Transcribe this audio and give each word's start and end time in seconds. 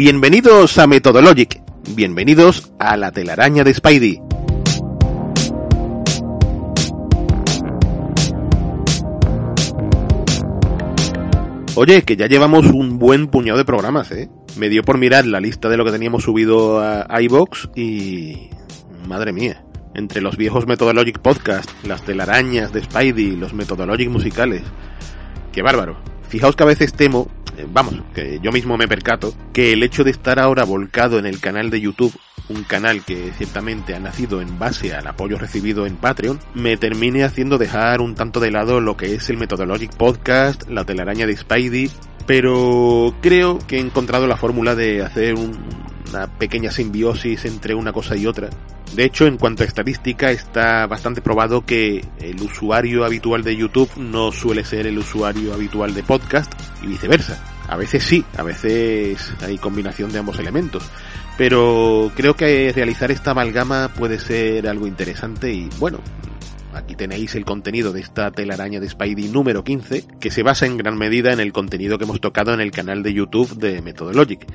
Bienvenidos 0.00 0.78
a 0.78 0.86
Methodologic. 0.86 1.60
Bienvenidos 1.94 2.72
a 2.78 2.96
la 2.96 3.12
telaraña 3.12 3.64
de 3.64 3.74
Spidey. 3.74 4.22
Oye, 11.74 12.00
que 12.00 12.16
ya 12.16 12.28
llevamos 12.28 12.64
un 12.64 12.98
buen 12.98 13.26
puñado 13.26 13.58
de 13.58 13.66
programas, 13.66 14.10
¿eh? 14.12 14.30
Me 14.56 14.70
dio 14.70 14.82
por 14.84 14.96
mirar 14.96 15.26
la 15.26 15.38
lista 15.38 15.68
de 15.68 15.76
lo 15.76 15.84
que 15.84 15.92
teníamos 15.92 16.22
subido 16.22 16.80
a 16.80 17.20
iBox 17.20 17.68
y... 17.76 18.48
Madre 19.06 19.34
mía. 19.34 19.62
Entre 19.94 20.22
los 20.22 20.38
viejos 20.38 20.66
Methodologic 20.66 21.18
Podcast, 21.18 21.68
las 21.84 22.00
telarañas 22.06 22.72
de 22.72 22.82
Spidey, 22.82 23.36
los 23.36 23.52
Methodologic 23.52 24.08
musicales. 24.08 24.62
Qué 25.52 25.60
bárbaro. 25.60 25.98
Fijaos 26.30 26.54
que 26.54 26.62
a 26.62 26.66
veces 26.66 26.92
temo, 26.92 27.28
eh, 27.56 27.66
vamos, 27.68 27.96
que 28.14 28.38
yo 28.40 28.52
mismo 28.52 28.76
me 28.76 28.86
percato, 28.86 29.34
que 29.52 29.72
el 29.72 29.82
hecho 29.82 30.04
de 30.04 30.12
estar 30.12 30.38
ahora 30.38 30.64
volcado 30.64 31.18
en 31.18 31.26
el 31.26 31.40
canal 31.40 31.70
de 31.70 31.80
YouTube, 31.80 32.16
un 32.48 32.62
canal 32.62 33.04
que 33.04 33.32
ciertamente 33.36 33.96
ha 33.96 34.00
nacido 34.00 34.40
en 34.40 34.56
base 34.56 34.94
al 34.94 35.08
apoyo 35.08 35.38
recibido 35.38 35.86
en 35.86 35.96
Patreon, 35.96 36.38
me 36.54 36.76
termine 36.76 37.24
haciendo 37.24 37.58
dejar 37.58 38.00
un 38.00 38.14
tanto 38.14 38.38
de 38.38 38.52
lado 38.52 38.80
lo 38.80 38.96
que 38.96 39.16
es 39.16 39.28
el 39.28 39.38
Methodologic 39.38 39.92
Podcast, 39.96 40.70
la 40.70 40.84
telaraña 40.84 41.26
de 41.26 41.36
Spidey, 41.36 41.90
pero 42.28 43.12
creo 43.20 43.58
que 43.66 43.78
he 43.78 43.80
encontrado 43.80 44.28
la 44.28 44.36
fórmula 44.36 44.76
de 44.76 45.02
hacer 45.02 45.34
una 46.08 46.26
pequeña 46.26 46.70
simbiosis 46.70 47.44
entre 47.44 47.74
una 47.74 47.92
cosa 47.92 48.16
y 48.16 48.26
otra. 48.26 48.48
De 48.94 49.04
hecho, 49.04 49.26
en 49.26 49.36
cuanto 49.36 49.62
a 49.62 49.66
estadística, 49.66 50.30
está 50.30 50.86
bastante 50.86 51.22
probado 51.22 51.64
que 51.64 52.04
el 52.18 52.40
usuario 52.42 53.04
habitual 53.04 53.44
de 53.44 53.56
YouTube 53.56 53.90
no 53.96 54.32
suele 54.32 54.64
ser 54.64 54.86
el 54.86 54.98
usuario 54.98 55.54
habitual 55.54 55.94
de 55.94 56.02
podcast 56.02 56.52
y 56.82 56.88
viceversa. 56.88 57.42
A 57.68 57.76
veces 57.76 58.02
sí, 58.02 58.24
a 58.36 58.42
veces 58.42 59.32
hay 59.42 59.58
combinación 59.58 60.10
de 60.10 60.18
ambos 60.18 60.38
elementos. 60.40 60.82
Pero 61.38 62.10
creo 62.16 62.34
que 62.34 62.72
realizar 62.74 63.12
esta 63.12 63.30
amalgama 63.30 63.90
puede 63.96 64.18
ser 64.18 64.66
algo 64.66 64.88
interesante 64.88 65.52
y 65.52 65.68
bueno, 65.78 66.00
Aquí 66.72 66.94
tenéis 66.94 67.34
el 67.34 67.44
contenido 67.44 67.92
de 67.92 68.00
esta 68.00 68.30
telaraña 68.30 68.78
de 68.78 68.88
Spidey 68.88 69.28
número 69.28 69.64
15, 69.64 70.04
que 70.20 70.30
se 70.30 70.42
basa 70.42 70.66
en 70.66 70.76
gran 70.76 70.96
medida 70.96 71.32
en 71.32 71.40
el 71.40 71.52
contenido 71.52 71.98
que 71.98 72.04
hemos 72.04 72.20
tocado 72.20 72.54
en 72.54 72.60
el 72.60 72.70
canal 72.70 73.02
de 73.02 73.12
YouTube 73.12 73.56
de 73.56 73.82
Methodologic. 73.82 74.46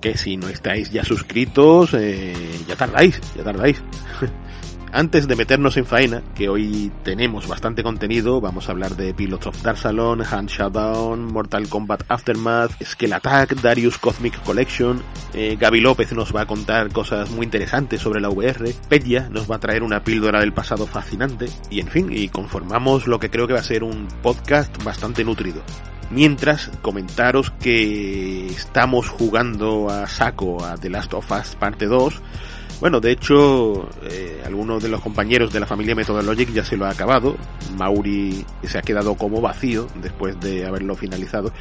Que 0.00 0.16
si 0.16 0.36
no 0.36 0.48
estáis 0.48 0.92
ya 0.92 1.04
suscritos, 1.04 1.94
eh, 1.94 2.32
ya 2.68 2.76
tardáis, 2.76 3.20
ya 3.36 3.42
tardáis. 3.42 3.82
Antes 4.90 5.28
de 5.28 5.36
meternos 5.36 5.76
en 5.76 5.84
faena, 5.84 6.22
que 6.34 6.48
hoy 6.48 6.90
tenemos 7.04 7.46
bastante 7.46 7.82
contenido, 7.82 8.40
vamos 8.40 8.68
a 8.68 8.72
hablar 8.72 8.96
de 8.96 9.12
Pilots 9.12 9.48
of 9.48 9.62
Darsalon, 9.62 10.22
Hand 10.22 10.48
Shutdown, 10.48 11.26
Mortal 11.26 11.68
Kombat 11.68 12.04
Aftermath, 12.08 12.82
Scale 12.82 13.16
Attack, 13.16 13.60
Darius 13.60 13.98
Cosmic 13.98 14.42
Collection, 14.42 15.02
eh, 15.34 15.58
Gaby 15.60 15.80
López 15.80 16.12
nos 16.12 16.34
va 16.34 16.42
a 16.42 16.46
contar 16.46 16.90
cosas 16.90 17.30
muy 17.30 17.44
interesantes 17.44 18.00
sobre 18.00 18.20
la 18.20 18.30
VR, 18.30 18.72
Pedia 18.88 19.28
nos 19.28 19.50
va 19.50 19.56
a 19.56 19.60
traer 19.60 19.82
una 19.82 20.02
píldora 20.02 20.40
del 20.40 20.54
pasado 20.54 20.86
fascinante, 20.86 21.50
y 21.68 21.80
en 21.80 21.88
fin, 21.88 22.08
y 22.10 22.30
conformamos 22.30 23.06
lo 23.06 23.20
que 23.20 23.28
creo 23.28 23.46
que 23.46 23.52
va 23.52 23.60
a 23.60 23.64
ser 23.64 23.84
un 23.84 24.08
podcast 24.22 24.82
bastante 24.82 25.22
nutrido. 25.22 25.62
Mientras, 26.10 26.70
comentaros 26.80 27.50
que 27.50 28.46
estamos 28.46 29.10
jugando 29.10 29.90
a 29.90 30.06
saco 30.06 30.64
a 30.64 30.78
The 30.78 30.88
Last 30.88 31.12
of 31.12 31.30
Us 31.30 31.54
parte 31.56 31.84
2, 31.84 32.22
bueno, 32.80 33.00
de 33.00 33.10
hecho, 33.10 33.88
eh, 34.04 34.42
algunos 34.46 34.82
de 34.82 34.88
los 34.88 35.00
compañeros 35.00 35.52
de 35.52 35.60
la 35.60 35.66
familia 35.66 35.94
Methodologic 35.94 36.52
ya 36.52 36.64
se 36.64 36.76
lo 36.76 36.86
ha 36.86 36.90
acabado. 36.90 37.36
Mauri 37.76 38.44
se 38.62 38.78
ha 38.78 38.82
quedado 38.82 39.14
como 39.16 39.40
vacío 39.40 39.88
después 40.00 40.38
de 40.40 40.66
haberlo 40.66 40.94
finalizado. 40.94 41.52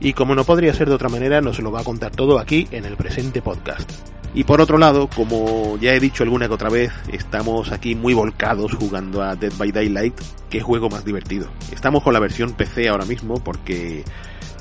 Y 0.00 0.14
como 0.14 0.34
no 0.34 0.44
podría 0.44 0.74
ser 0.74 0.88
de 0.88 0.94
otra 0.94 1.08
manera, 1.08 1.40
nos 1.40 1.58
lo 1.60 1.70
va 1.70 1.80
a 1.80 1.84
contar 1.84 2.12
todo 2.12 2.38
aquí 2.38 2.66
en 2.70 2.84
el 2.84 2.96
presente 2.96 3.42
podcast. 3.42 3.90
Y 4.34 4.44
por 4.44 4.60
otro 4.60 4.78
lado, 4.78 5.08
como 5.14 5.78
ya 5.78 5.94
he 5.94 6.00
dicho 6.00 6.24
alguna 6.24 6.48
que 6.48 6.54
otra 6.54 6.68
vez, 6.68 6.92
estamos 7.12 7.70
aquí 7.70 7.94
muy 7.94 8.14
volcados 8.14 8.74
jugando 8.74 9.22
a 9.22 9.36
Dead 9.36 9.52
by 9.56 9.70
Daylight. 9.70 10.20
Qué 10.50 10.60
juego 10.60 10.88
más 10.88 11.04
divertido. 11.04 11.46
Estamos 11.72 12.02
con 12.02 12.14
la 12.14 12.20
versión 12.20 12.52
PC 12.52 12.88
ahora 12.88 13.04
mismo 13.04 13.42
porque 13.44 14.04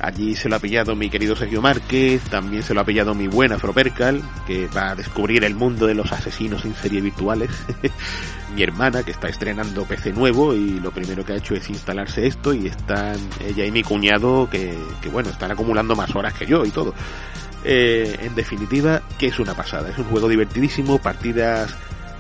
Allí 0.03 0.35
se 0.35 0.49
lo 0.49 0.57
ha 0.57 0.59
pillado 0.59 0.97
mi 0.97 1.09
querido 1.09 1.33
Sergio 1.33 1.61
Márquez, 1.61 2.21
también 2.23 2.61
se 2.61 2.73
lo 2.73 2.81
ha 2.81 2.83
pillado 2.83 3.15
mi 3.15 3.29
buena 3.29 3.57
Fropercal, 3.57 4.21
que 4.45 4.67
va 4.67 4.89
a 4.89 4.95
descubrir 4.95 5.45
el 5.45 5.55
mundo 5.55 5.87
de 5.87 5.93
los 5.95 6.11
asesinos 6.11 6.65
en 6.65 6.75
serie 6.75 6.99
virtuales. 6.99 7.49
mi 8.53 8.63
hermana, 8.63 9.03
que 9.03 9.11
está 9.11 9.29
estrenando 9.29 9.85
PC 9.85 10.11
nuevo 10.11 10.53
y 10.53 10.81
lo 10.81 10.91
primero 10.91 11.23
que 11.23 11.31
ha 11.31 11.37
hecho 11.37 11.55
es 11.55 11.69
instalarse 11.69 12.27
esto 12.27 12.53
y 12.53 12.67
están 12.67 13.15
ella 13.47 13.65
y 13.65 13.71
mi 13.71 13.81
cuñado 13.81 14.49
que, 14.49 14.77
bueno, 15.09 15.29
están 15.29 15.51
acumulando 15.51 15.95
más 15.95 16.13
horas 16.13 16.33
que 16.33 16.47
yo 16.47 16.65
y 16.65 16.71
todo. 16.71 16.93
Eh, 17.63 18.17
en 18.23 18.35
definitiva, 18.35 19.03
que 19.17 19.27
es 19.27 19.39
una 19.39 19.53
pasada. 19.53 19.89
Es 19.89 19.97
un 19.97 20.03
juego 20.03 20.27
divertidísimo, 20.27 20.97
partidas 20.97 21.73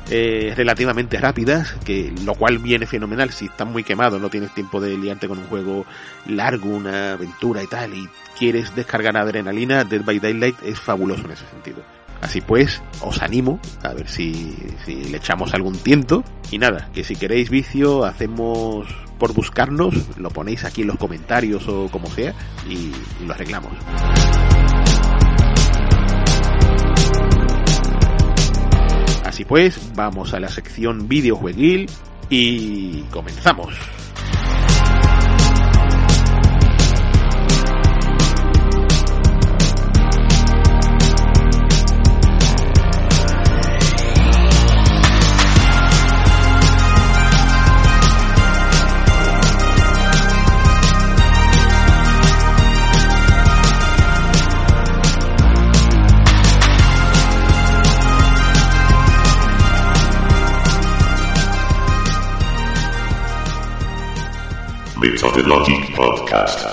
eh, 0.09 0.53
relativamente 0.55 1.17
rápidas, 1.17 1.73
que 1.85 2.13
lo 2.23 2.35
cual 2.35 2.59
viene 2.59 2.85
fenomenal 2.85 3.31
si 3.31 3.45
estás 3.45 3.67
muy 3.67 3.83
quemado, 3.83 4.19
no 4.19 4.29
tienes 4.29 4.53
tiempo 4.53 4.81
de 4.81 4.97
liarte 4.97 5.27
con 5.27 5.39
un 5.39 5.45
juego 5.45 5.85
largo, 6.27 6.69
una 6.69 7.13
aventura 7.13 7.63
y 7.63 7.67
tal, 7.67 7.93
y 7.93 8.09
quieres 8.37 8.75
descargar 8.75 9.17
adrenalina, 9.17 9.83
Dead 9.83 10.03
by 10.03 10.19
Daylight 10.19 10.55
es 10.63 10.79
fabuloso 10.79 11.25
en 11.25 11.31
ese 11.31 11.45
sentido. 11.47 11.83
Así 12.21 12.39
pues, 12.39 12.81
os 13.01 13.21
animo 13.21 13.59
a 13.83 13.93
ver 13.93 14.07
si, 14.07 14.55
si 14.85 14.95
le 14.95 15.17
echamos 15.17 15.53
algún 15.53 15.77
tiento. 15.77 16.23
Y 16.51 16.57
nada, 16.57 16.89
que 16.93 17.03
si 17.03 17.17
queréis 17.17 17.49
vicio, 17.49 18.05
hacemos 18.05 18.87
por 19.19 19.33
buscarnos, 19.33 19.93
lo 20.17 20.29
ponéis 20.29 20.63
aquí 20.63 20.81
en 20.81 20.87
los 20.87 20.97
comentarios 20.97 21.67
o 21.67 21.89
como 21.91 22.09
sea, 22.09 22.33
y 22.69 22.91
lo 23.25 23.33
arreglamos. 23.33 23.73
Así 29.33 29.45
pues, 29.45 29.79
vamos 29.95 30.35
a 30.35 30.39
la 30.39 30.47
sección 30.47 31.07
videojueguil 31.07 31.89
y 32.29 33.01
comenzamos. 33.09 33.73
Podcast. 65.97 66.65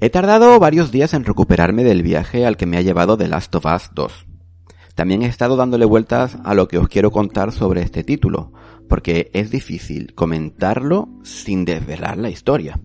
He 0.00 0.10
tardado 0.10 0.60
varios 0.60 0.92
días 0.92 1.12
en 1.14 1.24
recuperarme 1.24 1.82
del 1.82 2.04
viaje 2.04 2.46
al 2.46 2.56
que 2.56 2.66
me 2.66 2.76
ha 2.76 2.82
llevado 2.82 3.18
The 3.18 3.26
Last 3.26 3.52
of 3.56 3.66
Us 3.66 3.90
2. 3.94 4.26
También 4.94 5.22
he 5.22 5.26
estado 5.26 5.56
dándole 5.56 5.86
vueltas 5.86 6.38
a 6.44 6.54
lo 6.54 6.68
que 6.68 6.78
os 6.78 6.88
quiero 6.88 7.10
contar 7.10 7.50
sobre 7.50 7.82
este 7.82 8.04
título, 8.04 8.52
porque 8.88 9.28
es 9.34 9.50
difícil 9.50 10.14
comentarlo 10.14 11.08
sin 11.24 11.64
desvelar 11.64 12.16
la 12.16 12.30
historia. 12.30 12.80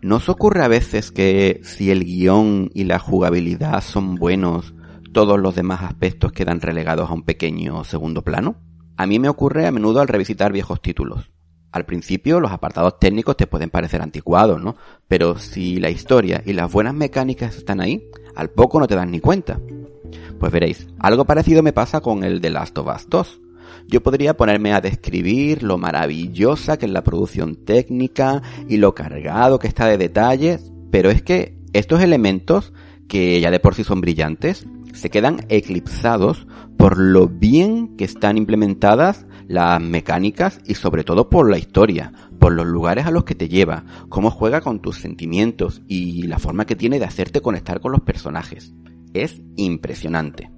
¿No 0.00 0.16
os 0.16 0.28
ocurre 0.28 0.62
a 0.62 0.68
veces 0.68 1.10
que 1.10 1.60
si 1.64 1.90
el 1.90 2.04
guion 2.04 2.70
y 2.72 2.84
la 2.84 3.00
jugabilidad 3.00 3.80
son 3.82 4.14
buenos, 4.14 4.72
todos 5.12 5.40
los 5.40 5.56
demás 5.56 5.82
aspectos 5.82 6.30
quedan 6.30 6.60
relegados 6.60 7.10
a 7.10 7.14
un 7.14 7.24
pequeño 7.24 7.82
segundo 7.82 8.22
plano? 8.22 8.56
A 8.96 9.06
mí 9.08 9.18
me 9.18 9.28
ocurre 9.28 9.66
a 9.66 9.72
menudo 9.72 10.00
al 10.00 10.06
revisitar 10.06 10.52
viejos 10.52 10.80
títulos. 10.80 11.32
Al 11.72 11.84
principio 11.84 12.38
los 12.38 12.52
apartados 12.52 13.00
técnicos 13.00 13.36
te 13.36 13.48
pueden 13.48 13.70
parecer 13.70 14.00
anticuados, 14.00 14.62
¿no? 14.62 14.76
Pero 15.08 15.36
si 15.36 15.80
la 15.80 15.90
historia 15.90 16.42
y 16.46 16.52
las 16.52 16.72
buenas 16.72 16.94
mecánicas 16.94 17.56
están 17.56 17.80
ahí, 17.80 18.08
al 18.36 18.50
poco 18.50 18.78
no 18.78 18.86
te 18.86 18.94
das 18.94 19.08
ni 19.08 19.18
cuenta. 19.18 19.60
Pues 20.38 20.52
veréis, 20.52 20.86
algo 21.00 21.24
parecido 21.24 21.64
me 21.64 21.72
pasa 21.72 22.00
con 22.00 22.22
el 22.22 22.40
de 22.40 22.50
Last 22.50 22.78
of 22.78 22.86
Us 22.94 23.08
2. 23.08 23.40
Yo 23.88 24.02
podría 24.02 24.36
ponerme 24.36 24.74
a 24.74 24.82
describir 24.82 25.62
lo 25.62 25.78
maravillosa 25.78 26.76
que 26.76 26.84
es 26.84 26.92
la 26.92 27.02
producción 27.02 27.56
técnica 27.64 28.42
y 28.68 28.76
lo 28.76 28.94
cargado 28.94 29.58
que 29.58 29.66
está 29.66 29.86
de 29.86 29.96
detalles, 29.96 30.70
pero 30.90 31.10
es 31.10 31.22
que 31.22 31.56
estos 31.72 32.02
elementos, 32.02 32.74
que 33.08 33.40
ya 33.40 33.50
de 33.50 33.60
por 33.60 33.74
sí 33.74 33.84
son 33.84 34.02
brillantes, 34.02 34.66
se 34.92 35.08
quedan 35.08 35.46
eclipsados 35.48 36.46
por 36.76 36.98
lo 36.98 37.28
bien 37.28 37.96
que 37.96 38.04
están 38.04 38.36
implementadas 38.36 39.26
las 39.46 39.80
mecánicas 39.80 40.60
y 40.66 40.74
sobre 40.74 41.02
todo 41.02 41.30
por 41.30 41.50
la 41.50 41.56
historia, 41.56 42.12
por 42.38 42.52
los 42.52 42.66
lugares 42.66 43.06
a 43.06 43.10
los 43.10 43.24
que 43.24 43.34
te 43.34 43.48
lleva, 43.48 43.86
cómo 44.10 44.30
juega 44.30 44.60
con 44.60 44.80
tus 44.82 44.98
sentimientos 44.98 45.80
y 45.88 46.24
la 46.24 46.38
forma 46.38 46.66
que 46.66 46.76
tiene 46.76 46.98
de 46.98 47.06
hacerte 47.06 47.40
conectar 47.40 47.80
con 47.80 47.92
los 47.92 48.02
personajes. 48.02 48.74
Es 49.14 49.40
impresionante. 49.56 50.50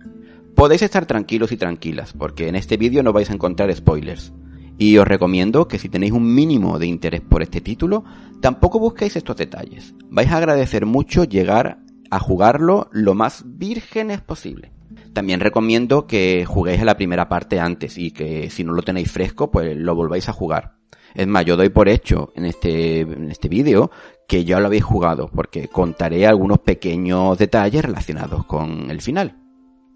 Podéis 0.60 0.82
estar 0.82 1.06
tranquilos 1.06 1.52
y 1.52 1.56
tranquilas, 1.56 2.12
porque 2.12 2.46
en 2.46 2.54
este 2.54 2.76
vídeo 2.76 3.02
no 3.02 3.14
vais 3.14 3.30
a 3.30 3.32
encontrar 3.32 3.74
spoilers. 3.74 4.30
Y 4.76 4.98
os 4.98 5.08
recomiendo 5.08 5.66
que 5.66 5.78
si 5.78 5.88
tenéis 5.88 6.12
un 6.12 6.34
mínimo 6.34 6.78
de 6.78 6.86
interés 6.86 7.22
por 7.22 7.42
este 7.42 7.62
título, 7.62 8.04
tampoco 8.42 8.78
busquéis 8.78 9.16
estos 9.16 9.38
detalles. 9.38 9.94
Vais 10.10 10.30
a 10.30 10.36
agradecer 10.36 10.84
mucho 10.84 11.24
llegar 11.24 11.78
a 12.10 12.18
jugarlo 12.18 12.90
lo 12.92 13.14
más 13.14 13.42
vírgenes 13.46 14.20
posible. 14.20 14.70
También 15.14 15.40
recomiendo 15.40 16.06
que 16.06 16.44
juguéis 16.44 16.82
a 16.82 16.84
la 16.84 16.98
primera 16.98 17.26
parte 17.30 17.58
antes 17.58 17.96
y 17.96 18.10
que 18.10 18.50
si 18.50 18.62
no 18.62 18.74
lo 18.74 18.82
tenéis 18.82 19.10
fresco, 19.10 19.50
pues 19.50 19.74
lo 19.78 19.94
volváis 19.94 20.28
a 20.28 20.34
jugar. 20.34 20.74
Es 21.14 21.26
más, 21.26 21.46
yo 21.46 21.56
doy 21.56 21.70
por 21.70 21.88
hecho 21.88 22.34
en 22.36 22.44
este, 22.44 23.00
en 23.00 23.30
este 23.30 23.48
vídeo 23.48 23.90
que 24.28 24.44
ya 24.44 24.60
lo 24.60 24.66
habéis 24.66 24.84
jugado, 24.84 25.30
porque 25.34 25.68
contaré 25.68 26.26
algunos 26.26 26.58
pequeños 26.58 27.38
detalles 27.38 27.82
relacionados 27.82 28.44
con 28.44 28.90
el 28.90 29.00
final. 29.00 29.39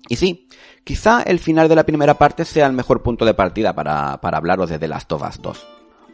Y 0.09 0.17
sí, 0.17 0.49
quizá 0.85 1.23
el 1.23 1.39
final 1.39 1.69
de 1.69 1.77
la 1.77 1.87
primera 1.87 2.15
parte 2.15 2.45
sea 2.45 2.67
el 2.67 2.73
mejor 2.73 3.03
punto 3.03 3.25
de 3.25 3.35
partida 3.35 3.75
para, 3.75 4.21
para 4.21 4.39
hablaros 4.39 4.71
de 4.71 4.79
The 4.79 4.89
Last 4.89 5.13
of 5.13 5.23
Us 5.27 5.41
2. 5.41 5.67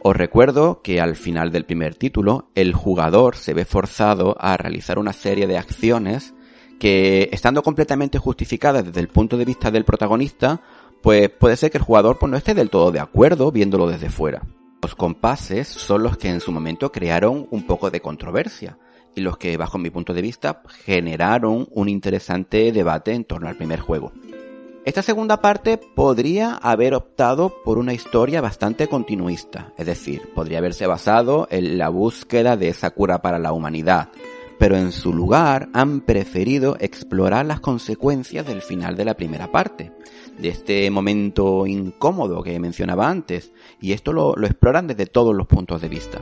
Os 0.03 0.15
recuerdo 0.15 0.81
que 0.81 0.99
al 0.99 1.15
final 1.15 1.51
del 1.51 1.65
primer 1.65 1.95
título, 1.95 2.49
el 2.55 2.73
jugador 2.73 3.35
se 3.35 3.53
ve 3.53 3.65
forzado 3.65 4.35
a 4.39 4.57
realizar 4.57 4.97
una 4.97 5.13
serie 5.13 5.45
de 5.45 5.57
acciones 5.57 6.33
que, 6.79 7.29
estando 7.31 7.61
completamente 7.61 8.17
justificadas 8.17 8.85
desde 8.85 9.01
el 9.01 9.09
punto 9.09 9.37
de 9.37 9.45
vista 9.45 9.69
del 9.69 9.85
protagonista, 9.85 10.61
pues 11.03 11.29
puede 11.29 11.55
ser 11.55 11.69
que 11.69 11.77
el 11.77 11.83
jugador 11.83 12.17
pues, 12.17 12.31
no 12.31 12.37
esté 12.37 12.55
del 12.55 12.71
todo 12.71 12.91
de 12.91 12.99
acuerdo 12.99 13.51
viéndolo 13.51 13.87
desde 13.87 14.09
fuera. 14.09 14.41
Los 14.81 14.95
compases 14.95 15.67
son 15.67 16.01
los 16.01 16.17
que 16.17 16.29
en 16.29 16.39
su 16.39 16.51
momento 16.51 16.91
crearon 16.91 17.47
un 17.51 17.67
poco 17.67 17.91
de 17.91 18.01
controversia 18.01 18.79
y 19.15 19.21
los 19.21 19.37
que, 19.37 19.57
bajo 19.57 19.77
mi 19.77 19.89
punto 19.89 20.13
de 20.13 20.21
vista, 20.21 20.61
generaron 20.85 21.67
un 21.71 21.89
interesante 21.89 22.71
debate 22.71 23.13
en 23.13 23.25
torno 23.25 23.47
al 23.47 23.57
primer 23.57 23.79
juego. 23.79 24.11
Esta 24.83 25.03
segunda 25.03 25.41
parte 25.41 25.77
podría 25.77 26.55
haber 26.55 26.95
optado 26.95 27.53
por 27.63 27.77
una 27.77 27.93
historia 27.93 28.41
bastante 28.41 28.87
continuista, 28.87 29.73
es 29.77 29.85
decir, 29.85 30.33
podría 30.33 30.57
haberse 30.57 30.87
basado 30.87 31.47
en 31.51 31.77
la 31.77 31.89
búsqueda 31.89 32.57
de 32.57 32.69
esa 32.69 32.89
cura 32.89 33.21
para 33.21 33.37
la 33.37 33.53
humanidad, 33.53 34.09
pero 34.57 34.77
en 34.77 34.91
su 34.91 35.13
lugar 35.13 35.69
han 35.73 36.01
preferido 36.01 36.77
explorar 36.79 37.45
las 37.45 37.59
consecuencias 37.59 38.47
del 38.47 38.63
final 38.63 38.97
de 38.97 39.05
la 39.05 39.13
primera 39.13 39.51
parte, 39.51 39.91
de 40.39 40.49
este 40.49 40.89
momento 40.89 41.67
incómodo 41.67 42.41
que 42.41 42.59
mencionaba 42.59 43.07
antes, 43.07 43.53
y 43.79 43.91
esto 43.91 44.13
lo, 44.13 44.35
lo 44.35 44.47
exploran 44.47 44.87
desde 44.87 45.05
todos 45.05 45.35
los 45.35 45.45
puntos 45.45 45.79
de 45.79 45.89
vista. 45.89 46.21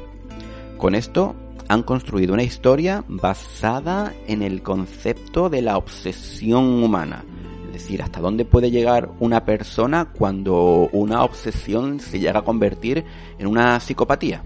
Con 0.77 0.95
esto 0.95 1.33
han 1.69 1.83
construido 1.83 2.33
una 2.33 2.43
historia 2.43 3.05
basada 3.07 4.13
en 4.27 4.41
el 4.41 4.63
concepto 4.63 5.49
de 5.49 5.61
la 5.61 5.77
obsesión 5.77 6.83
humana, 6.83 7.23
es 7.67 7.73
decir, 7.73 8.01
hasta 8.01 8.19
dónde 8.19 8.43
puede 8.43 8.71
llegar 8.71 9.11
una 9.19 9.45
persona 9.45 10.11
cuando 10.11 10.89
una 10.91 11.23
obsesión 11.23 11.99
se 11.99 12.19
llega 12.19 12.39
a 12.39 12.43
convertir 12.43 13.05
en 13.37 13.47
una 13.47 13.79
psicopatía. 13.79 14.43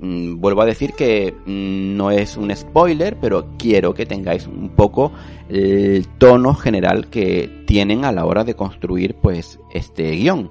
Mm, 0.00 0.38
vuelvo 0.38 0.60
a 0.60 0.66
decir 0.66 0.92
que 0.92 1.32
mm, 1.32 1.96
no 1.96 2.10
es 2.10 2.36
un 2.36 2.54
spoiler, 2.54 3.16
pero 3.18 3.56
quiero 3.58 3.94
que 3.94 4.04
tengáis 4.04 4.46
un 4.46 4.68
poco 4.68 5.12
el 5.48 6.06
tono 6.18 6.54
general 6.54 7.08
que 7.08 7.64
tienen 7.66 8.04
a 8.04 8.12
la 8.12 8.26
hora 8.26 8.44
de 8.44 8.54
construir 8.54 9.14
pues 9.14 9.58
este 9.72 10.10
guion. 10.10 10.50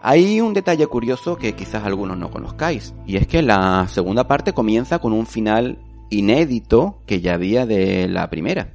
Hay 0.00 0.40
un 0.40 0.54
detalle 0.54 0.86
curioso 0.86 1.36
que 1.36 1.54
quizás 1.54 1.84
algunos 1.84 2.16
no 2.16 2.30
conozcáis, 2.30 2.94
y 3.04 3.16
es 3.16 3.26
que 3.26 3.42
la 3.42 3.86
segunda 3.88 4.28
parte 4.28 4.52
comienza 4.52 5.00
con 5.00 5.12
un 5.12 5.26
final 5.26 5.78
inédito 6.08 7.02
que 7.04 7.20
ya 7.20 7.34
había 7.34 7.66
de 7.66 8.06
la 8.06 8.30
primera. 8.30 8.74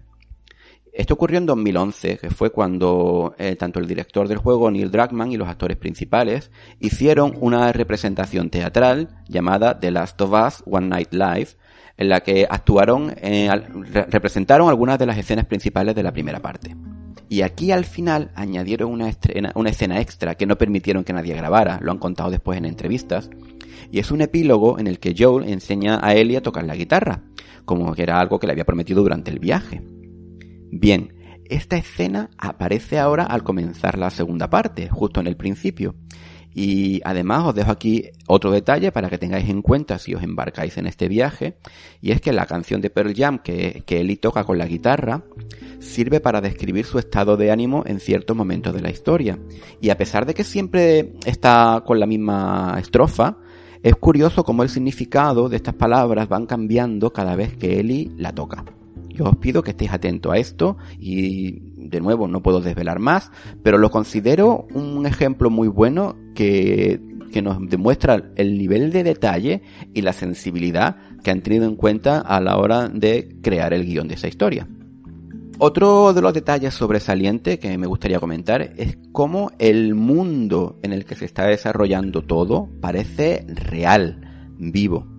Esto 0.91 1.15
ocurrió 1.15 1.39
en 1.39 1.45
2011, 1.45 2.17
que 2.19 2.29
fue 2.29 2.51
cuando 2.51 3.33
eh, 3.39 3.55
tanto 3.55 3.79
el 3.79 3.87
director 3.87 4.27
del 4.27 4.37
juego, 4.37 4.69
Neil 4.69 4.91
Druckmann, 4.91 5.31
y 5.31 5.37
los 5.37 5.47
actores 5.47 5.77
principales 5.77 6.51
hicieron 6.79 7.35
una 7.39 7.71
representación 7.71 8.49
teatral 8.49 9.09
llamada 9.27 9.79
The 9.79 9.91
Last 9.91 10.21
of 10.21 10.33
Us 10.33 10.63
One 10.67 10.89
Night 10.89 11.13
Live, 11.13 11.47
en 11.97 12.09
la 12.09 12.19
que 12.19 12.45
actuaron, 12.47 13.15
eh, 13.21 13.49
representaron 14.09 14.69
algunas 14.69 14.99
de 14.99 15.05
las 15.05 15.17
escenas 15.17 15.45
principales 15.45 15.95
de 15.95 16.03
la 16.03 16.11
primera 16.11 16.41
parte. 16.41 16.75
Y 17.33 17.41
aquí 17.41 17.71
al 17.71 17.83
final 17.83 18.29
añadieron 18.35 18.91
una, 18.91 19.09
escena 19.09 19.99
extra 19.99 20.35
que 20.35 20.45
no 20.45 20.55
permitieron 20.55 21.03
que 21.03 21.13
nadie 21.13 21.33
grabara, 21.33 21.79
lo 21.81 21.91
han 21.91 21.97
contado 21.97 22.29
después 22.29 22.59
en 22.59 22.65
entrevistas, 22.65 23.31
y 23.89 23.97
es 23.97 24.11
un 24.11 24.21
epílogo 24.21 24.77
en 24.77 24.85
el 24.85 24.99
que 24.99 25.15
Joel 25.17 25.49
enseña 25.49 25.99
a 25.99 26.13
Ellie 26.13 26.37
a 26.37 26.43
tocar 26.43 26.63
la 26.63 26.75
guitarra, 26.75 27.23
como 27.65 27.95
que 27.95 28.03
era 28.03 28.19
algo 28.19 28.37
que 28.37 28.45
le 28.45 28.53
había 28.53 28.65
prometido 28.65 29.01
durante 29.01 29.31
el 29.31 29.39
viaje. 29.39 29.81
Bien, 30.69 31.15
esta 31.45 31.75
escena 31.75 32.29
aparece 32.37 32.99
ahora 32.99 33.23
al 33.23 33.41
comenzar 33.41 33.97
la 33.97 34.11
segunda 34.11 34.51
parte, 34.51 34.87
justo 34.89 35.19
en 35.19 35.25
el 35.25 35.35
principio. 35.35 35.95
Y 36.55 37.01
además 37.03 37.47
os 37.47 37.55
dejo 37.55 37.71
aquí 37.71 38.09
otro 38.27 38.51
detalle 38.51 38.91
para 38.91 39.09
que 39.09 39.17
tengáis 39.17 39.49
en 39.49 39.61
cuenta 39.61 39.97
si 39.99 40.13
os 40.13 40.23
embarcáis 40.23 40.77
en 40.77 40.87
este 40.87 41.07
viaje, 41.07 41.55
y 42.01 42.11
es 42.11 42.21
que 42.21 42.33
la 42.33 42.45
canción 42.45 42.81
de 42.81 42.89
Pearl 42.89 43.13
Jam 43.15 43.39
que, 43.39 43.83
que 43.85 44.01
Ellie 44.01 44.17
toca 44.17 44.43
con 44.43 44.57
la 44.57 44.65
guitarra 44.65 45.23
sirve 45.79 46.19
para 46.19 46.41
describir 46.41 46.85
su 46.85 46.99
estado 46.99 47.37
de 47.37 47.51
ánimo 47.51 47.83
en 47.85 47.99
ciertos 47.99 48.35
momentos 48.35 48.73
de 48.73 48.81
la 48.81 48.89
historia. 48.89 49.39
Y 49.81 49.89
a 49.89 49.97
pesar 49.97 50.25
de 50.25 50.33
que 50.33 50.43
siempre 50.43 51.13
está 51.25 51.83
con 51.85 51.99
la 51.99 52.05
misma 52.05 52.75
estrofa, 52.79 53.37
es 53.83 53.95
curioso 53.97 54.45
cómo 54.45 54.63
el 54.63 54.69
significado 54.69 55.49
de 55.49 55.57
estas 55.57 55.73
palabras 55.73 56.29
van 56.29 56.45
cambiando 56.45 57.11
cada 57.11 57.35
vez 57.35 57.57
que 57.57 57.81
Ellie 57.81 58.11
la 58.15 58.33
toca. 58.33 58.63
Yo 59.09 59.25
os 59.25 59.35
pido 59.35 59.61
que 59.61 59.71
estéis 59.71 59.91
atentos 59.91 60.31
a 60.31 60.37
esto 60.37 60.77
y 60.97 61.72
de 61.89 62.01
nuevo 62.01 62.27
no 62.27 62.41
puedo 62.41 62.61
desvelar 62.61 62.99
más, 62.99 63.31
pero 63.63 63.77
lo 63.77 63.91
considero 63.91 64.67
un 64.73 65.05
ejemplo 65.05 65.49
muy 65.49 65.67
bueno 65.67 66.15
que, 66.35 66.99
que 67.31 67.41
nos 67.41 67.57
demuestra 67.69 68.31
el 68.35 68.57
nivel 68.57 68.91
de 68.91 69.03
detalle 69.03 69.61
y 69.93 70.01
la 70.01 70.13
sensibilidad 70.13 70.97
que 71.23 71.31
han 71.31 71.41
tenido 71.41 71.65
en 71.65 71.75
cuenta 71.75 72.19
a 72.19 72.39
la 72.39 72.57
hora 72.57 72.89
de 72.89 73.37
crear 73.41 73.73
el 73.73 73.85
guion 73.85 74.07
de 74.07 74.15
esa 74.15 74.27
historia. 74.27 74.67
Otro 75.59 76.13
de 76.13 76.21
los 76.21 76.33
detalles 76.33 76.73
sobresalientes 76.73 77.59
que 77.59 77.77
me 77.77 77.87
gustaría 77.87 78.19
comentar 78.19 78.73
es 78.75 78.97
cómo 79.11 79.51
el 79.59 79.93
mundo 79.93 80.79
en 80.81 80.93
el 80.93 81.05
que 81.05 81.15
se 81.15 81.25
está 81.25 81.45
desarrollando 81.45 82.23
todo 82.23 82.69
parece 82.81 83.45
real, 83.47 84.49
vivo. 84.57 85.12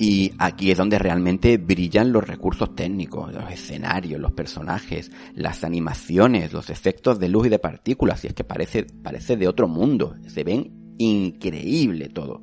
Y 0.00 0.32
aquí 0.38 0.70
es 0.70 0.78
donde 0.78 0.96
realmente 0.96 1.56
brillan 1.56 2.12
los 2.12 2.24
recursos 2.24 2.76
técnicos, 2.76 3.34
los 3.34 3.50
escenarios, 3.50 4.20
los 4.20 4.30
personajes, 4.30 5.10
las 5.34 5.64
animaciones, 5.64 6.52
los 6.52 6.70
efectos 6.70 7.18
de 7.18 7.28
luz 7.28 7.48
y 7.48 7.50
de 7.50 7.58
partículas, 7.58 8.24
y 8.24 8.28
es 8.28 8.34
que 8.34 8.44
parece, 8.44 8.84
parece 8.84 9.36
de 9.36 9.48
otro 9.48 9.66
mundo, 9.66 10.14
se 10.28 10.44
ven 10.44 10.94
increíble 10.98 12.10
todo. 12.10 12.42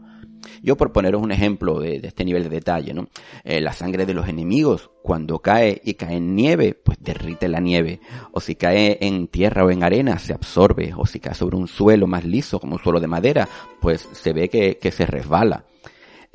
Yo 0.61 0.75
por 0.75 0.91
poneros 0.91 1.21
un 1.21 1.31
ejemplo 1.31 1.79
de, 1.79 2.01
este 2.03 2.25
nivel 2.25 2.43
de 2.43 2.49
detalle, 2.49 2.93
¿no? 2.93 3.07
Eh, 3.45 3.61
la 3.61 3.71
sangre 3.71 4.05
de 4.05 4.13
los 4.13 4.27
enemigos, 4.27 4.91
cuando 5.01 5.39
cae 5.39 5.81
y 5.83 5.93
cae 5.93 6.17
en 6.17 6.35
nieve, 6.35 6.73
pues 6.73 6.97
derrite 7.01 7.47
la 7.47 7.61
nieve. 7.61 8.01
O 8.31 8.41
si 8.41 8.55
cae 8.55 8.97
en 9.01 9.27
tierra 9.27 9.63
o 9.63 9.71
en 9.71 9.81
arena, 9.81 10.19
se 10.19 10.33
absorbe. 10.33 10.93
O 10.95 11.05
si 11.05 11.19
cae 11.19 11.33
sobre 11.33 11.55
un 11.55 11.67
suelo 11.67 12.05
más 12.05 12.25
liso, 12.25 12.59
como 12.59 12.75
un 12.75 12.83
suelo 12.83 12.99
de 12.99 13.07
madera, 13.07 13.47
pues 13.79 14.07
se 14.11 14.33
ve 14.33 14.49
que, 14.49 14.77
que 14.77 14.91
se 14.91 15.05
resbala. 15.05 15.65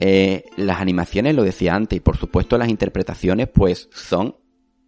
Eh, 0.00 0.44
las 0.56 0.80
animaciones, 0.80 1.34
lo 1.34 1.44
decía 1.44 1.74
antes, 1.74 1.98
y 1.98 2.00
por 2.00 2.16
supuesto 2.16 2.56
las 2.58 2.68
interpretaciones, 2.68 3.48
pues 3.48 3.88
son 3.92 4.36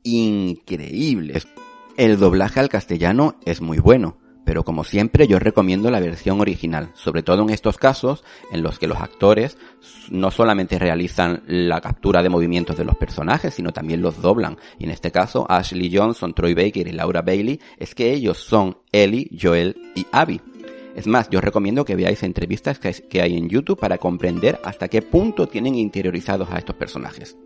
increíbles. 0.02 1.46
El 1.96 2.18
doblaje 2.18 2.58
al 2.58 2.70
castellano 2.70 3.36
es 3.44 3.60
muy 3.60 3.78
bueno, 3.78 4.16
pero 4.44 4.64
como 4.64 4.84
siempre 4.84 5.28
yo 5.28 5.38
recomiendo 5.38 5.90
la 5.90 6.00
versión 6.00 6.40
original, 6.40 6.90
sobre 6.94 7.22
todo 7.22 7.42
en 7.42 7.50
estos 7.50 7.76
casos 7.76 8.24
en 8.50 8.62
los 8.62 8.78
que 8.78 8.86
los 8.86 8.98
actores 8.98 9.58
no 10.10 10.30
solamente 10.30 10.78
realizan 10.78 11.42
la 11.46 11.80
captura 11.80 12.22
de 12.22 12.30
movimientos 12.30 12.76
de 12.76 12.84
los 12.84 12.96
personajes, 12.96 13.54
sino 13.54 13.72
también 13.72 14.00
los 14.00 14.20
doblan. 14.20 14.56
Y 14.78 14.84
en 14.84 14.90
este 14.90 15.12
caso 15.12 15.46
Ashley 15.48 15.94
Johnson, 15.94 16.34
Troy 16.34 16.54
Baker 16.54 16.88
y 16.88 16.92
Laura 16.92 17.22
Bailey, 17.22 17.60
es 17.76 17.94
que 17.94 18.12
ellos 18.12 18.38
son 18.38 18.78
Ellie, 18.90 19.30
Joel 19.40 19.76
y 19.94 20.06
Abby. 20.10 20.40
Es 20.94 21.06
más, 21.06 21.30
yo 21.30 21.40
recomiendo 21.40 21.84
que 21.84 21.96
veáis 21.96 22.22
entrevistas 22.22 22.78
que 22.78 23.22
hay 23.22 23.36
en 23.36 23.48
YouTube 23.48 23.78
para 23.78 23.98
comprender 23.98 24.60
hasta 24.64 24.88
qué 24.88 25.00
punto 25.00 25.48
tienen 25.48 25.74
interiorizados 25.74 26.50
a 26.50 26.58
estos 26.58 26.76
personajes. 26.76 27.36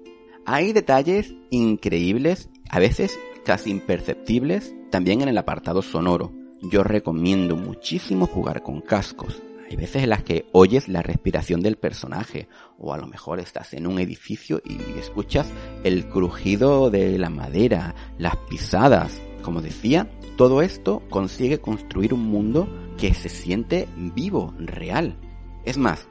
Hay 0.45 0.73
detalles 0.73 1.35
increíbles, 1.51 2.51
a 2.69 2.79
veces 2.79 3.19
casi 3.45 3.71
imperceptibles, 3.71 4.75
también 4.91 5.21
en 5.23 5.29
el 5.29 5.39
apartado 5.39 5.83
sonoro. 5.83 6.33
Yo 6.63 6.83
recomiendo 6.83 7.57
muchísimo 7.57 8.27
jugar 8.27 8.63
con 8.63 8.81
cascos. 8.81 9.43
Hay 9.69 9.77
veces 9.77 10.05
en 10.05 10.11
las 10.11 10.23
que 10.23 10.47
oyes 10.53 10.89
la 10.89 11.03
respiración 11.03 11.61
del 11.63 11.77
personaje, 11.77 12.49
o 12.79 12.95
a 12.95 12.99
lo 12.99 13.07
mejor 13.07 13.41
estás 13.41 13.75
en 13.75 13.87
un 13.87 13.99
edificio 13.99 14.61
y 14.65 14.79
escuchas 14.99 15.53
el 15.83 16.09
crujido 16.09 16.91
de 16.91 17.19
la 17.19 17.31
madera, 17.31 17.95
las 18.19 18.37
pisadas. 18.49 19.21
Como 19.43 19.61
decía, 19.61 20.09
todo 20.37 20.63
esto 20.63 21.03
consigue 21.09 21.59
construir 21.61 22.15
un 22.15 22.23
mundo 22.23 22.69
que 22.97 23.15
se 23.15 23.29
siente 23.29 23.89
vivo, 23.97 24.55
real. 24.59 25.17
Es 25.65 25.79
más, 25.79 26.09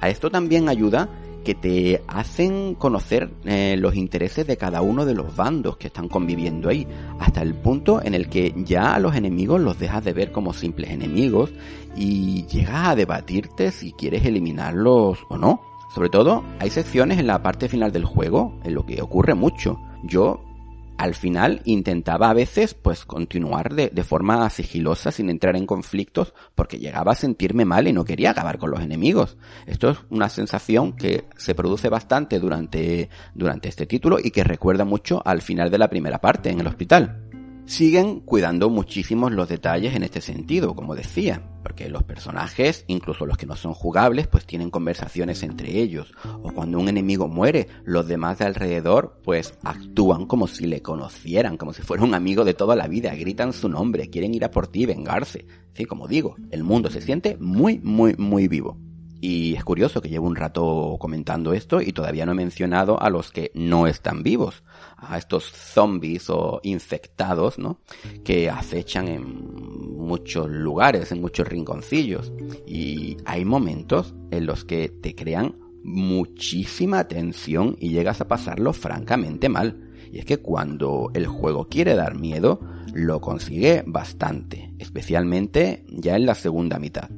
a 0.00 0.08
esto 0.08 0.30
también 0.30 0.68
ayuda 0.68 1.08
que 1.46 1.54
te 1.54 2.02
hacen 2.08 2.74
conocer 2.74 3.30
eh, 3.44 3.76
los 3.78 3.94
intereses 3.94 4.48
de 4.48 4.56
cada 4.56 4.82
uno 4.82 5.04
de 5.04 5.14
los 5.14 5.36
bandos 5.36 5.76
que 5.76 5.86
están 5.86 6.08
conviviendo 6.08 6.68
ahí, 6.68 6.88
hasta 7.20 7.40
el 7.40 7.54
punto 7.54 8.02
en 8.02 8.14
el 8.14 8.28
que 8.28 8.52
ya 8.64 8.96
a 8.96 8.98
los 8.98 9.14
enemigos 9.14 9.60
los 9.60 9.78
dejas 9.78 10.04
de 10.04 10.12
ver 10.12 10.32
como 10.32 10.52
simples 10.52 10.90
enemigos 10.90 11.52
y 11.94 12.46
llegas 12.46 12.88
a 12.88 12.96
debatirte 12.96 13.70
si 13.70 13.92
quieres 13.92 14.24
eliminarlos 14.24 15.20
o 15.28 15.38
no. 15.38 15.60
Sobre 15.94 16.08
todo, 16.08 16.42
hay 16.58 16.68
secciones 16.70 17.20
en 17.20 17.28
la 17.28 17.42
parte 17.42 17.68
final 17.68 17.92
del 17.92 18.04
juego 18.04 18.58
en 18.64 18.74
lo 18.74 18.84
que 18.84 19.00
ocurre 19.00 19.34
mucho. 19.34 19.78
Yo 20.02 20.40
al 20.98 21.14
final 21.14 21.60
intentaba 21.64 22.30
a 22.30 22.34
veces 22.34 22.74
pues 22.74 23.04
continuar 23.04 23.74
de, 23.74 23.90
forma 24.04 24.48
sigilosa 24.50 25.10
sin 25.10 25.30
entrar 25.30 25.56
en 25.56 25.66
conflictos 25.66 26.32
porque 26.54 26.78
llegaba 26.78 27.12
a 27.12 27.16
sentirme 27.16 27.64
mal 27.64 27.88
y 27.88 27.92
no 27.92 28.04
quería 28.04 28.30
acabar 28.30 28.58
con 28.58 28.70
los 28.70 28.80
enemigos. 28.80 29.36
Esto 29.66 29.90
es 29.90 29.98
una 30.10 30.28
sensación 30.28 30.92
que 30.94 31.24
se 31.36 31.54
produce 31.54 31.88
bastante 31.88 32.38
durante, 32.38 33.10
durante 33.34 33.68
este 33.68 33.86
título 33.86 34.18
y 34.22 34.30
que 34.30 34.44
recuerda 34.44 34.84
mucho 34.84 35.22
al 35.24 35.42
final 35.42 35.70
de 35.70 35.78
la 35.78 35.88
primera 35.88 36.20
parte 36.20 36.50
en 36.50 36.60
el 36.60 36.66
hospital 36.66 37.25
siguen 37.66 38.20
cuidando 38.20 38.70
muchísimos 38.70 39.32
los 39.32 39.48
detalles 39.48 39.94
en 39.94 40.04
este 40.04 40.20
sentido, 40.20 40.74
como 40.74 40.94
decía, 40.94 41.42
porque 41.62 41.88
los 41.88 42.04
personajes, 42.04 42.84
incluso 42.86 43.26
los 43.26 43.36
que 43.36 43.46
no 43.46 43.56
son 43.56 43.74
jugables, 43.74 44.28
pues 44.28 44.46
tienen 44.46 44.70
conversaciones 44.70 45.42
entre 45.42 45.80
ellos, 45.80 46.14
o 46.42 46.52
cuando 46.52 46.78
un 46.78 46.88
enemigo 46.88 47.26
muere, 47.26 47.66
los 47.84 48.06
demás 48.06 48.38
de 48.38 48.46
alrededor 48.46 49.20
pues 49.24 49.58
actúan 49.64 50.26
como 50.26 50.46
si 50.46 50.66
le 50.66 50.80
conocieran, 50.80 51.56
como 51.56 51.72
si 51.72 51.82
fuera 51.82 52.04
un 52.04 52.14
amigo 52.14 52.44
de 52.44 52.54
toda 52.54 52.76
la 52.76 52.86
vida, 52.86 53.14
gritan 53.14 53.52
su 53.52 53.68
nombre, 53.68 54.10
quieren 54.10 54.34
ir 54.34 54.44
a 54.44 54.50
por 54.50 54.68
ti, 54.68 54.86
vengarse. 54.86 55.46
Sí, 55.74 55.84
como 55.84 56.06
digo, 56.06 56.36
el 56.52 56.62
mundo 56.62 56.88
se 56.88 57.02
siente 57.02 57.36
muy, 57.40 57.80
muy, 57.80 58.14
muy 58.16 58.46
vivo. 58.48 58.78
Y 59.20 59.54
es 59.54 59.64
curioso 59.64 60.00
que 60.00 60.08
llevo 60.08 60.26
un 60.26 60.36
rato 60.36 60.96
comentando 61.00 61.52
esto 61.52 61.80
y 61.80 61.92
todavía 61.92 62.26
no 62.26 62.32
he 62.32 62.36
mencionado 62.36 63.02
a 63.02 63.10
los 63.10 63.32
que 63.32 63.50
no 63.54 63.86
están 63.86 64.22
vivos, 64.22 64.62
a 65.08 65.18
estos 65.18 65.44
zombies 65.44 66.30
o 66.30 66.60
infectados, 66.62 67.58
¿no? 67.58 67.80
Que 68.24 68.50
acechan 68.50 69.08
en 69.08 69.96
muchos 69.96 70.48
lugares, 70.48 71.12
en 71.12 71.20
muchos 71.20 71.46
rinconcillos. 71.46 72.32
Y 72.66 73.16
hay 73.24 73.44
momentos 73.44 74.14
en 74.30 74.46
los 74.46 74.64
que 74.64 74.88
te 74.88 75.14
crean 75.14 75.56
muchísima 75.82 77.06
tensión 77.06 77.76
y 77.78 77.90
llegas 77.90 78.20
a 78.20 78.28
pasarlo 78.28 78.72
francamente 78.72 79.48
mal. 79.48 79.82
Y 80.12 80.18
es 80.18 80.24
que 80.24 80.38
cuando 80.38 81.10
el 81.14 81.26
juego 81.26 81.68
quiere 81.68 81.94
dar 81.94 82.16
miedo, 82.16 82.60
lo 82.92 83.20
consigue 83.20 83.82
bastante, 83.86 84.72
especialmente 84.78 85.84
ya 85.88 86.16
en 86.16 86.26
la 86.26 86.34
segunda 86.34 86.78
mitad 86.78 87.10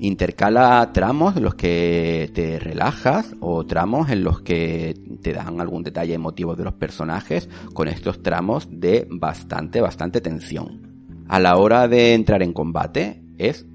intercala 0.00 0.90
tramos 0.92 1.36
en 1.36 1.44
los 1.44 1.54
que 1.54 2.30
te 2.34 2.58
relajas 2.58 3.34
o 3.40 3.64
tramos 3.64 4.10
en 4.10 4.24
los 4.24 4.42
que 4.42 4.94
te 5.22 5.32
dan 5.32 5.60
algún 5.60 5.82
detalle 5.82 6.14
emotivo 6.14 6.56
de 6.56 6.64
los 6.64 6.74
personajes 6.74 7.48
con 7.72 7.88
estos 7.88 8.22
tramos 8.22 8.68
de 8.70 9.06
bastante, 9.10 9.80
bastante 9.80 10.20
tensión. 10.20 10.94
A 11.28 11.40
la 11.40 11.56
hora 11.56 11.88
de 11.88 12.14
entrar 12.14 12.42
en 12.42 12.52
combate 12.52 13.22
es 13.38 13.66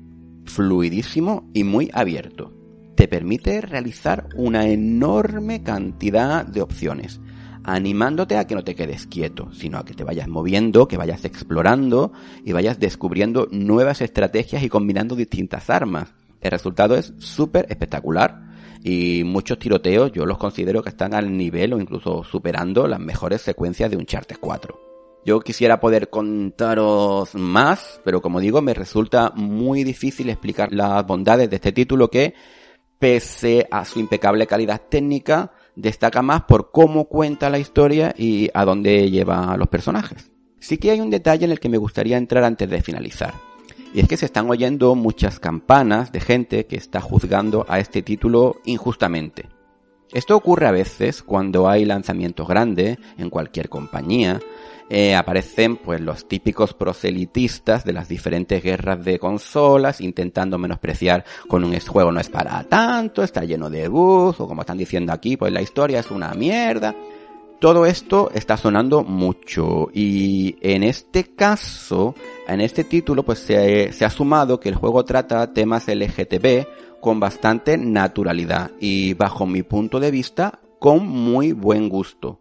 fluidísimo 0.46 1.50
y 1.54 1.64
muy 1.64 1.90
abierto. 1.94 2.54
Te 2.96 3.08
permite 3.08 3.62
realizar 3.62 4.28
una 4.36 4.68
enorme 4.68 5.64
cantidad 5.64 6.46
de 6.46 6.62
opciones 6.62 7.22
animándote 7.74 8.38
a 8.38 8.48
que 8.48 8.56
no 8.56 8.64
te 8.64 8.76
quedes 8.76 9.08
quieto, 9.08 9.50
sino 9.54 9.78
a 9.78 9.86
que 9.86 9.94
te 9.94 10.04
vayas 10.04 10.28
moviendo, 10.28 10.88
que 10.88 10.98
vayas 10.98 11.26
explorando 11.26 12.12
y 12.44 12.52
vayas 12.52 12.80
descubriendo 12.80 13.48
nuevas 13.52 14.02
estrategias 14.02 14.64
y 14.64 14.70
combinando 14.70 15.16
distintas 15.16 15.70
armas. 15.70 16.14
El 16.42 16.52
resultado 16.52 16.96
es 16.96 17.14
súper 17.18 17.66
espectacular 17.70 18.50
y 18.84 19.24
muchos 19.26 19.60
tiroteos 19.60 20.12
yo 20.12 20.26
los 20.26 20.38
considero 20.38 20.82
que 20.82 20.90
están 20.90 21.14
al 21.14 21.36
nivel 21.36 21.74
o 21.74 21.80
incluso 21.80 22.24
superando 22.24 22.88
las 22.88 23.00
mejores 23.00 23.42
secuencias 23.42 23.90
de 23.90 23.98
un 23.98 24.02
Uncharted 24.02 24.38
4. 24.40 24.90
Yo 25.26 25.42
quisiera 25.42 25.82
poder 25.82 26.10
contaros 26.10 27.36
más, 27.36 28.00
pero 28.06 28.22
como 28.22 28.40
digo, 28.40 28.62
me 28.62 28.74
resulta 28.74 29.32
muy 29.36 29.84
difícil 29.84 30.30
explicar 30.30 30.74
las 30.74 31.06
bondades 31.06 31.50
de 31.50 31.58
este 31.58 31.74
título 31.74 32.10
que, 32.10 32.34
pese 32.98 33.68
a 33.70 33.84
su 33.84 34.00
impecable 34.00 34.48
calidad 34.48 34.82
técnica, 34.90 35.52
destaca 35.80 36.22
más 36.22 36.44
por 36.44 36.72
cómo 36.72 37.06
cuenta 37.06 37.50
la 37.50 37.60
historia 37.60 38.14
y 38.18 38.50
a 38.54 38.66
dónde 38.66 39.10
lleva 39.10 39.52
a 39.52 39.58
los 39.58 39.70
personajes. 39.70 40.32
Sí 40.60 40.78
que 40.78 40.92
hay 40.92 41.00
un 41.00 41.10
detalle 41.10 41.46
en 41.46 41.52
el 41.52 41.60
que 41.60 41.70
me 41.70 41.78
gustaría 41.78 42.18
entrar 42.18 42.44
antes 42.44 42.70
de 42.70 42.82
finalizar. 42.82 43.34
Y 43.94 44.02
es 44.02 44.08
que 44.08 44.18
se 44.18 44.26
están 44.26 44.50
oyendo 44.50 44.94
muchas 44.96 45.40
campanas 45.40 46.12
de 46.12 46.20
gente 46.20 46.66
que 46.66 46.76
está 46.76 47.02
juzgando 47.02 47.66
a 47.70 47.80
este 47.80 48.02
título 48.02 48.58
injustamente. 48.66 49.48
Esto 50.12 50.36
ocurre 50.36 50.68
a 50.68 50.72
veces 50.72 51.24
cuando 51.24 51.70
hay 51.70 51.86
lanzamientos 51.86 52.48
grandes 52.48 52.98
en 53.18 53.30
cualquier 53.30 53.70
compañía 53.70 54.40
eh, 54.90 55.16
aparecen 55.16 55.78
pues 55.78 56.02
los 56.02 56.28
típicos 56.28 56.74
proselitistas 56.74 57.86
de 57.86 57.94
las 57.94 58.10
diferentes 58.10 58.64
guerras 58.64 59.06
de 59.06 59.20
consolas 59.20 60.02
intentando 60.02 60.58
menospreciar 60.58 61.24
con 61.48 61.64
un 61.64 61.80
juego 61.80 62.12
no 62.12 62.20
es 62.20 62.30
para 62.30 62.64
tanto, 62.64 63.22
está 63.22 63.44
lleno 63.44 63.70
de 63.70 63.88
bugs 63.88 64.40
o 64.40 64.48
como 64.48 64.62
están 64.62 64.80
diciendo 64.80 65.14
aquí 65.14 65.38
pues 65.38 65.54
la 65.54 65.62
historia 65.62 66.00
es 66.00 66.10
una 66.10 66.34
mierda. 66.34 66.96
Todo 67.60 67.86
esto 67.86 68.32
está 68.34 68.56
sonando 68.56 69.04
mucho 69.04 69.90
y 69.94 70.56
en 70.62 70.82
este 70.82 71.36
caso, 71.36 72.16
en 72.48 72.62
este 72.62 72.86
título 72.86 73.24
pues 73.24 73.40
se, 73.40 73.92
se 73.92 74.06
ha 74.06 74.10
sumado 74.10 74.60
que 74.60 74.70
el 74.70 74.76
juego 74.76 75.04
trata 75.04 75.54
temas 75.54 75.88
LGTB 75.88 77.00
con 77.02 77.20
bastante 77.20 77.78
naturalidad 77.78 78.72
y 78.80 79.14
bajo 79.14 79.46
mi 79.46 79.62
punto 79.62 80.00
de 80.00 80.10
vista 80.10 80.60
con 80.80 81.06
muy 81.06 81.52
buen 81.52 81.90
gusto 81.90 82.40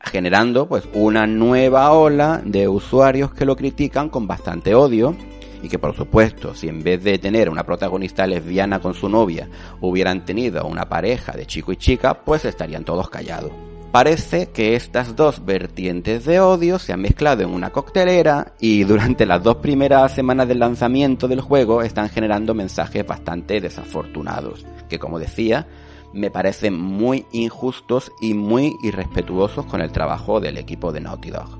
generando 0.00 0.68
pues 0.68 0.84
una 0.92 1.26
nueva 1.26 1.92
ola 1.92 2.40
de 2.44 2.68
usuarios 2.68 3.32
que 3.32 3.44
lo 3.44 3.56
critican 3.56 4.08
con 4.08 4.26
bastante 4.26 4.74
odio 4.74 5.16
y 5.62 5.68
que 5.68 5.78
por 5.78 5.94
supuesto 5.94 6.54
si 6.54 6.68
en 6.68 6.82
vez 6.82 7.02
de 7.02 7.18
tener 7.18 7.50
una 7.50 7.64
protagonista 7.64 8.26
lesbiana 8.26 8.80
con 8.80 8.94
su 8.94 9.08
novia 9.08 9.48
hubieran 9.80 10.24
tenido 10.24 10.64
una 10.66 10.88
pareja 10.88 11.32
de 11.32 11.46
chico 11.46 11.72
y 11.72 11.76
chica 11.76 12.22
pues 12.22 12.44
estarían 12.44 12.84
todos 12.84 13.10
callados. 13.10 13.50
Parece 13.90 14.50
que 14.50 14.74
estas 14.74 15.16
dos 15.16 15.46
vertientes 15.46 16.26
de 16.26 16.40
odio 16.40 16.78
se 16.78 16.92
han 16.92 17.00
mezclado 17.00 17.42
en 17.42 17.48
una 17.48 17.70
coctelera 17.70 18.52
y 18.60 18.84
durante 18.84 19.24
las 19.24 19.42
dos 19.42 19.56
primeras 19.56 20.14
semanas 20.14 20.46
del 20.46 20.58
lanzamiento 20.58 21.26
del 21.26 21.40
juego 21.40 21.82
están 21.82 22.10
generando 22.10 22.52
mensajes 22.52 23.06
bastante 23.06 23.62
desafortunados, 23.62 24.66
que 24.90 24.98
como 24.98 25.18
decía, 25.18 25.66
me 26.12 26.30
parecen 26.30 26.78
muy 26.78 27.26
injustos 27.32 28.12
y 28.20 28.34
muy 28.34 28.76
irrespetuosos 28.82 29.66
con 29.66 29.80
el 29.80 29.92
trabajo 29.92 30.40
del 30.40 30.56
equipo 30.56 30.92
de 30.92 31.00
Naughty 31.00 31.30
Dog. 31.30 31.58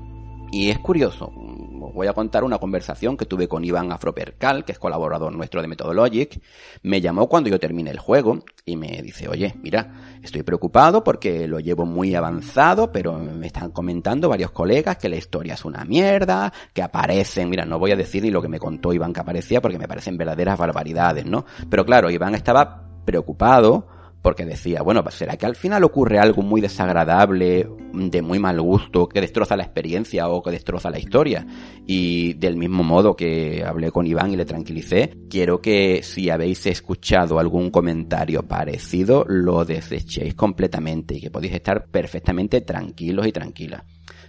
Y 0.51 0.69
es 0.69 0.79
curioso, 0.79 1.31
os 1.79 1.93
voy 1.93 2.07
a 2.07 2.13
contar 2.13 2.43
una 2.43 2.57
conversación 2.57 3.15
que 3.15 3.25
tuve 3.25 3.47
con 3.47 3.63
Iván 3.63 3.91
Afropercal, 3.91 4.65
que 4.65 4.71
es 4.71 4.79
colaborador 4.79 5.31
nuestro 5.31 5.61
de 5.61 5.67
Methodologic. 5.67 6.41
Me 6.81 7.01
llamó 7.01 7.29
cuando 7.29 7.49
yo 7.49 7.59
terminé 7.59 7.91
el 7.91 7.99
juego 7.99 8.39
y 8.65 8.75
me 8.75 9.01
dice, 9.03 9.27
oye, 9.27 9.53
mira, 9.61 10.19
estoy 10.23 10.41
preocupado 10.41 11.03
porque 11.03 11.47
lo 11.47 11.59
llevo 11.59 11.85
muy 11.85 12.15
avanzado, 12.15 12.91
pero 12.91 13.19
me 13.19 13.45
están 13.45 13.69
comentando 13.69 14.27
varios 14.27 14.49
colegas 14.49 14.97
que 14.97 15.09
la 15.09 15.17
historia 15.17 15.53
es 15.53 15.65
una 15.65 15.85
mierda, 15.85 16.51
que 16.73 16.81
aparecen, 16.81 17.49
mira, 17.49 17.65
no 17.65 17.77
voy 17.77 17.91
a 17.91 17.95
decir 17.95 18.23
ni 18.23 18.31
lo 18.31 18.41
que 18.41 18.49
me 18.49 18.59
contó 18.59 18.91
Iván 18.91 19.13
que 19.13 19.19
aparecía 19.19 19.61
porque 19.61 19.77
me 19.77 19.87
parecen 19.87 20.17
verdaderas 20.17 20.57
barbaridades, 20.57 21.25
¿no? 21.25 21.45
Pero 21.69 21.85
claro, 21.85 22.09
Iván 22.09 22.33
estaba 22.33 22.87
preocupado 23.05 23.98
porque 24.21 24.45
decía, 24.45 24.81
bueno, 24.81 25.03
pues 25.03 25.15
será 25.15 25.37
que 25.37 25.45
al 25.45 25.55
final 25.55 25.83
ocurre 25.83 26.19
algo 26.19 26.41
muy 26.41 26.61
desagradable, 26.61 27.69
de 27.93 28.21
muy 28.21 28.39
mal 28.39 28.59
gusto, 28.61 29.07
que 29.07 29.21
destroza 29.21 29.55
la 29.55 29.63
experiencia 29.63 30.27
o 30.27 30.43
que 30.43 30.51
destroza 30.51 30.89
la 30.89 30.99
historia. 30.99 31.45
Y 31.85 32.33
del 32.33 32.57
mismo 32.57 32.83
modo 32.83 33.15
que 33.15 33.63
hablé 33.65 33.91
con 33.91 34.07
Iván 34.07 34.31
y 34.31 34.35
le 34.35 34.45
tranquilicé, 34.45 35.17
quiero 35.29 35.61
que 35.61 36.01
si 36.03 36.29
habéis 36.29 36.65
escuchado 36.65 37.39
algún 37.39 37.71
comentario 37.71 38.43
parecido, 38.43 39.25
lo 39.27 39.63
desechéis 39.65 40.35
completamente 40.35 41.15
y 41.15 41.21
que 41.21 41.31
podéis 41.31 41.53
estar 41.53 41.87
perfectamente 41.87 42.61
tranquilos 42.61 43.25
y 43.27 43.31
tranquilas. 43.31 43.83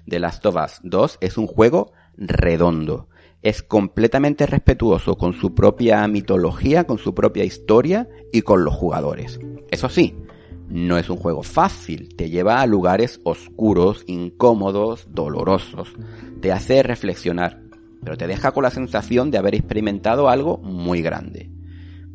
The 0.06 0.20
Last 0.20 0.44
of 0.47 0.56
Us 0.56 0.80
2 0.82 1.18
es 1.20 1.37
un 1.37 1.47
juego 1.47 1.92
redondo 2.16 3.09
es 3.42 3.62
completamente 3.62 4.47
respetuoso 4.47 5.16
con 5.16 5.32
su 5.32 5.54
propia 5.54 6.06
mitología, 6.09 6.85
con 6.85 6.99
su 6.99 7.14
propia 7.14 7.44
historia 7.44 8.09
y 8.32 8.42
con 8.42 8.64
los 8.64 8.75
jugadores. 8.75 9.40
Eso 9.70 9.88
sí, 9.88 10.14
no 10.68 10.99
es 10.99 11.09
un 11.09 11.16
juego 11.16 11.42
fácil, 11.42 12.14
te 12.14 12.30
lleva 12.30 12.61
a 12.61 12.66
lugares 12.66 13.20
oscuros, 13.25 14.04
incómodos, 14.06 15.09
dolorosos, 15.11 15.92
te 16.40 16.52
hace 16.52 16.82
reflexionar, 16.82 17.62
pero 18.04 18.16
te 18.16 18.26
deja 18.26 18.52
con 18.52 18.62
la 18.62 18.70
sensación 18.70 19.30
de 19.30 19.38
haber 19.38 19.54
experimentado 19.54 20.28
algo 20.28 20.59
muy 20.59 21.02
grande. 21.02 21.50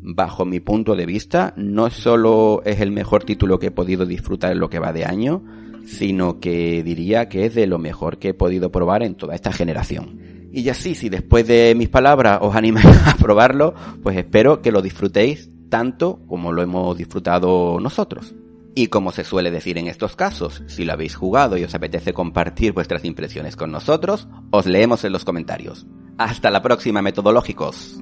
Bajo 0.00 0.44
mi 0.44 0.60
punto 0.60 0.94
de 0.94 1.04
vista, 1.04 1.52
no 1.56 1.90
solo 1.90 2.62
es 2.64 2.80
el 2.80 2.92
mejor 2.92 3.24
título 3.24 3.58
que 3.58 3.66
he 3.66 3.72
podido 3.72 4.06
disfrutar 4.06 4.52
en 4.52 4.60
lo 4.60 4.70
que 4.70 4.78
va 4.78 4.92
de 4.92 5.04
año, 5.04 5.42
sino 5.84 6.38
que 6.38 6.82
diría 6.84 7.28
que 7.28 7.46
es 7.46 7.54
de 7.54 7.66
lo 7.66 7.78
mejor 7.78 8.18
que 8.18 8.28
he 8.28 8.34
podido 8.34 8.70
probar 8.70 9.02
en 9.02 9.16
toda 9.16 9.34
esta 9.34 9.52
generación. 9.52 10.35
Y 10.56 10.62
ya 10.62 10.72
sí, 10.72 10.94
si 10.94 11.10
después 11.10 11.46
de 11.46 11.74
mis 11.76 11.90
palabras 11.90 12.38
os 12.40 12.56
animáis 12.56 12.86
a 13.06 13.14
probarlo, 13.16 13.74
pues 14.02 14.16
espero 14.16 14.62
que 14.62 14.72
lo 14.72 14.80
disfrutéis 14.80 15.50
tanto 15.68 16.20
como 16.26 16.50
lo 16.50 16.62
hemos 16.62 16.96
disfrutado 16.96 17.78
nosotros. 17.78 18.34
Y 18.74 18.86
como 18.86 19.12
se 19.12 19.22
suele 19.22 19.50
decir 19.50 19.76
en 19.76 19.86
estos 19.86 20.16
casos, 20.16 20.62
si 20.66 20.86
lo 20.86 20.94
habéis 20.94 21.14
jugado 21.14 21.58
y 21.58 21.64
os 21.64 21.74
apetece 21.74 22.14
compartir 22.14 22.72
vuestras 22.72 23.04
impresiones 23.04 23.54
con 23.54 23.70
nosotros, 23.70 24.28
os 24.50 24.64
leemos 24.64 25.04
en 25.04 25.12
los 25.12 25.26
comentarios. 25.26 25.86
Hasta 26.16 26.50
la 26.50 26.62
próxima, 26.62 27.02
metodológicos. 27.02 28.00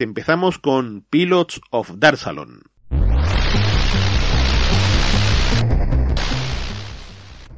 Empezamos 0.00 0.58
con 0.58 1.04
Pilots 1.08 1.60
of 1.70 1.92
Darsalon. 1.96 2.62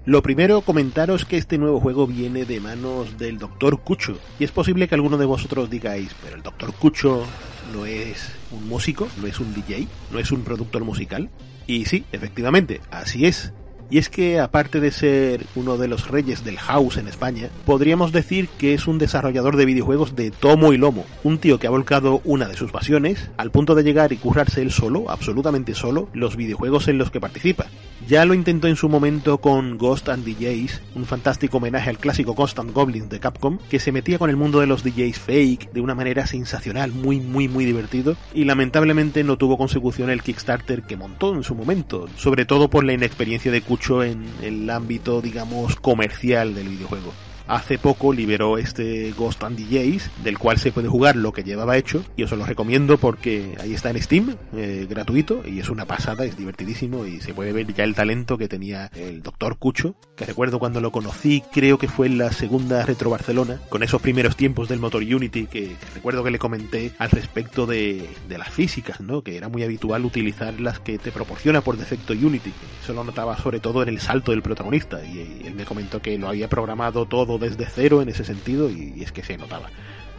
Lo 0.04 0.22
primero, 0.22 0.60
comentaros 0.60 1.24
que 1.24 1.38
este 1.38 1.56
nuevo 1.56 1.80
juego 1.80 2.06
viene 2.06 2.44
de 2.44 2.60
manos 2.60 3.16
del 3.16 3.38
Dr. 3.38 3.80
Cucho. 3.80 4.18
Y 4.38 4.44
es 4.44 4.50
posible 4.50 4.86
que 4.86 4.94
alguno 4.94 5.16
de 5.16 5.24
vosotros 5.24 5.70
digáis, 5.70 6.14
pero 6.22 6.36
el 6.36 6.42
Dr. 6.42 6.74
Cucho 6.74 7.24
no 7.72 7.86
es 7.86 8.30
un 8.50 8.68
músico, 8.68 9.08
no 9.18 9.26
es 9.26 9.40
un 9.40 9.54
DJ, 9.54 9.88
no 10.10 10.18
es 10.18 10.30
un 10.30 10.42
productor 10.42 10.84
musical. 10.84 11.30
Y 11.66 11.86
sí, 11.86 12.04
efectivamente, 12.12 12.80
así 12.90 13.24
es. 13.24 13.52
Y 13.90 13.98
es 13.98 14.08
que, 14.08 14.38
aparte 14.38 14.78
de 14.78 14.92
ser 14.92 15.44
uno 15.56 15.76
de 15.76 15.88
los 15.88 16.06
reyes 16.08 16.44
del 16.44 16.58
house 16.58 16.96
en 16.96 17.08
España, 17.08 17.48
podríamos 17.66 18.12
decir 18.12 18.48
que 18.56 18.72
es 18.72 18.86
un 18.86 18.98
desarrollador 18.98 19.56
de 19.56 19.64
videojuegos 19.64 20.14
de 20.14 20.30
tomo 20.30 20.72
y 20.72 20.78
lomo. 20.78 21.04
Un 21.24 21.38
tío 21.38 21.58
que 21.58 21.66
ha 21.66 21.70
volcado 21.70 22.20
una 22.24 22.46
de 22.46 22.54
sus 22.54 22.70
pasiones 22.70 23.30
al 23.36 23.50
punto 23.50 23.74
de 23.74 23.82
llegar 23.82 24.12
y 24.12 24.16
currarse 24.16 24.62
él 24.62 24.70
solo, 24.70 25.10
absolutamente 25.10 25.74
solo, 25.74 26.08
los 26.12 26.36
videojuegos 26.36 26.86
en 26.86 26.98
los 26.98 27.10
que 27.10 27.20
participa. 27.20 27.66
Ya 28.06 28.24
lo 28.24 28.34
intentó 28.34 28.68
en 28.68 28.76
su 28.76 28.88
momento 28.88 29.38
con 29.38 29.76
Ghost 29.76 30.08
and 30.08 30.24
DJs, 30.24 30.80
un 30.94 31.04
fantástico 31.04 31.56
homenaje 31.56 31.90
al 31.90 31.98
clásico 31.98 32.36
Constant 32.36 32.72
Goblins 32.72 33.10
de 33.10 33.18
Capcom, 33.18 33.58
que 33.68 33.80
se 33.80 33.92
metía 33.92 34.18
con 34.18 34.30
el 34.30 34.36
mundo 34.36 34.60
de 34.60 34.68
los 34.68 34.84
DJs 34.84 35.18
fake 35.18 35.72
de 35.72 35.80
una 35.80 35.96
manera 35.96 36.28
sensacional, 36.28 36.92
muy, 36.92 37.18
muy, 37.18 37.48
muy 37.48 37.64
divertido, 37.64 38.16
y 38.34 38.44
lamentablemente 38.44 39.24
no 39.24 39.36
tuvo 39.36 39.58
consecución 39.58 40.10
el 40.10 40.22
Kickstarter 40.22 40.82
que 40.82 40.96
montó 40.96 41.34
en 41.34 41.42
su 41.42 41.56
momento, 41.56 42.06
sobre 42.16 42.46
todo 42.46 42.70
por 42.70 42.84
la 42.84 42.92
inexperiencia 42.92 43.50
de 43.50 43.62
Kuch 43.62 43.79
en 43.88 44.26
el 44.42 44.68
ámbito, 44.68 45.20
digamos, 45.20 45.76
comercial 45.76 46.54
del 46.54 46.68
videojuego 46.68 47.12
hace 47.50 47.78
poco 47.78 48.12
liberó 48.12 48.58
este 48.58 49.12
Ghost 49.12 49.42
and 49.42 49.58
DJs, 49.58 50.10
del 50.22 50.38
cual 50.38 50.58
se 50.58 50.70
puede 50.70 50.88
jugar 50.88 51.16
lo 51.16 51.32
que 51.32 51.42
llevaba 51.42 51.76
hecho, 51.76 52.04
y 52.16 52.22
os 52.22 52.30
lo 52.30 52.46
recomiendo 52.46 52.96
porque 52.96 53.56
ahí 53.60 53.74
está 53.74 53.90
en 53.90 54.00
Steam, 54.00 54.36
eh, 54.54 54.86
gratuito, 54.88 55.42
y 55.44 55.58
es 55.58 55.68
una 55.68 55.84
pasada, 55.84 56.24
es 56.24 56.36
divertidísimo, 56.36 57.06
y 57.06 57.20
se 57.20 57.34
puede 57.34 57.52
ver 57.52 57.74
ya 57.74 57.84
el 57.84 57.94
talento 57.94 58.38
que 58.38 58.48
tenía 58.48 58.86
el 58.94 59.22
Doctor 59.22 59.58
Cucho, 59.58 59.96
que 60.16 60.24
recuerdo 60.24 60.60
cuando 60.60 60.80
lo 60.80 60.92
conocí, 60.92 61.42
creo 61.52 61.76
que 61.76 61.88
fue 61.88 62.06
en 62.06 62.18
la 62.18 62.30
segunda 62.32 62.86
Retro 62.86 63.10
Barcelona, 63.10 63.60
con 63.68 63.82
esos 63.82 64.00
primeros 64.00 64.36
tiempos 64.36 64.68
del 64.68 64.78
motor 64.78 65.02
Unity, 65.02 65.46
que 65.46 65.74
recuerdo 65.94 66.22
que 66.22 66.30
le 66.30 66.38
comenté 66.38 66.92
al 66.98 67.10
respecto 67.10 67.66
de, 67.66 68.08
las 68.28 68.50
físicas, 68.50 69.00
¿no? 69.00 69.22
que 69.22 69.36
era 69.36 69.48
muy 69.48 69.64
habitual 69.64 70.04
utilizar 70.04 70.58
las 70.60 70.78
que 70.78 70.98
te 70.98 71.10
proporciona 71.10 71.60
por 71.62 71.76
defecto 71.76 72.12
Unity, 72.12 72.52
eso 72.82 72.92
lo 72.92 73.02
notaba 73.02 73.36
sobre 73.36 73.58
todo 73.58 73.82
en 73.82 73.88
el 73.88 74.00
salto 74.00 74.30
del 74.30 74.40
protagonista, 74.40 75.04
y 75.04 75.42
él 75.44 75.54
me 75.54 75.64
comentó 75.64 76.00
que 76.00 76.16
lo 76.16 76.28
había 76.28 76.48
programado 76.48 77.06
todo 77.06 77.39
desde 77.40 77.66
cero 77.66 78.02
en 78.02 78.08
ese 78.08 78.24
sentido 78.24 78.70
y, 78.70 79.02
es 79.02 79.12
que 79.12 79.22
se 79.22 79.36
notaba. 79.36 79.70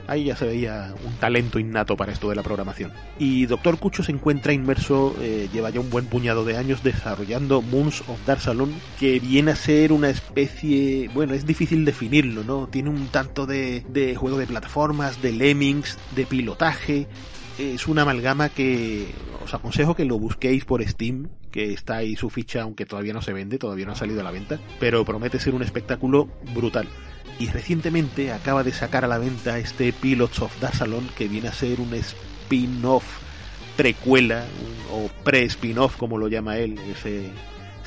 Ahí 0.07 0.25
ya 0.25 0.35
se 0.35 0.45
veía 0.45 0.93
un 1.05 1.13
talento 1.13 1.59
innato 1.59 1.95
para 1.95 2.11
esto 2.11 2.27
de 2.29 2.35
la 2.35 2.43
programación. 2.43 2.91
Y 3.19 3.45
Doctor 3.45 3.77
Cucho 3.77 4.03
se 4.03 4.11
encuentra 4.11 4.51
inmerso, 4.51 5.15
eh, 5.21 5.47
lleva 5.53 5.69
ya 5.69 5.79
un 5.79 5.89
buen 5.89 6.05
puñado 6.07 6.43
de 6.43 6.57
años 6.57 6.83
desarrollando 6.83 7.61
Moons 7.61 8.01
of 8.07 8.19
Darsalon, 8.25 8.73
que 8.99 9.19
viene 9.19 9.51
a 9.51 9.55
ser 9.55 9.93
una 9.93 10.09
especie, 10.09 11.09
bueno, 11.13 11.33
es 11.33 11.45
difícil 11.45 11.85
definirlo, 11.85 12.43
¿no? 12.43 12.67
Tiene 12.67 12.89
un 12.89 13.07
tanto 13.07 13.45
de, 13.45 13.85
de 13.87 14.15
juego 14.15 14.37
de 14.37 14.47
plataformas, 14.47 15.21
de 15.21 15.31
lemmings, 15.31 15.97
de 16.15 16.25
pilotaje, 16.25 17.07
es 17.61 17.87
una 17.87 18.01
amalgama 18.03 18.49
que 18.49 19.07
os 19.43 19.53
aconsejo 19.53 19.95
que 19.95 20.05
lo 20.05 20.17
busquéis 20.17 20.65
por 20.65 20.83
Steam, 20.83 21.29
que 21.51 21.73
está 21.73 21.97
ahí 21.97 22.15
su 22.15 22.29
ficha, 22.29 22.61
aunque 22.61 22.85
todavía 22.85 23.13
no 23.13 23.21
se 23.21 23.33
vende, 23.33 23.57
todavía 23.57 23.85
no 23.85 23.91
ha 23.91 23.95
salido 23.95 24.21
a 24.21 24.23
la 24.23 24.31
venta, 24.31 24.59
pero 24.79 25.05
promete 25.05 25.39
ser 25.39 25.53
un 25.53 25.61
espectáculo 25.61 26.29
brutal. 26.53 26.87
Y 27.41 27.47
recientemente 27.47 28.31
acaba 28.31 28.63
de 28.63 28.71
sacar 28.71 29.03
a 29.03 29.07
la 29.07 29.17
venta 29.17 29.57
este 29.57 29.93
Pilots 29.93 30.43
of 30.43 30.59
Darsalon, 30.59 31.07
que 31.17 31.27
viene 31.27 31.47
a 31.47 31.53
ser 31.53 31.79
un 31.81 31.91
spin-off 31.95 33.03
precuela 33.75 34.45
o 34.91 35.09
pre-spin-off, 35.23 35.97
como 35.97 36.19
lo 36.19 36.27
llama 36.27 36.57
él, 36.57 36.77
ese 36.95 37.31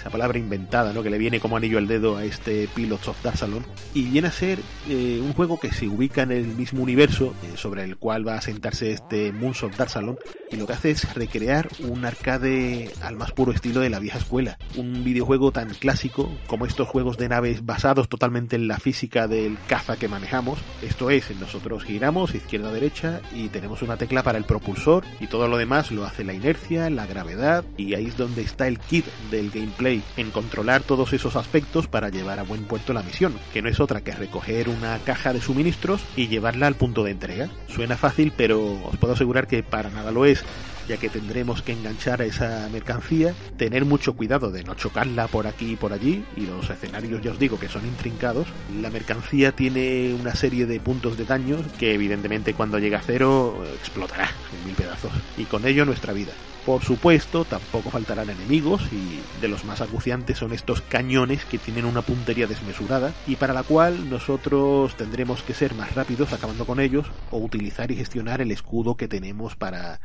esa 0.04 0.10
palabra 0.10 0.38
inventada, 0.38 0.92
¿no? 0.92 1.02
Que 1.02 1.08
le 1.08 1.16
viene 1.16 1.40
como 1.40 1.56
anillo 1.56 1.78
al 1.78 1.88
dedo 1.88 2.18
a 2.18 2.26
este 2.26 2.68
Pilots 2.74 3.08
of 3.08 3.22
Darsalon. 3.22 3.64
Y 3.94 4.02
viene 4.02 4.28
a 4.28 4.32
ser 4.32 4.58
eh, 4.86 5.18
un 5.22 5.32
juego 5.32 5.58
que 5.58 5.72
se 5.72 5.88
ubica 5.88 6.24
en 6.24 6.32
el 6.32 6.44
mismo 6.44 6.82
universo 6.82 7.32
eh, 7.42 7.56
sobre 7.56 7.84
el 7.84 7.96
cual 7.96 8.28
va 8.28 8.34
a 8.34 8.42
sentarse 8.42 8.92
este 8.92 9.32
Moons 9.32 9.62
of 9.62 9.74
Darsalon. 9.78 10.18
Y 10.50 10.56
lo 10.56 10.66
que 10.66 10.74
hace 10.74 10.90
es 10.90 11.14
recrear 11.14 11.70
un 11.78 12.04
arcade 12.04 12.90
al 13.00 13.16
más 13.16 13.32
puro 13.32 13.52
estilo 13.52 13.80
de 13.80 13.88
la 13.88 13.98
vieja 13.98 14.18
escuela. 14.18 14.58
Un 14.76 15.04
videojuego 15.04 15.52
tan 15.52 15.70
clásico 15.70 16.30
como 16.48 16.66
estos 16.66 16.86
juegos 16.86 17.16
de 17.16 17.30
naves 17.30 17.64
basados 17.64 18.10
totalmente 18.10 18.56
en 18.56 18.68
la 18.68 18.78
física 18.78 19.26
del 19.26 19.56
caza 19.68 19.96
que 19.96 20.08
manejamos. 20.08 20.58
Esto 20.82 21.08
es, 21.08 21.34
nosotros 21.40 21.82
giramos 21.82 22.34
izquierda 22.34 22.68
a 22.68 22.72
derecha 22.72 23.22
y 23.34 23.48
tenemos 23.48 23.80
una 23.80 23.96
tecla 23.96 24.22
para 24.22 24.36
el 24.36 24.44
propulsor 24.44 25.02
y 25.18 25.28
todo 25.28 25.48
lo 25.48 25.56
demás 25.56 25.90
lo 25.90 26.04
hace 26.04 26.24
la 26.24 26.34
inercia, 26.34 26.90
la 26.90 27.06
gravedad 27.06 27.64
y 27.78 27.94
ahí 27.94 28.04
es 28.04 28.18
donde 28.18 28.42
está 28.42 28.68
el 28.68 28.78
kit 28.78 29.06
del 29.30 29.50
gameplay 29.50 29.93
en 30.16 30.30
controlar 30.30 30.82
todos 30.82 31.12
esos 31.12 31.36
aspectos 31.36 31.86
para 31.86 32.08
llevar 32.08 32.38
a 32.38 32.44
buen 32.44 32.64
puerto 32.64 32.92
la 32.92 33.02
misión, 33.02 33.34
que 33.52 33.62
no 33.62 33.68
es 33.68 33.80
otra 33.80 34.02
que 34.02 34.12
recoger 34.12 34.68
una 34.68 34.98
caja 34.98 35.32
de 35.32 35.40
suministros 35.40 36.02
y 36.16 36.28
llevarla 36.28 36.66
al 36.66 36.74
punto 36.74 37.04
de 37.04 37.12
entrega. 37.12 37.48
Suena 37.68 37.96
fácil, 37.96 38.32
pero 38.36 38.60
os 38.84 38.96
puedo 38.96 39.14
asegurar 39.14 39.46
que 39.46 39.62
para 39.62 39.90
nada 39.90 40.10
lo 40.10 40.24
es, 40.24 40.44
ya 40.88 40.96
que 40.96 41.08
tendremos 41.08 41.62
que 41.62 41.72
enganchar 41.72 42.22
a 42.22 42.24
esa 42.24 42.68
mercancía, 42.72 43.34
tener 43.56 43.84
mucho 43.84 44.14
cuidado 44.14 44.50
de 44.50 44.64
no 44.64 44.74
chocarla 44.74 45.28
por 45.28 45.46
aquí 45.46 45.72
y 45.72 45.76
por 45.76 45.92
allí, 45.92 46.24
y 46.36 46.46
los 46.46 46.68
escenarios 46.70 47.22
ya 47.22 47.30
os 47.30 47.38
digo 47.38 47.58
que 47.58 47.68
son 47.68 47.84
intrincados. 47.86 48.46
La 48.80 48.90
mercancía 48.90 49.52
tiene 49.52 50.14
una 50.18 50.34
serie 50.34 50.66
de 50.66 50.80
puntos 50.80 51.16
de 51.16 51.24
daño 51.24 51.58
que 51.78 51.94
evidentemente 51.94 52.54
cuando 52.54 52.78
llega 52.78 52.98
a 52.98 53.02
cero 53.02 53.64
explotará 53.78 54.30
en 54.52 54.66
mil 54.66 54.74
pedazos, 54.74 55.12
y 55.36 55.44
con 55.44 55.66
ello 55.66 55.84
nuestra 55.84 56.12
vida. 56.12 56.32
Por 56.64 56.82
supuesto, 56.82 57.44
tampoco 57.44 57.90
faltarán 57.90 58.30
enemigos 58.30 58.80
y 58.90 59.20
de 59.42 59.48
los 59.48 59.66
más 59.66 59.82
acuciantes 59.82 60.38
son 60.38 60.54
estos 60.54 60.80
cañones 60.80 61.44
que 61.44 61.58
tienen 61.58 61.84
una 61.84 62.00
puntería 62.00 62.46
desmesurada 62.46 63.12
y 63.26 63.36
para 63.36 63.52
la 63.52 63.64
cual 63.64 64.08
nosotros 64.08 64.96
tendremos 64.96 65.42
que 65.42 65.52
ser 65.52 65.74
más 65.74 65.94
rápidos 65.94 66.32
acabando 66.32 66.64
con 66.64 66.80
ellos 66.80 67.06
o 67.30 67.36
utilizar 67.36 67.90
y 67.90 67.96
gestionar 67.96 68.40
el 68.40 68.50
escudo 68.50 68.96
que 68.96 69.08
tenemos 69.08 69.56
para 69.56 70.00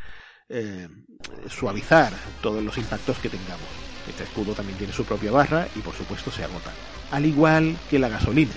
eh, 0.50 0.88
suavizar 1.50 2.12
todos 2.42 2.64
los 2.64 2.78
impactos 2.78 3.18
que 3.20 3.30
tengamos. 3.30 3.68
Este 4.08 4.24
escudo 4.24 4.54
también 4.54 4.78
tiene 4.78 4.94
su 4.94 5.06
propia 5.06 5.32
barra 5.32 5.68
y 5.76 5.80
por 5.80 5.94
supuesto 5.94 6.32
se 6.32 6.44
agota. 6.44 6.72
Al 7.12 7.26
igual 7.26 7.78
que 7.90 8.00
la 8.00 8.10
gasolina 8.10 8.54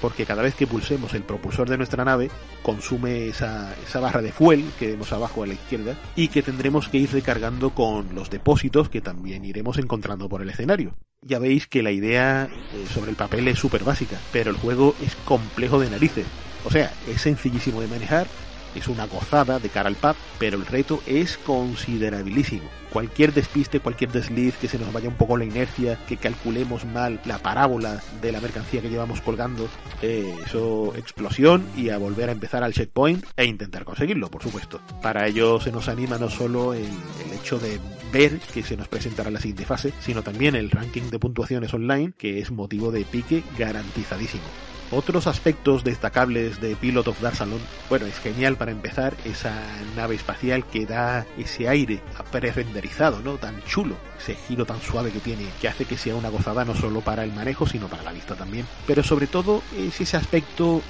porque 0.00 0.24
cada 0.24 0.42
vez 0.42 0.54
que 0.54 0.66
pulsemos 0.66 1.14
el 1.14 1.22
propulsor 1.22 1.68
de 1.68 1.76
nuestra 1.76 2.04
nave 2.04 2.30
consume 2.62 3.28
esa, 3.28 3.74
esa, 3.86 4.00
barra 4.00 4.22
de 4.22 4.32
fuel 4.32 4.64
que 4.78 4.88
vemos 4.88 5.12
abajo 5.12 5.42
a 5.42 5.46
la 5.46 5.54
izquierda 5.54 5.96
y 6.16 6.28
que 6.28 6.42
tendremos 6.42 6.88
que 6.88 6.98
ir 6.98 7.12
recargando 7.12 7.70
con 7.70 8.14
los 8.14 8.30
depósitos 8.30 8.88
que 8.88 9.00
también 9.00 9.44
iremos 9.44 9.78
encontrando 9.78 10.28
por 10.28 10.42
el 10.42 10.50
escenario. 10.50 10.94
Ya 11.22 11.38
veis 11.38 11.66
que 11.66 11.82
la 11.82 11.90
idea 11.90 12.44
eh, 12.44 12.86
sobre 12.92 13.10
el 13.10 13.16
papel 13.16 13.48
es 13.48 13.58
súper 13.58 13.82
básica, 13.82 14.18
pero 14.32 14.50
el 14.50 14.56
juego 14.56 14.94
es 15.04 15.14
complejo 15.24 15.80
de 15.80 15.90
narices. 15.90 16.26
O 16.64 16.70
sea, 16.70 16.92
es 17.08 17.20
sencillísimo 17.20 17.80
de 17.80 17.88
manejar, 17.88 18.26
es 18.74 18.88
una 18.88 19.06
gozada 19.06 19.58
de 19.58 19.68
cara 19.68 19.88
al 19.88 19.96
pub, 19.96 20.14
pero 20.38 20.56
el 20.56 20.66
reto 20.66 21.00
es 21.06 21.38
considerabilísimo. 21.38 22.68
Cualquier 22.92 23.34
despiste, 23.34 23.80
cualquier 23.80 24.10
desliz, 24.10 24.56
que 24.56 24.68
se 24.68 24.78
nos 24.78 24.92
vaya 24.92 25.08
un 25.08 25.16
poco 25.16 25.36
la 25.36 25.44
inercia, 25.44 25.98
que 26.06 26.16
calculemos 26.16 26.86
mal 26.86 27.20
la 27.26 27.38
parábola 27.38 28.00
de 28.22 28.32
la 28.32 28.40
mercancía 28.40 28.80
que 28.80 28.88
llevamos 28.88 29.20
colgando, 29.20 29.68
eh, 30.00 30.34
eso 30.46 30.94
explosión 30.96 31.66
y 31.76 31.90
a 31.90 31.98
volver 31.98 32.30
a 32.30 32.32
empezar 32.32 32.64
al 32.64 32.72
checkpoint 32.72 33.24
e 33.36 33.44
intentar 33.44 33.84
conseguirlo, 33.84 34.30
por 34.30 34.42
supuesto. 34.42 34.80
Para 35.02 35.26
ello 35.26 35.60
se 35.60 35.70
nos 35.70 35.88
anima 35.88 36.18
no 36.18 36.30
solo 36.30 36.72
el, 36.72 36.84
el 36.84 37.32
hecho 37.38 37.58
de 37.58 37.78
ver 38.10 38.38
que 38.54 38.62
se 38.62 38.76
nos 38.76 38.88
presentará 38.88 39.30
la 39.30 39.40
siguiente 39.40 39.66
fase, 39.66 39.92
sino 40.00 40.22
también 40.22 40.54
el 40.54 40.70
ranking 40.70 41.10
de 41.10 41.18
puntuaciones 41.18 41.74
online, 41.74 42.12
que 42.16 42.38
es 42.38 42.50
motivo 42.50 42.90
de 42.90 43.04
pique 43.04 43.42
garantizadísimo. 43.58 44.44
Otros 44.90 45.26
aspectos 45.26 45.84
destacables 45.84 46.62
de 46.62 46.74
Pilot 46.74 47.08
of 47.08 47.20
Darsalon, 47.20 47.60
bueno, 47.90 48.06
es 48.06 48.18
genial 48.20 48.56
para 48.56 48.70
empezar 48.70 49.14
esa 49.26 49.54
nave 49.94 50.14
espacial 50.14 50.64
que 50.64 50.86
da 50.86 51.26
ese 51.36 51.68
aire 51.68 52.00
pre-renderizado, 52.32 53.20
¿no? 53.20 53.34
Tan 53.36 53.62
chulo, 53.64 53.96
ese 54.18 54.34
giro 54.34 54.64
tan 54.64 54.80
suave 54.80 55.10
que 55.10 55.20
tiene, 55.20 55.44
que 55.60 55.68
hace 55.68 55.84
que 55.84 55.98
sea 55.98 56.16
una 56.16 56.30
gozada 56.30 56.64
no 56.64 56.74
solo 56.74 57.02
para 57.02 57.22
el 57.24 57.32
manejo, 57.34 57.66
sino 57.66 57.88
para 57.88 58.02
la 58.02 58.12
vista 58.12 58.34
también. 58.34 58.66
Pero 58.86 59.02
sobre 59.02 59.26
todo 59.26 59.62
es 59.76 60.00
ese 60.00 60.16
aspecto, 60.16 60.80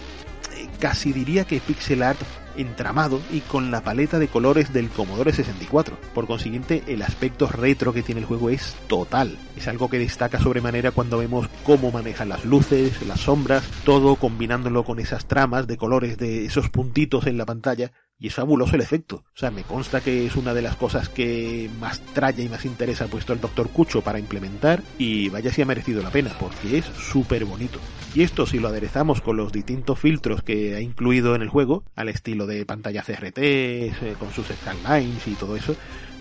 eh, 0.54 0.68
casi 0.78 1.12
diría 1.12 1.44
que 1.44 1.58
pixel 1.58 2.04
art 2.04 2.20
entramado 2.58 3.20
y 3.30 3.40
con 3.40 3.70
la 3.70 3.82
paleta 3.82 4.18
de 4.18 4.28
colores 4.28 4.72
del 4.72 4.90
Commodore 4.90 5.32
64. 5.32 5.96
Por 6.14 6.26
consiguiente, 6.26 6.82
el 6.88 7.02
aspecto 7.02 7.46
retro 7.46 7.92
que 7.92 8.02
tiene 8.02 8.20
el 8.20 8.26
juego 8.26 8.50
es 8.50 8.76
total. 8.88 9.38
Es 9.56 9.68
algo 9.68 9.88
que 9.88 9.98
destaca 9.98 10.40
sobremanera 10.40 10.90
cuando 10.90 11.18
vemos 11.18 11.48
cómo 11.64 11.90
manejan 11.90 12.28
las 12.28 12.44
luces, 12.44 13.00
las 13.06 13.20
sombras, 13.20 13.64
todo 13.84 14.16
combinándolo 14.16 14.84
con 14.84 14.98
esas 14.98 15.26
tramas 15.26 15.66
de 15.66 15.76
colores 15.76 16.18
de 16.18 16.44
esos 16.44 16.68
puntitos 16.68 17.26
en 17.26 17.38
la 17.38 17.46
pantalla 17.46 17.92
y 18.20 18.28
es 18.28 18.34
fabuloso 18.34 18.74
el 18.74 18.82
efecto. 18.82 19.24
O 19.34 19.38
sea, 19.38 19.50
me 19.50 19.62
consta 19.62 20.00
que 20.00 20.26
es 20.26 20.36
una 20.36 20.54
de 20.54 20.62
las 20.62 20.76
cosas 20.76 21.08
que 21.08 21.70
más 21.80 22.00
tralla 22.14 22.42
y 22.42 22.48
más 22.48 22.64
interesa 22.64 23.04
ha 23.04 23.08
puesto 23.08 23.32
el 23.32 23.40
Dr. 23.40 23.68
Cucho 23.68 24.02
para 24.02 24.18
implementar 24.18 24.82
y 24.98 25.28
vaya 25.28 25.52
si 25.52 25.62
ha 25.62 25.66
merecido 25.66 26.02
la 26.02 26.10
pena, 26.10 26.32
porque 26.38 26.78
es 26.78 26.84
súper 26.84 27.44
bonito. 27.44 27.78
Y 28.14 28.22
esto 28.22 28.46
si 28.46 28.58
lo 28.58 28.68
aderezamos 28.68 29.20
con 29.20 29.36
los 29.36 29.52
distintos 29.52 29.98
filtros 29.98 30.42
que 30.42 30.74
ha 30.74 30.80
incluido 30.80 31.34
en 31.34 31.42
el 31.42 31.48
juego, 31.48 31.84
al 31.94 32.08
estilo 32.08 32.46
de 32.46 32.66
pantalla 32.66 33.02
CRT, 33.02 33.38
eh, 33.38 34.14
con 34.18 34.32
sus 34.32 34.46
scanlines 34.46 35.26
y 35.28 35.34
todo 35.34 35.56
eso, 35.56 35.76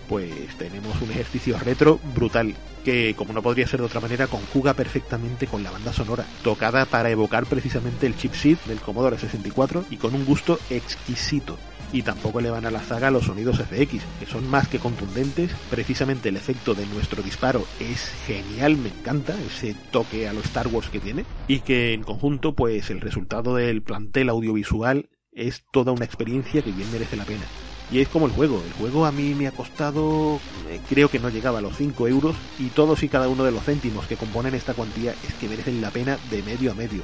pues 0.08 0.32
tenemos 0.56 1.00
un 1.02 1.10
ejercicio 1.10 1.58
retro 1.58 1.98
brutal 2.14 2.54
que, 2.84 3.14
como 3.16 3.32
no 3.32 3.42
podría 3.42 3.66
ser 3.66 3.80
de 3.80 3.86
otra 3.86 4.00
manera, 4.00 4.26
conjuga 4.26 4.72
perfectamente 4.74 5.46
con 5.46 5.62
la 5.62 5.70
banda 5.70 5.92
sonora, 5.92 6.24
tocada 6.42 6.86
para 6.86 7.10
evocar 7.10 7.44
precisamente 7.46 8.06
el 8.06 8.16
chipset 8.16 8.62
del 8.64 8.80
Commodore 8.80 9.18
64 9.18 9.84
y 9.90 9.96
con 9.96 10.14
un 10.14 10.24
gusto 10.24 10.58
exquisito 10.70 11.58
y 11.92 12.02
tampoco 12.02 12.40
le 12.40 12.50
van 12.50 12.66
a 12.66 12.70
la 12.70 12.80
zaga 12.80 13.10
los 13.10 13.24
sonidos 13.24 13.58
FX, 13.58 14.02
que 14.20 14.26
son 14.26 14.48
más 14.48 14.68
que 14.68 14.78
contundentes. 14.78 15.50
Precisamente 15.70 16.28
el 16.28 16.36
efecto 16.36 16.74
de 16.74 16.86
nuestro 16.86 17.22
disparo 17.22 17.64
es 17.80 18.10
genial, 18.26 18.76
me 18.76 18.88
encanta 18.88 19.34
ese 19.46 19.74
toque 19.90 20.28
a 20.28 20.32
lo 20.32 20.40
Star 20.40 20.68
Wars 20.68 20.88
que 20.90 21.00
tiene 21.00 21.24
y 21.46 21.60
que 21.60 21.92
en 21.92 22.02
conjunto 22.02 22.54
pues 22.54 22.90
el 22.90 23.00
resultado 23.00 23.54
del 23.54 23.82
plantel 23.82 24.28
audiovisual 24.28 25.08
es 25.32 25.64
toda 25.70 25.92
una 25.92 26.04
experiencia 26.04 26.62
que 26.62 26.72
bien 26.72 26.90
merece 26.92 27.16
la 27.16 27.24
pena. 27.24 27.44
Y 27.90 28.00
es 28.00 28.08
como 28.08 28.26
el 28.26 28.32
juego, 28.32 28.62
el 28.66 28.72
juego 28.74 29.06
a 29.06 29.12
mí 29.12 29.34
me 29.34 29.46
ha 29.46 29.52
costado, 29.52 30.40
eh, 30.68 30.78
creo 30.90 31.08
que 31.08 31.18
no 31.18 31.30
llegaba 31.30 31.60
a 31.60 31.62
los 31.62 31.76
5 31.76 32.06
euros 32.06 32.36
y 32.58 32.66
todos 32.66 33.02
y 33.02 33.08
cada 33.08 33.28
uno 33.28 33.44
de 33.44 33.52
los 33.52 33.64
céntimos 33.64 34.06
que 34.06 34.16
componen 34.16 34.54
esta 34.54 34.74
cuantía 34.74 35.14
es 35.26 35.34
que 35.34 35.48
merecen 35.48 35.80
la 35.80 35.90
pena 35.90 36.18
de 36.30 36.42
medio 36.42 36.72
a 36.72 36.74
medio. 36.74 37.02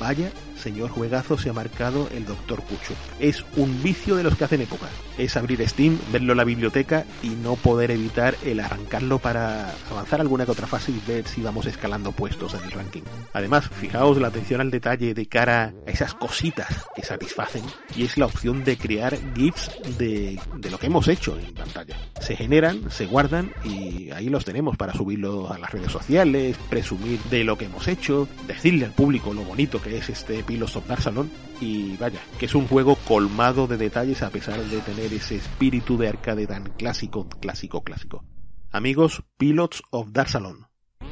Vaya 0.00 0.30
señor 0.66 0.90
juegazo 0.90 1.38
se 1.38 1.48
ha 1.48 1.52
marcado 1.52 2.08
el 2.12 2.26
Doctor 2.26 2.60
Cucho. 2.60 2.94
Es 3.20 3.44
un 3.56 3.84
vicio 3.84 4.16
de 4.16 4.24
los 4.24 4.36
que 4.36 4.42
hacen 4.42 4.60
época. 4.60 4.88
Es 5.16 5.36
abrir 5.36 5.66
Steam, 5.68 5.96
verlo 6.10 6.32
en 6.32 6.38
la 6.38 6.44
biblioteca 6.44 7.04
y 7.22 7.28
no 7.28 7.54
poder 7.54 7.92
evitar 7.92 8.34
el 8.44 8.58
arrancarlo 8.58 9.20
para 9.20 9.72
avanzar 9.92 10.20
alguna 10.20 10.44
que 10.44 10.50
otra 10.50 10.66
fase 10.66 10.90
y 10.90 11.00
ver 11.06 11.28
si 11.28 11.40
vamos 11.40 11.66
escalando 11.66 12.10
puestos 12.10 12.54
en 12.54 12.64
el 12.64 12.72
ranking. 12.72 13.02
Además, 13.32 13.70
fijaos 13.80 14.20
la 14.20 14.26
atención 14.26 14.60
al 14.60 14.72
detalle 14.72 15.14
de 15.14 15.26
cara 15.26 15.72
a 15.86 15.90
esas 15.90 16.14
cositas 16.14 16.84
que 16.96 17.04
satisfacen 17.04 17.62
y 17.94 18.02
es 18.02 18.18
la 18.18 18.26
opción 18.26 18.64
de 18.64 18.76
crear 18.76 19.16
GIFs 19.36 19.70
de, 19.98 20.40
lo 20.68 20.78
que 20.78 20.86
hemos 20.86 21.06
hecho 21.06 21.38
en 21.38 21.54
pantalla. 21.54 21.96
Se 22.20 22.34
generan, 22.34 22.90
se 22.90 23.06
guardan 23.06 23.52
y 23.62 24.10
ahí 24.10 24.28
los 24.28 24.44
tenemos 24.44 24.76
para 24.76 24.92
subirlo 24.94 25.48
a 25.48 25.58
las 25.58 25.70
redes 25.70 25.92
sociales, 25.92 26.56
presumir 26.68 27.20
de 27.30 27.44
lo 27.44 27.56
que 27.56 27.66
hemos 27.66 27.86
hecho, 27.86 28.26
decirle 28.48 28.86
al 28.86 28.92
público 28.92 29.32
lo 29.32 29.42
bonito 29.42 29.80
que 29.80 29.98
es 29.98 30.08
este 30.10 30.42
Pilos 30.56 30.74
of 30.74 30.86
Dark 30.86 31.02
Salon 31.02 31.30
y 31.60 31.98
vaya, 31.98 32.18
que 32.38 32.46
es 32.46 32.54
un 32.54 32.66
juego 32.66 32.96
colmado 33.06 33.66
de 33.66 33.76
detalles 33.76 34.22
a 34.22 34.30
pesar 34.30 34.58
de 34.58 34.80
tener 34.80 35.12
ese 35.12 35.36
espíritu 35.36 35.98
de 35.98 36.08
arcade 36.08 36.46
tan 36.46 36.64
clásico, 36.78 37.28
clásico, 37.28 37.84
clásico. 37.84 38.24
Amigos, 38.70 39.22
Pilots 39.36 39.82
of 39.90 40.12
Dark 40.12 40.30
Salon. 40.30 40.66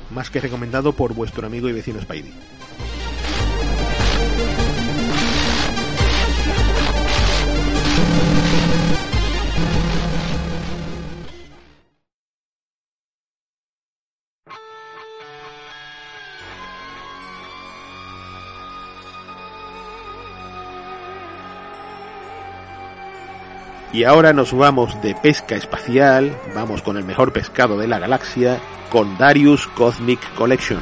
Más 0.09 0.31
que 0.31 0.41
recomendado 0.41 0.95
por 0.95 1.13
vuestro 1.13 1.47
amigo 1.47 1.69
y 1.69 1.75
vecino 1.75 2.01
Spidey. 2.01 2.33
Y 23.95 24.03
ahora 24.03 24.33
nos 24.33 24.53
vamos 24.53 25.01
de 25.03 25.15
pesca 25.15 25.55
espacial, 25.55 26.37
vamos 26.53 26.83
con 26.83 26.97
el 26.97 27.05
mejor 27.05 27.33
pescado 27.33 27.79
de 27.79 27.87
la 27.87 28.01
galaxia, 28.01 28.59
con 28.91 29.17
Darius 29.19 29.69
Cosmic 29.69 30.19
Collection. 30.35 30.81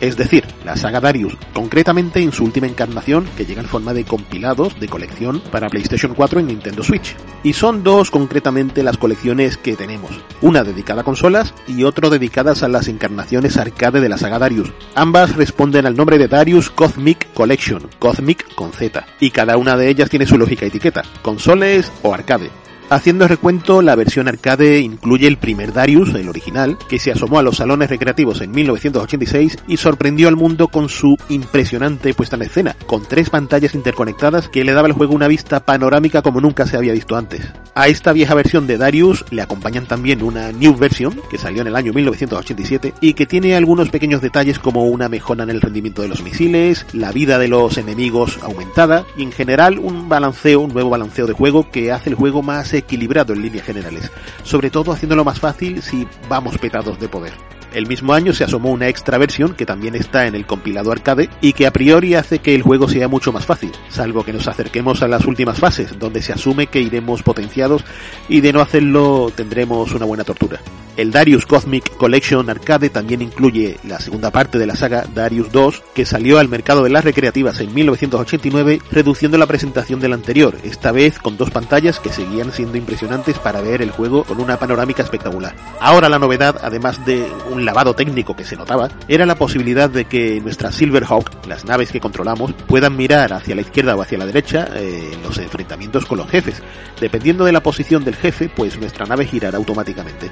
Es 0.00 0.16
decir, 0.16 0.44
la 0.64 0.76
saga 0.76 1.00
Darius, 1.00 1.36
concretamente 1.52 2.20
en 2.20 2.32
su 2.32 2.44
última 2.44 2.66
encarnación 2.66 3.28
que 3.36 3.44
llega 3.44 3.62
en 3.62 3.68
forma 3.68 3.94
de 3.94 4.04
compilados 4.04 4.78
de 4.78 4.88
colección 4.88 5.40
para 5.52 5.68
PlayStation 5.68 6.14
4 6.14 6.40
y 6.40 6.44
Nintendo 6.44 6.82
Switch. 6.82 7.16
Y 7.42 7.52
son 7.52 7.82
dos 7.82 8.10
concretamente 8.10 8.82
las 8.82 8.96
colecciones 8.96 9.56
que 9.56 9.76
tenemos, 9.76 10.10
una 10.42 10.64
dedicada 10.64 11.02
a 11.02 11.04
consolas 11.04 11.54
y 11.66 11.84
otra 11.84 12.08
dedicadas 12.08 12.62
a 12.62 12.68
las 12.68 12.88
encarnaciones 12.88 13.56
arcade 13.56 14.00
de 14.00 14.08
la 14.08 14.18
saga 14.18 14.38
Darius. 14.38 14.72
Ambas 14.94 15.36
responden 15.36 15.86
al 15.86 15.96
nombre 15.96 16.18
de 16.18 16.28
Darius 16.28 16.70
Cosmic 16.70 17.32
Collection, 17.34 17.88
Cosmic 17.98 18.54
con 18.54 18.72
Z, 18.72 19.04
y 19.20 19.30
cada 19.30 19.56
una 19.56 19.76
de 19.76 19.88
ellas 19.88 20.10
tiene 20.10 20.26
su 20.26 20.38
lógica 20.38 20.66
etiqueta, 20.66 21.02
consoles 21.22 21.90
o 22.02 22.14
arcade. 22.14 22.50
Haciendo 22.90 23.28
recuento, 23.28 23.82
la 23.82 23.94
versión 23.96 24.28
arcade 24.28 24.80
incluye 24.80 25.26
el 25.26 25.36
primer 25.36 25.74
Darius, 25.74 26.14
el 26.14 26.26
original, 26.26 26.78
que 26.88 26.98
se 26.98 27.12
asomó 27.12 27.38
a 27.38 27.42
los 27.42 27.58
salones 27.58 27.90
recreativos 27.90 28.40
en 28.40 28.50
1986 28.50 29.58
y 29.68 29.76
sorprendió 29.76 30.26
al 30.26 30.36
mundo 30.36 30.68
con 30.68 30.88
su 30.88 31.14
impresionante 31.28 32.14
puesta 32.14 32.36
en 32.36 32.42
escena, 32.42 32.76
con 32.86 33.04
tres 33.04 33.28
pantallas 33.28 33.74
interconectadas 33.74 34.48
que 34.48 34.64
le 34.64 34.72
daba 34.72 34.86
al 34.86 34.94
juego 34.94 35.14
una 35.14 35.28
vista 35.28 35.60
panorámica 35.60 36.22
como 36.22 36.40
nunca 36.40 36.66
se 36.66 36.78
había 36.78 36.94
visto 36.94 37.14
antes. 37.14 37.52
A 37.74 37.88
esta 37.88 38.14
vieja 38.14 38.34
versión 38.34 38.66
de 38.66 38.78
Darius 38.78 39.22
le 39.30 39.42
acompañan 39.42 39.84
también 39.84 40.22
una 40.22 40.50
New 40.50 40.74
Version, 40.74 41.20
que 41.30 41.36
salió 41.36 41.60
en 41.60 41.68
el 41.68 41.76
año 41.76 41.92
1987, 41.92 42.94
y 43.02 43.12
que 43.12 43.26
tiene 43.26 43.54
algunos 43.54 43.90
pequeños 43.90 44.22
detalles 44.22 44.58
como 44.58 44.86
una 44.86 45.10
mejora 45.10 45.44
en 45.44 45.50
el 45.50 45.60
rendimiento 45.60 46.00
de 46.00 46.08
los 46.08 46.22
misiles, 46.22 46.86
la 46.94 47.12
vida 47.12 47.38
de 47.38 47.48
los 47.48 47.76
enemigos 47.76 48.38
aumentada, 48.42 49.04
y 49.14 49.24
en 49.24 49.32
general 49.32 49.78
un 49.78 50.08
balanceo, 50.08 50.60
un 50.60 50.72
nuevo 50.72 50.88
balanceo 50.88 51.26
de 51.26 51.34
juego 51.34 51.70
que 51.70 51.92
hace 51.92 52.08
el 52.08 52.16
juego 52.16 52.42
más 52.42 52.77
equilibrado 52.78 53.32
en 53.32 53.42
líneas 53.42 53.66
generales, 53.66 54.10
sobre 54.42 54.70
todo 54.70 54.92
haciéndolo 54.92 55.24
más 55.24 55.38
fácil 55.38 55.82
si 55.82 56.06
vamos 56.28 56.58
petados 56.58 56.98
de 56.98 57.08
poder. 57.08 57.57
El 57.72 57.86
mismo 57.86 58.14
año 58.14 58.32
se 58.32 58.44
asomó 58.44 58.70
una 58.70 58.88
extra 58.88 59.18
versión 59.18 59.54
que 59.54 59.66
también 59.66 59.94
está 59.94 60.26
en 60.26 60.34
el 60.34 60.46
compilado 60.46 60.90
arcade 60.90 61.28
y 61.40 61.52
que 61.52 61.66
a 61.66 61.72
priori 61.72 62.14
hace 62.14 62.38
que 62.38 62.54
el 62.54 62.62
juego 62.62 62.88
sea 62.88 63.08
mucho 63.08 63.32
más 63.32 63.44
fácil, 63.44 63.72
salvo 63.88 64.24
que 64.24 64.32
nos 64.32 64.48
acerquemos 64.48 65.02
a 65.02 65.08
las 65.08 65.26
últimas 65.26 65.58
fases, 65.58 65.98
donde 65.98 66.22
se 66.22 66.32
asume 66.32 66.68
que 66.68 66.80
iremos 66.80 67.22
potenciados 67.22 67.84
y 68.28 68.40
de 68.40 68.52
no 68.52 68.60
hacerlo 68.60 69.30
tendremos 69.34 69.92
una 69.92 70.06
buena 70.06 70.24
tortura. 70.24 70.60
El 70.98 71.12
Darius 71.12 71.46
Cosmic 71.46 71.96
Collection 71.96 72.50
Arcade 72.50 72.90
también 72.90 73.22
incluye 73.22 73.78
la 73.84 74.00
segunda 74.00 74.32
parte 74.32 74.58
de 74.58 74.66
la 74.66 74.74
saga 74.74 75.04
Darius 75.14 75.52
2, 75.52 75.84
que 75.94 76.04
salió 76.04 76.40
al 76.40 76.48
mercado 76.48 76.82
de 76.82 76.90
las 76.90 77.04
recreativas 77.04 77.60
en 77.60 77.72
1989, 77.72 78.82
reduciendo 78.90 79.38
la 79.38 79.46
presentación 79.46 80.00
del 80.00 80.12
anterior, 80.14 80.56
esta 80.64 80.90
vez 80.90 81.20
con 81.20 81.36
dos 81.36 81.52
pantallas 81.52 82.00
que 82.00 82.12
seguían 82.12 82.50
siendo 82.50 82.78
impresionantes 82.78 83.38
para 83.38 83.60
ver 83.60 83.80
el 83.80 83.92
juego 83.92 84.24
con 84.24 84.40
una 84.40 84.58
panorámica 84.58 85.04
espectacular. 85.04 85.54
Ahora 85.78 86.08
la 86.08 86.18
novedad, 86.18 86.58
además 86.64 87.06
de 87.06 87.30
un 87.48 87.57
lavado 87.64 87.94
técnico 87.94 88.36
que 88.36 88.44
se 88.44 88.56
notaba, 88.56 88.88
era 89.08 89.26
la 89.26 89.36
posibilidad 89.36 89.90
de 89.90 90.04
que 90.04 90.40
nuestras 90.40 90.74
Silverhawk, 90.74 91.46
las 91.46 91.64
naves 91.64 91.92
que 91.92 92.00
controlamos, 92.00 92.52
puedan 92.66 92.96
mirar 92.96 93.32
hacia 93.32 93.54
la 93.54 93.62
izquierda 93.62 93.96
o 93.96 94.02
hacia 94.02 94.18
la 94.18 94.26
derecha 94.26 94.68
eh, 94.74 95.10
en 95.12 95.22
los 95.22 95.38
enfrentamientos 95.38 96.06
con 96.06 96.18
los 96.18 96.30
jefes. 96.30 96.62
Dependiendo 97.00 97.44
de 97.44 97.52
la 97.52 97.62
posición 97.62 98.04
del 98.04 98.16
jefe, 98.16 98.48
pues 98.48 98.78
nuestra 98.78 99.06
nave 99.06 99.26
girará 99.26 99.58
automáticamente 99.58 100.30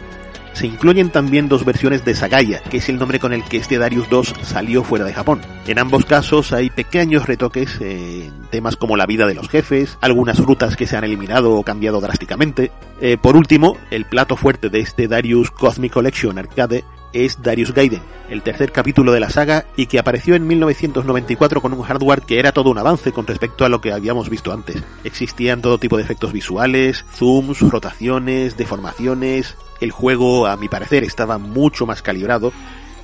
se 0.56 0.66
incluyen 0.66 1.10
también 1.10 1.50
dos 1.50 1.66
versiones 1.66 2.02
de 2.06 2.14
Sagaya, 2.14 2.62
que 2.62 2.78
es 2.78 2.88
el 2.88 2.98
nombre 2.98 3.20
con 3.20 3.34
el 3.34 3.44
que 3.44 3.58
este 3.58 3.76
Darius 3.76 4.08
2 4.08 4.36
salió 4.40 4.82
fuera 4.82 5.04
de 5.04 5.12
Japón. 5.12 5.42
En 5.66 5.78
ambos 5.78 6.06
casos 6.06 6.54
hay 6.54 6.70
pequeños 6.70 7.26
retoques 7.26 7.78
en 7.82 8.32
temas 8.50 8.76
como 8.76 8.96
la 8.96 9.04
vida 9.04 9.26
de 9.26 9.34
los 9.34 9.50
jefes, 9.50 9.98
algunas 10.00 10.38
frutas 10.38 10.74
que 10.74 10.86
se 10.86 10.96
han 10.96 11.04
eliminado 11.04 11.52
o 11.52 11.62
cambiado 11.62 12.00
drásticamente. 12.00 12.72
Eh, 13.02 13.18
por 13.20 13.36
último, 13.36 13.76
el 13.90 14.06
plato 14.06 14.34
fuerte 14.34 14.70
de 14.70 14.80
este 14.80 15.08
Darius 15.08 15.50
Cosmic 15.50 15.92
Collection 15.92 16.38
Arcade 16.38 16.84
es 17.24 17.42
Darius 17.42 17.72
Gaiden, 17.72 18.02
el 18.29 18.42
tercer 18.42 18.72
capítulo 18.72 19.12
de 19.12 19.20
la 19.20 19.31
saga 19.31 19.64
y 19.76 19.87
que 19.87 19.98
apareció 19.98 20.35
en 20.35 20.46
1994 20.46 21.62
con 21.62 21.72
un 21.72 21.83
hardware 21.83 22.22
que 22.22 22.38
era 22.38 22.52
todo 22.52 22.70
un 22.70 22.79
avance 22.79 23.12
con 23.12 23.26
respecto 23.26 23.64
a 23.64 23.68
lo 23.68 23.81
que 23.81 23.92
habíamos 23.92 24.29
visto 24.29 24.52
antes. 24.52 24.83
Existían 25.05 25.62
todo 25.62 25.79
tipo 25.79 25.96
de 25.96 26.02
efectos 26.02 26.33
visuales, 26.33 27.05
zooms, 27.14 27.61
rotaciones, 27.61 28.57
deformaciones, 28.57 29.57
el 29.81 29.90
juego 29.90 30.46
a 30.46 30.57
mi 30.57 30.68
parecer 30.68 31.05
estaba 31.05 31.38
mucho 31.38 31.87
más 31.87 32.02
calibrado 32.02 32.52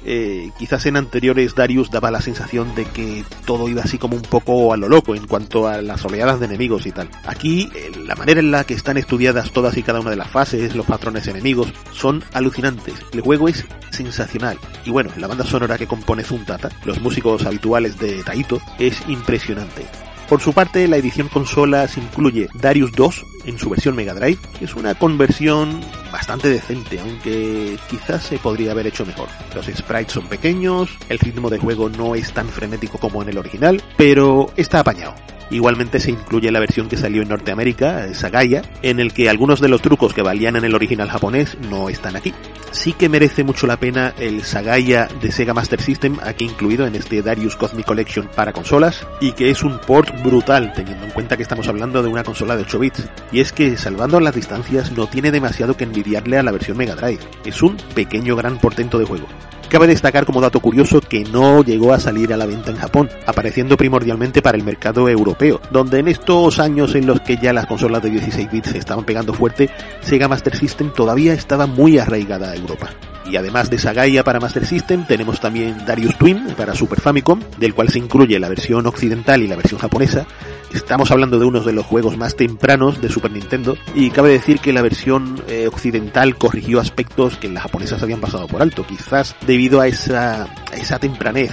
eh, 0.04 0.50
quizás 0.58 0.86
en 0.86 0.96
anteriores 0.96 1.54
Darius 1.54 1.90
daba 1.90 2.10
la 2.10 2.20
sensación 2.20 2.74
de 2.74 2.84
que 2.84 3.24
todo 3.44 3.68
iba 3.68 3.82
así 3.82 3.98
como 3.98 4.16
un 4.16 4.22
poco 4.22 4.72
a 4.72 4.76
lo 4.76 4.88
loco 4.88 5.14
en 5.14 5.26
cuanto 5.26 5.68
a 5.68 5.82
las 5.82 6.04
oleadas 6.04 6.40
de 6.40 6.46
enemigos 6.46 6.86
y 6.86 6.92
tal. 6.92 7.08
Aquí, 7.24 7.70
eh, 7.74 7.90
la 8.04 8.14
manera 8.14 8.40
en 8.40 8.50
la 8.50 8.64
que 8.64 8.74
están 8.74 8.96
estudiadas 8.96 9.52
todas 9.52 9.76
y 9.76 9.82
cada 9.82 10.00
una 10.00 10.10
de 10.10 10.16
las 10.16 10.30
fases, 10.30 10.74
los 10.74 10.86
patrones 10.86 11.26
enemigos, 11.26 11.72
son 11.92 12.24
alucinantes. 12.32 12.94
El 13.12 13.20
juego 13.20 13.48
es 13.48 13.64
sensacional. 13.90 14.58
Y 14.84 14.90
bueno, 14.90 15.10
la 15.16 15.26
banda 15.26 15.44
sonora 15.44 15.78
que 15.78 15.86
compone 15.86 16.24
Zuntata, 16.24 16.70
los 16.84 17.00
músicos 17.00 17.44
habituales 17.46 17.98
de 17.98 18.22
Taito, 18.22 18.60
es 18.78 19.02
impresionante. 19.08 19.86
Por 20.28 20.40
su 20.40 20.52
parte, 20.52 20.88
la 20.88 20.96
edición 20.96 21.28
consolas 21.28 21.98
incluye 21.98 22.48
Darius 22.54 22.92
2 22.92 23.26
en 23.44 23.58
su 23.58 23.68
versión 23.68 23.94
Mega 23.96 24.14
Drive, 24.14 24.38
que 24.58 24.64
es 24.64 24.74
una 24.74 24.94
conversión 24.94 25.80
bastante 26.10 26.48
decente, 26.48 27.00
aunque 27.00 27.76
quizás 27.90 28.22
se 28.24 28.38
podría 28.38 28.72
haber 28.72 28.86
hecho 28.86 29.04
mejor. 29.04 29.28
Los 29.54 29.66
sprites 29.66 30.12
son 30.12 30.26
pequeños, 30.28 30.90
el 31.08 31.18
ritmo 31.18 31.50
de 31.50 31.58
juego 31.58 31.88
no 31.88 32.14
es 32.14 32.32
tan 32.32 32.48
frenético 32.48 32.98
como 32.98 33.22
en 33.22 33.28
el 33.28 33.38
original, 33.38 33.82
pero 33.96 34.50
está 34.56 34.80
apañado. 34.80 35.14
Igualmente 35.52 36.00
se 36.00 36.10
incluye 36.10 36.50
la 36.50 36.60
versión 36.60 36.88
que 36.88 36.96
salió 36.96 37.20
en 37.20 37.28
Norteamérica, 37.28 38.14
Sagaya, 38.14 38.62
en 38.80 39.00
el 39.00 39.12
que 39.12 39.28
algunos 39.28 39.60
de 39.60 39.68
los 39.68 39.82
trucos 39.82 40.14
que 40.14 40.22
valían 40.22 40.56
en 40.56 40.64
el 40.64 40.74
original 40.74 41.10
japonés 41.10 41.58
no 41.68 41.90
están 41.90 42.16
aquí. 42.16 42.32
Sí 42.70 42.94
que 42.94 43.10
merece 43.10 43.44
mucho 43.44 43.66
la 43.66 43.76
pena 43.76 44.14
el 44.18 44.44
Sagaya 44.44 45.08
de 45.20 45.30
Sega 45.30 45.52
Master 45.52 45.82
System, 45.82 46.16
aquí 46.22 46.46
incluido 46.46 46.86
en 46.86 46.94
este 46.94 47.20
Darius 47.20 47.56
Cosmic 47.56 47.84
Collection 47.84 48.30
para 48.34 48.54
consolas, 48.54 49.06
y 49.20 49.32
que 49.32 49.50
es 49.50 49.62
un 49.62 49.78
port 49.78 50.11
brutal, 50.22 50.72
teniendo 50.74 51.04
en 51.04 51.10
cuenta 51.10 51.36
que 51.36 51.42
estamos 51.42 51.68
hablando 51.68 52.02
de 52.02 52.08
una 52.08 52.24
consola 52.24 52.56
de 52.56 52.62
8 52.62 52.78
bits. 52.78 53.08
Y 53.30 53.40
es 53.40 53.52
que, 53.52 53.76
salvando 53.76 54.20
las 54.20 54.34
distancias, 54.34 54.92
no 54.92 55.06
tiene 55.06 55.30
demasiado 55.30 55.76
que 55.76 55.84
envidiarle 55.84 56.38
a 56.38 56.42
la 56.42 56.52
versión 56.52 56.76
Mega 56.76 56.94
Drive. 56.94 57.20
Es 57.44 57.62
un 57.62 57.76
pequeño 57.94 58.36
gran 58.36 58.58
portento 58.58 58.98
de 58.98 59.04
juego. 59.04 59.26
Cabe 59.72 59.86
destacar 59.86 60.26
como 60.26 60.42
dato 60.42 60.60
curioso 60.60 61.00
que 61.00 61.24
no 61.24 61.64
llegó 61.64 61.94
a 61.94 61.98
salir 61.98 62.34
a 62.34 62.36
la 62.36 62.44
venta 62.44 62.70
en 62.70 62.76
Japón, 62.76 63.08
apareciendo 63.24 63.78
primordialmente 63.78 64.42
para 64.42 64.58
el 64.58 64.64
mercado 64.64 65.08
europeo, 65.08 65.62
donde 65.70 66.00
en 66.00 66.08
estos 66.08 66.58
años 66.58 66.94
en 66.94 67.06
los 67.06 67.22
que 67.22 67.38
ya 67.38 67.54
las 67.54 67.64
consolas 67.64 68.02
de 68.02 68.10
16 68.10 68.50
bits 68.52 68.74
estaban 68.74 69.06
pegando 69.06 69.32
fuerte, 69.32 69.70
Sega 70.02 70.28
Master 70.28 70.54
System 70.54 70.92
todavía 70.92 71.32
estaba 71.32 71.66
muy 71.66 71.96
arraigada 71.98 72.50
a 72.50 72.54
Europa. 72.54 72.90
Y 73.26 73.36
además 73.36 73.70
de 73.70 73.78
Sagaya 73.78 74.24
para 74.24 74.40
Master 74.40 74.66
System, 74.66 75.06
tenemos 75.06 75.40
también 75.40 75.84
Darius 75.86 76.16
Twin 76.18 76.54
para 76.56 76.74
Super 76.74 77.00
Famicom, 77.00 77.40
del 77.58 77.74
cual 77.74 77.88
se 77.88 77.98
incluye 77.98 78.38
la 78.38 78.48
versión 78.48 78.86
occidental 78.86 79.42
y 79.42 79.48
la 79.48 79.56
versión 79.56 79.80
japonesa. 79.80 80.26
Estamos 80.72 81.10
hablando 81.10 81.38
de 81.38 81.44
uno 81.44 81.60
de 81.60 81.72
los 81.72 81.86
juegos 81.86 82.16
más 82.16 82.34
tempranos 82.34 83.00
de 83.00 83.08
Super 83.08 83.30
Nintendo, 83.30 83.76
y 83.94 84.10
cabe 84.10 84.30
decir 84.30 84.58
que 84.58 84.72
la 84.72 84.82
versión 84.82 85.42
eh, 85.48 85.66
occidental 85.66 86.36
corrigió 86.36 86.80
aspectos 86.80 87.36
que 87.36 87.46
en 87.46 87.54
las 87.54 87.64
japonesas 87.64 88.02
habían 88.02 88.20
pasado 88.20 88.46
por 88.46 88.62
alto, 88.62 88.86
quizás 88.86 89.36
debido 89.46 89.80
a 89.80 89.86
esa, 89.86 90.44
a 90.44 90.76
esa 90.76 90.98
tempranez 90.98 91.52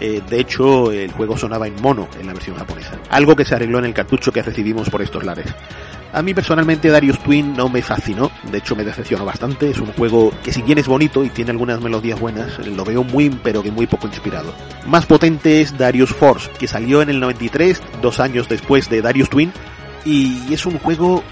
eh, 0.00 0.22
de 0.28 0.40
hecho, 0.40 0.90
el 0.90 1.12
juego 1.12 1.36
sonaba 1.36 1.66
en 1.66 1.80
mono 1.80 2.08
en 2.18 2.26
la 2.26 2.32
versión 2.32 2.56
japonesa. 2.56 2.98
Algo 3.10 3.36
que 3.36 3.44
se 3.44 3.54
arregló 3.54 3.78
en 3.78 3.84
el 3.84 3.94
cartucho 3.94 4.32
que 4.32 4.42
recibimos 4.42 4.88
por 4.88 5.02
estos 5.02 5.24
lares. 5.24 5.46
A 6.12 6.22
mí 6.22 6.34
personalmente 6.34 6.88
Darius 6.88 7.20
Twin 7.20 7.52
no 7.52 7.68
me 7.68 7.82
fascinó, 7.82 8.32
de 8.50 8.58
hecho 8.58 8.74
me 8.74 8.82
decepcionó 8.82 9.24
bastante, 9.24 9.70
es 9.70 9.78
un 9.78 9.92
juego 9.92 10.32
que 10.42 10.52
si 10.52 10.60
bien 10.60 10.78
es 10.78 10.88
bonito 10.88 11.22
y 11.22 11.28
tiene 11.28 11.52
algunas 11.52 11.80
melodías 11.80 12.18
buenas, 12.18 12.58
lo 12.66 12.84
veo 12.84 13.04
muy 13.04 13.30
pero 13.30 13.62
que 13.62 13.70
muy 13.70 13.86
poco 13.86 14.08
inspirado. 14.08 14.52
Más 14.86 15.06
potente 15.06 15.60
es 15.60 15.78
Darius 15.78 16.10
Force, 16.10 16.50
que 16.58 16.66
salió 16.66 17.00
en 17.00 17.10
el 17.10 17.20
93, 17.20 17.80
dos 18.02 18.18
años 18.18 18.48
después 18.48 18.90
de 18.90 19.02
Darius 19.02 19.30
Twin, 19.30 19.52
y 20.04 20.52
es 20.52 20.66
un 20.66 20.80
juego 20.80 21.22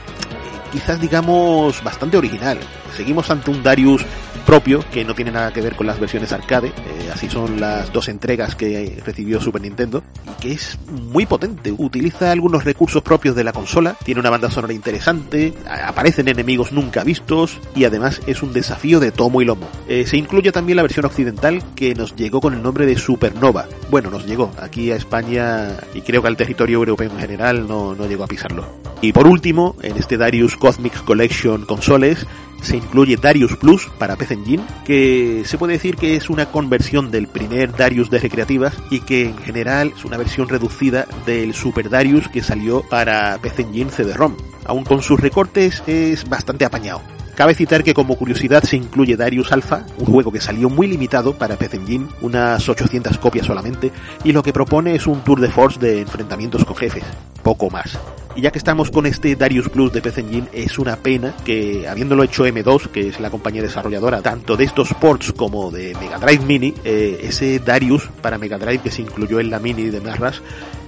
quizás 0.71 1.01
digamos 1.01 1.83
bastante 1.83 2.17
original. 2.17 2.59
Seguimos 2.97 3.31
ante 3.31 3.51
un 3.51 3.63
Darius 3.63 4.05
propio 4.47 4.83
que 4.91 5.05
no 5.05 5.15
tiene 5.15 5.31
nada 5.31 5.53
que 5.53 5.61
ver 5.61 5.77
con 5.77 5.87
las 5.87 6.01
versiones 6.01 6.33
arcade, 6.33 6.69
eh, 6.69 7.11
así 7.13 7.29
son 7.29 7.61
las 7.61 7.93
dos 7.93 8.09
entregas 8.09 8.55
que 8.55 8.99
recibió 9.05 9.41
Super 9.41 9.61
Nintendo 9.61 10.03
y 10.25 10.41
que 10.41 10.53
es 10.53 10.79
muy 10.89 11.27
potente, 11.27 11.71
utiliza 11.77 12.33
algunos 12.33 12.65
recursos 12.65 13.03
propios 13.03 13.37
de 13.37 13.45
la 13.45 13.53
consola, 13.53 13.95
tiene 14.05 14.21
una 14.21 14.31
banda 14.31 14.51
sonora 14.51 14.73
interesante, 14.73 15.53
aparecen 15.85 16.29
enemigos 16.29 16.73
nunca 16.73 17.05
vistos 17.05 17.59
y 17.77 17.85
además 17.85 18.23
es 18.27 18.43
un 18.43 18.55
desafío 18.55 19.01
de 19.01 19.13
tomo 19.13 19.43
y 19.43 19.45
lomo. 19.45 19.69
Eh, 19.87 20.07
se 20.07 20.17
incluye 20.17 20.51
también 20.51 20.77
la 20.77 20.83
versión 20.83 21.05
occidental 21.05 21.63
que 21.75 21.95
nos 21.95 22.17
llegó 22.17 22.41
con 22.41 22.55
el 22.55 22.63
nombre 22.63 22.87
de 22.87 22.97
Supernova. 22.97 23.67
Bueno, 23.91 24.11
nos 24.11 24.27
llegó 24.27 24.51
aquí 24.59 24.91
a 24.91 24.97
España 24.97 25.77
y 25.95 26.01
creo 26.01 26.23
que 26.23 26.29
al 26.29 26.37
territorio 26.37 26.79
europeo 26.79 27.11
en 27.11 27.19
general 27.19 27.69
no, 27.69 27.95
no 27.95 28.07
llegó 28.07 28.25
a 28.25 28.29
pisarlo. 28.29 28.67
Y 29.01 29.13
por 29.13 29.27
último, 29.27 29.77
en 29.83 29.97
este 29.97 30.17
Darius 30.17 30.57
Cosmic 30.57 31.05
Collection 31.05 31.67
consoles, 31.67 32.27
se 32.63 32.77
incluye 32.77 33.17
Darius 33.17 33.57
Plus 33.57 33.89
para 33.99 34.17
PC 34.17 34.35
Engine, 34.35 34.65
que 34.85 35.43
se 35.45 35.59
puede 35.59 35.75
decir 35.75 35.97
que 35.97 36.17
es 36.17 36.31
una 36.31 36.47
conversión 36.47 37.11
del 37.11 37.29
primer 37.29 37.73
Darius 37.77 38.11
de 38.11 38.19
recreativas 38.19 38.75
y 38.91 39.01
que 39.01 39.27
en 39.27 39.39
general 39.39 39.93
es 39.97 40.05
una 40.05 40.17
versión 40.17 40.49
reducida 40.49 41.07
del 41.27 41.55
Super 41.55 41.89
Darius 41.89 42.29
que 42.29 42.43
salió 42.43 42.83
para 42.89 43.39
PC 43.39 43.63
Engine 43.63 43.91
CD-ROM. 43.91 44.37
Aún 44.65 44.85
con 44.85 45.03
sus 45.03 45.21
recortes 45.21 45.83
es 45.87 46.29
bastante 46.29 46.65
apañado. 46.65 47.01
Cabe 47.39 47.55
citar 47.55 47.85
que 47.85 47.95
como 47.95 48.17
curiosidad 48.17 48.65
se 48.65 48.77
incluye 48.77 49.17
Darius 49.17 49.53
Alpha, 49.53 49.87
un 49.99 50.07
juego 50.07 50.33
que 50.33 50.41
salió 50.41 50.69
muy 50.69 50.89
limitado 50.89 51.35
para 51.35 51.55
PC 51.55 51.77
Engine, 51.77 52.09
unas 52.21 52.69
800 52.69 53.17
copias 53.19 53.47
solamente, 53.47 53.93
y 54.25 54.33
lo 54.33 54.43
que 54.43 54.53
propone 54.53 54.97
es 54.97 55.07
un 55.07 55.21
tour 55.21 55.41
de 55.41 55.49
force 55.49 55.79
de 55.79 56.01
enfrentamientos 56.01 56.65
con 56.65 56.75
jefes, 56.75 57.05
poco 57.45 57.71
más. 57.71 57.97
Y 58.35 58.41
ya 58.41 58.51
que 58.51 58.59
estamos 58.59 58.91
con 58.91 59.07
este 59.07 59.37
Darius 59.37 59.69
Plus 59.69 59.93
de 59.93 60.03
PC 60.03 60.23
Engine, 60.23 60.49
es 60.53 60.81
una 60.81 60.97
pena 60.97 61.33
que, 61.45 61.87
habiéndolo 61.87 62.25
hecho 62.25 62.45
M2, 62.45 62.89
que 62.89 63.07
es 63.07 63.21
la 63.21 63.31
compañía 63.31 63.63
desarrolladora 63.63 64.21
tanto 64.21 64.57
de 64.57 64.65
estos 64.65 64.93
ports 64.95 65.33
como 65.33 65.71
de 65.71 65.95
Mega 66.01 66.19
Drive 66.19 66.45
Mini, 66.45 66.75
eh, 66.83 67.21
ese 67.23 67.61
Darius 67.61 68.11
para 68.21 68.39
Mega 68.39 68.59
Drive 68.59 68.83
que 68.83 68.91
se 68.91 69.03
incluyó 69.03 69.39
en 69.39 69.51
la 69.51 69.61
Mini 69.61 69.85
de 69.85 70.01
Marras, 70.01 70.43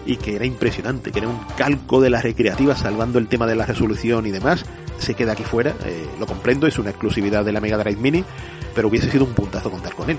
y 0.05 0.17
que 0.17 0.35
era 0.35 0.47
impresionante, 0.47 1.13
que 1.13 1.21
era 1.21 1.29
un 1.29 1.39
calco 1.57 2.01
de 2.01 2.11
las 2.11 2.25
recreativas 2.25 2.81
salvando 2.81 3.21
el 3.21 3.29
tema 3.29 3.47
de 3.47 3.55
la 3.55 3.67
resolución 3.67 4.27
y 4.27 4.33
demás, 4.33 4.65
se 5.01 5.15
queda 5.15 5.33
aquí 5.33 5.45
fuera, 5.45 5.75
eh, 5.85 6.07
lo 6.19 6.27
comprendo, 6.27 6.67
es 6.67 6.79
una 6.79 6.91
exclusividad 6.91 7.45
de 7.45 7.53
la 7.53 7.61
Mega 7.61 7.79
Drive 7.79 8.01
Mini, 8.01 8.25
pero 8.75 8.89
hubiese 8.89 9.11
sido 9.11 9.25
un 9.25 9.35
puntazo 9.35 9.71
contar 9.71 9.95
con 9.95 10.11
él. 10.11 10.19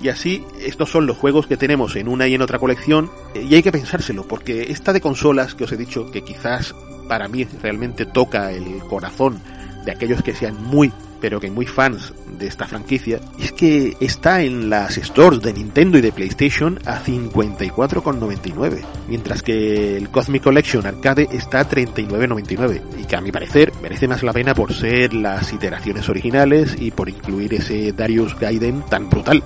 Y 0.00 0.08
así, 0.08 0.44
estos 0.60 0.90
son 0.90 1.06
los 1.06 1.16
juegos 1.16 1.46
que 1.46 1.56
tenemos 1.56 1.96
en 1.96 2.08
una 2.08 2.28
y 2.28 2.34
en 2.34 2.42
otra 2.42 2.58
colección, 2.58 3.10
eh, 3.34 3.46
y 3.48 3.54
hay 3.54 3.62
que 3.62 3.72
pensárselo, 3.72 4.26
porque 4.26 4.70
esta 4.70 4.92
de 4.92 5.00
consolas 5.00 5.54
que 5.54 5.64
os 5.64 5.72
he 5.72 5.76
dicho, 5.76 6.10
que 6.10 6.22
quizás 6.22 6.74
para 7.08 7.28
mí 7.28 7.44
realmente 7.62 8.06
toca 8.06 8.52
el 8.52 8.78
corazón 8.88 9.40
de 9.84 9.92
aquellos 9.92 10.22
que 10.22 10.34
sean 10.34 10.62
muy 10.62 10.92
pero 11.20 11.40
que 11.40 11.50
muy 11.50 11.66
fans 11.66 12.12
de 12.38 12.46
esta 12.46 12.66
franquicia, 12.66 13.20
es 13.38 13.52
que 13.52 13.96
está 14.00 14.42
en 14.42 14.70
las 14.70 14.94
stores 14.96 15.40
de 15.40 15.52
Nintendo 15.52 15.98
y 15.98 16.00
de 16.00 16.12
PlayStation 16.12 16.78
a 16.86 17.02
54,99, 17.02 18.84
mientras 19.08 19.42
que 19.42 19.96
el 19.96 20.10
Cosmic 20.10 20.42
Collection 20.42 20.86
Arcade 20.86 21.28
está 21.32 21.60
a 21.60 21.68
39,99, 21.68 22.82
y 22.98 23.04
que 23.04 23.16
a 23.16 23.20
mi 23.20 23.32
parecer 23.32 23.72
merece 23.82 24.08
más 24.08 24.22
la 24.22 24.32
pena 24.32 24.54
por 24.54 24.72
ser 24.72 25.14
las 25.14 25.52
iteraciones 25.52 26.08
originales 26.08 26.76
y 26.78 26.90
por 26.90 27.08
incluir 27.08 27.54
ese 27.54 27.92
Darius 27.92 28.38
Gaiden 28.38 28.82
tan 28.82 29.08
brutal. 29.08 29.42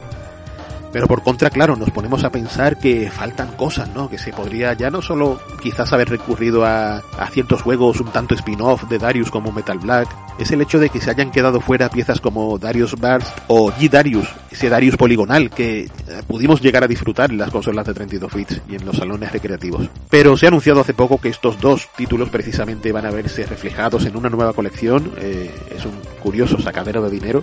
Pero 0.92 1.06
por 1.06 1.22
contra, 1.22 1.48
claro, 1.48 1.74
nos 1.74 1.90
ponemos 1.90 2.22
a 2.22 2.30
pensar 2.30 2.78
que 2.78 3.10
faltan 3.10 3.56
cosas, 3.56 3.88
¿no? 3.94 4.10
Que 4.10 4.18
se 4.18 4.30
podría 4.30 4.74
ya 4.74 4.90
no 4.90 5.00
solo 5.00 5.40
quizás 5.62 5.90
haber 5.94 6.10
recurrido 6.10 6.66
a, 6.66 6.98
a 6.98 7.26
ciertos 7.28 7.62
juegos 7.62 8.00
un 8.00 8.12
tanto 8.12 8.34
spin-off 8.34 8.84
de 8.84 8.98
Darius 8.98 9.30
como 9.30 9.52
Metal 9.52 9.78
Black, 9.78 10.08
es 10.38 10.50
el 10.50 10.60
hecho 10.60 10.78
de 10.78 10.88
que 10.88 11.00
se 11.00 11.10
hayan 11.10 11.30
quedado 11.30 11.60
fuera 11.60 11.88
piezas 11.88 12.20
como 12.20 12.58
Darius 12.58 12.94
Burst 12.94 13.36
o 13.48 13.70
G-Darius, 13.70 14.28
ese 14.50 14.68
Darius 14.68 14.96
poligonal 14.96 15.50
que 15.50 15.80
eh, 15.80 15.88
pudimos 16.26 16.60
llegar 16.60 16.84
a 16.84 16.88
disfrutar 16.88 17.30
en 17.30 17.38
las 17.38 17.50
consolas 17.50 17.86
de 17.86 17.94
32 17.94 18.34
bits 18.34 18.60
y 18.68 18.76
en 18.76 18.84
los 18.84 18.96
salones 18.96 19.32
recreativos. 19.32 19.88
Pero 20.10 20.36
se 20.36 20.46
ha 20.46 20.48
anunciado 20.48 20.80
hace 20.80 20.94
poco 20.94 21.20
que 21.20 21.28
estos 21.28 21.60
dos 21.60 21.88
títulos 21.96 22.30
precisamente 22.30 22.92
van 22.92 23.06
a 23.06 23.10
verse 23.10 23.46
reflejados 23.46 24.06
en 24.06 24.16
una 24.16 24.30
nueva 24.30 24.52
colección, 24.52 25.12
eh, 25.18 25.50
es 25.74 25.84
un 25.84 25.94
curioso 26.22 26.60
sacadero 26.60 27.02
de 27.02 27.10
dinero, 27.10 27.42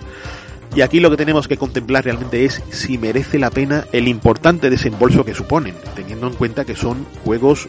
y 0.74 0.82
aquí 0.82 1.00
lo 1.00 1.10
que 1.10 1.16
tenemos 1.16 1.48
que 1.48 1.56
contemplar 1.56 2.04
realmente 2.04 2.44
es 2.44 2.62
si 2.70 2.96
merece 2.96 3.38
la 3.38 3.50
pena 3.50 3.86
el 3.92 4.06
importante 4.06 4.70
desembolso 4.70 5.24
que 5.24 5.34
suponen, 5.34 5.74
teniendo 5.96 6.28
en 6.28 6.34
cuenta 6.34 6.64
que 6.64 6.76
son 6.76 7.06
juegos 7.24 7.68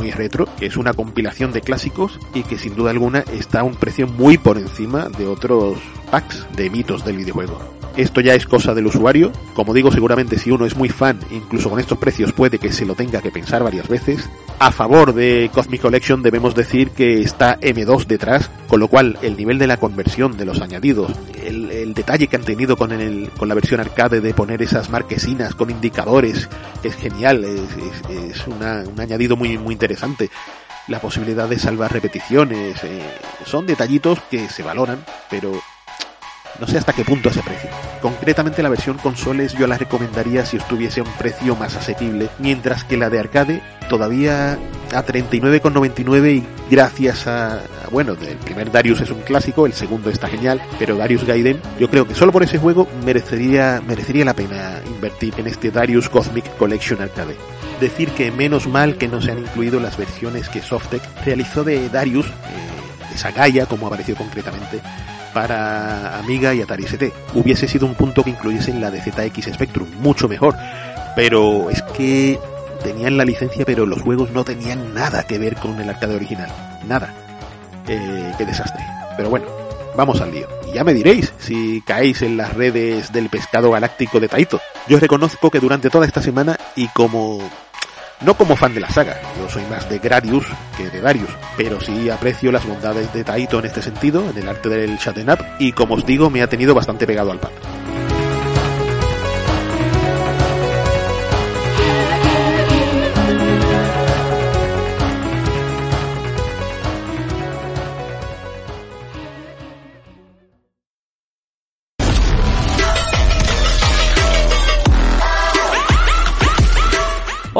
muy 0.00 0.10
retro, 0.10 0.48
que 0.58 0.66
es 0.66 0.76
una 0.78 0.94
compilación 0.94 1.52
de 1.52 1.60
clásicos 1.60 2.18
y 2.32 2.42
que 2.42 2.58
sin 2.58 2.74
duda 2.74 2.90
alguna 2.90 3.20
está 3.20 3.60
a 3.60 3.64
un 3.64 3.74
precio 3.74 4.06
muy 4.06 4.38
por 4.38 4.56
encima 4.56 5.10
de 5.10 5.26
otros 5.26 5.78
packs 6.10 6.46
de 6.56 6.70
mitos 6.70 7.04
del 7.04 7.18
videojuego. 7.18 7.79
Esto 8.00 8.22
ya 8.22 8.34
es 8.34 8.46
cosa 8.46 8.72
del 8.72 8.86
usuario. 8.86 9.30
Como 9.52 9.74
digo, 9.74 9.92
seguramente 9.92 10.38
si 10.38 10.50
uno 10.50 10.64
es 10.64 10.74
muy 10.74 10.88
fan, 10.88 11.20
incluso 11.30 11.68
con 11.68 11.78
estos 11.78 11.98
precios 11.98 12.32
puede 12.32 12.58
que 12.58 12.72
se 12.72 12.86
lo 12.86 12.94
tenga 12.94 13.20
que 13.20 13.30
pensar 13.30 13.62
varias 13.62 13.88
veces. 13.88 14.26
A 14.58 14.72
favor 14.72 15.12
de 15.12 15.50
Cosmic 15.52 15.82
Collection 15.82 16.22
debemos 16.22 16.54
decir 16.54 16.92
que 16.92 17.20
está 17.20 17.60
M2 17.60 18.06
detrás, 18.06 18.50
con 18.68 18.80
lo 18.80 18.88
cual 18.88 19.18
el 19.20 19.36
nivel 19.36 19.58
de 19.58 19.66
la 19.66 19.76
conversión 19.76 20.38
de 20.38 20.46
los 20.46 20.62
añadidos, 20.62 21.12
el, 21.44 21.92
detalle 21.92 22.26
que 22.26 22.36
han 22.36 22.44
tenido 22.44 22.74
con, 22.74 22.92
el, 22.92 23.28
con 23.36 23.48
la 23.48 23.54
versión 23.54 23.80
arcade 23.80 24.22
de 24.22 24.32
poner 24.32 24.62
esas 24.62 24.88
marquesinas 24.88 25.54
con 25.54 25.68
indicadores, 25.68 26.48
es 26.82 26.94
genial, 26.94 27.44
es, 27.44 28.08
es, 28.08 28.46
un 28.46 28.62
añadido 28.98 29.36
muy, 29.36 29.58
muy 29.58 29.74
interesante 29.74 30.30
la 30.88 31.00
posibilidad 31.00 31.48
de 31.48 31.58
salvar 31.58 31.92
repeticiones, 31.92 32.82
eh, 32.82 33.02
son 33.44 33.66
detallitos 33.66 34.20
que 34.30 34.48
se 34.48 34.62
valoran, 34.62 35.04
pero 35.28 35.52
no 36.60 36.66
sé 36.66 36.78
hasta 36.78 36.92
qué 36.92 37.04
punto 37.04 37.30
ese 37.30 37.42
precio. 37.42 37.70
Concretamente 38.02 38.62
la 38.62 38.68
versión 38.68 38.98
consoles 38.98 39.54
yo 39.54 39.66
la 39.66 39.78
recomendaría 39.78 40.44
si 40.44 40.56
estuviese 40.56 41.00
a 41.00 41.04
un 41.04 41.12
precio 41.12 41.56
más 41.56 41.76
asequible, 41.76 42.28
mientras 42.38 42.84
que 42.84 42.96
la 42.96 43.10
de 43.10 43.18
arcade 43.18 43.62
todavía 43.88 44.58
a 44.92 45.04
39,99 45.04 46.36
y 46.36 46.44
gracias 46.70 47.26
a, 47.26 47.60
bueno, 47.90 48.12
el 48.12 48.36
primer 48.36 48.70
Darius 48.70 49.00
es 49.00 49.10
un 49.10 49.20
clásico, 49.20 49.66
el 49.66 49.72
segundo 49.72 50.10
está 50.10 50.28
genial, 50.28 50.60
pero 50.78 50.96
Darius 50.96 51.24
Gaiden, 51.24 51.60
yo 51.78 51.88
creo 51.88 52.06
que 52.06 52.14
solo 52.14 52.32
por 52.32 52.42
ese 52.42 52.58
juego 52.58 52.88
merecería, 53.04 53.82
merecería 53.86 54.24
la 54.24 54.34
pena 54.34 54.80
invertir 54.86 55.34
en 55.38 55.46
este 55.46 55.70
Darius 55.70 56.08
Cosmic 56.08 56.56
Collection 56.56 57.00
Arcade. 57.00 57.36
Decir 57.80 58.10
que 58.10 58.30
menos 58.30 58.66
mal 58.66 58.96
que 58.96 59.08
no 59.08 59.22
se 59.22 59.32
han 59.32 59.38
incluido 59.38 59.80
las 59.80 59.96
versiones 59.96 60.48
que 60.48 60.60
Softtech 60.60 61.02
realizó 61.24 61.64
de 61.64 61.88
Darius, 61.88 62.26
eh, 62.26 63.10
de 63.10 63.18
Sagaya, 63.18 63.66
como 63.66 63.86
apareció 63.86 64.14
concretamente, 64.14 64.80
para 65.32 66.18
Amiga 66.18 66.54
y 66.54 66.62
Atari 66.62 66.84
ST. 66.84 67.12
Hubiese 67.34 67.68
sido 67.68 67.86
un 67.86 67.94
punto 67.94 68.22
que 68.22 68.30
incluyesen 68.30 68.80
la 68.80 68.90
de 68.90 69.00
ZX 69.00 69.52
Spectrum, 69.54 69.88
mucho 70.00 70.28
mejor. 70.28 70.56
Pero 71.16 71.70
es 71.70 71.82
que 71.82 72.38
tenían 72.82 73.16
la 73.16 73.24
licencia, 73.24 73.64
pero 73.64 73.86
los 73.86 74.02
juegos 74.02 74.30
no 74.30 74.44
tenían 74.44 74.94
nada 74.94 75.24
que 75.24 75.38
ver 75.38 75.56
con 75.56 75.80
el 75.80 75.88
arcade 75.88 76.14
original. 76.14 76.50
Nada. 76.86 77.12
Eh, 77.88 78.32
qué 78.38 78.44
desastre. 78.44 78.84
Pero 79.16 79.30
bueno, 79.30 79.46
vamos 79.96 80.20
al 80.20 80.32
lío. 80.32 80.48
Y 80.68 80.74
ya 80.74 80.84
me 80.84 80.94
diréis 80.94 81.32
si 81.38 81.82
caéis 81.82 82.22
en 82.22 82.36
las 82.36 82.54
redes 82.54 83.12
del 83.12 83.28
pescado 83.28 83.70
galáctico 83.70 84.20
de 84.20 84.28
Taito. 84.28 84.60
Yo 84.86 84.98
reconozco 84.98 85.50
que 85.50 85.60
durante 85.60 85.90
toda 85.90 86.06
esta 86.06 86.22
semana 86.22 86.58
y 86.76 86.88
como 86.88 87.40
no 88.20 88.34
como 88.34 88.56
fan 88.56 88.74
de 88.74 88.80
la 88.80 88.90
saga, 88.90 89.20
yo 89.38 89.48
soy 89.48 89.62
más 89.64 89.88
de 89.88 89.98
Gradius 89.98 90.46
que 90.76 90.90
de 90.90 91.00
Darius, 91.00 91.30
pero 91.56 91.80
sí 91.80 92.10
aprecio 92.10 92.52
las 92.52 92.66
bondades 92.66 93.12
de 93.12 93.24
Taito 93.24 93.58
en 93.58 93.66
este 93.66 93.82
sentido, 93.82 94.28
en 94.30 94.36
el 94.36 94.48
arte 94.48 94.68
del 94.68 94.96
Shatten 94.96 95.30
Up, 95.30 95.38
y 95.58 95.72
como 95.72 95.94
os 95.94 96.04
digo, 96.04 96.30
me 96.30 96.42
ha 96.42 96.46
tenido 96.46 96.74
bastante 96.74 97.06
pegado 97.06 97.32
al 97.32 97.38
pad. 97.38 97.50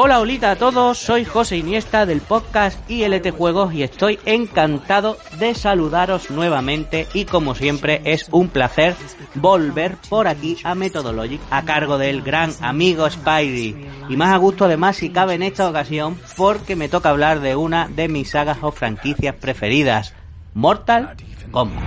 Hola, 0.03 0.19
holita 0.19 0.49
a 0.49 0.55
todos, 0.55 0.97
soy 0.97 1.25
José 1.25 1.57
Iniesta 1.57 2.07
del 2.07 2.21
podcast 2.21 2.89
ILT 2.89 3.29
Juegos 3.37 3.71
y 3.71 3.83
estoy 3.83 4.17
encantado 4.25 5.15
de 5.37 5.53
saludaros 5.53 6.31
nuevamente 6.31 7.07
y 7.13 7.25
como 7.25 7.53
siempre 7.53 8.01
es 8.03 8.27
un 8.31 8.47
placer 8.47 8.95
volver 9.35 9.97
por 10.09 10.27
aquí 10.27 10.57
a 10.63 10.73
Methodologic 10.73 11.39
a 11.51 11.65
cargo 11.65 11.99
del 11.99 12.23
gran 12.23 12.49
amigo 12.61 13.07
Spidey 13.07 13.75
y 14.09 14.17
más 14.17 14.33
a 14.33 14.37
gusto 14.37 14.65
además 14.65 14.95
si 14.95 15.11
cabe 15.11 15.35
en 15.35 15.43
esta 15.43 15.69
ocasión 15.69 16.19
porque 16.35 16.75
me 16.75 16.89
toca 16.89 17.11
hablar 17.11 17.39
de 17.39 17.55
una 17.55 17.87
de 17.87 18.07
mis 18.07 18.31
sagas 18.31 18.57
o 18.63 18.71
franquicias 18.71 19.35
preferidas, 19.35 20.15
Mortal 20.55 21.15
Kombat. 21.51 21.83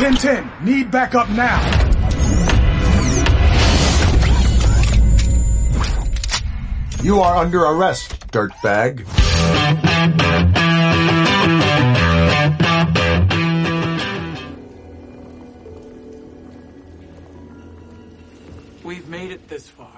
10-10, 0.00 0.42
need 0.64 0.90
backup 0.90 1.28
now. 1.28 1.89
You 7.02 7.22
are 7.22 7.34
under 7.34 7.64
arrest, 7.64 8.30
dirtbag. 8.30 9.06
We've 18.84 19.08
made 19.08 19.32
it 19.32 19.48
this 19.48 19.70
far. 19.70 19.88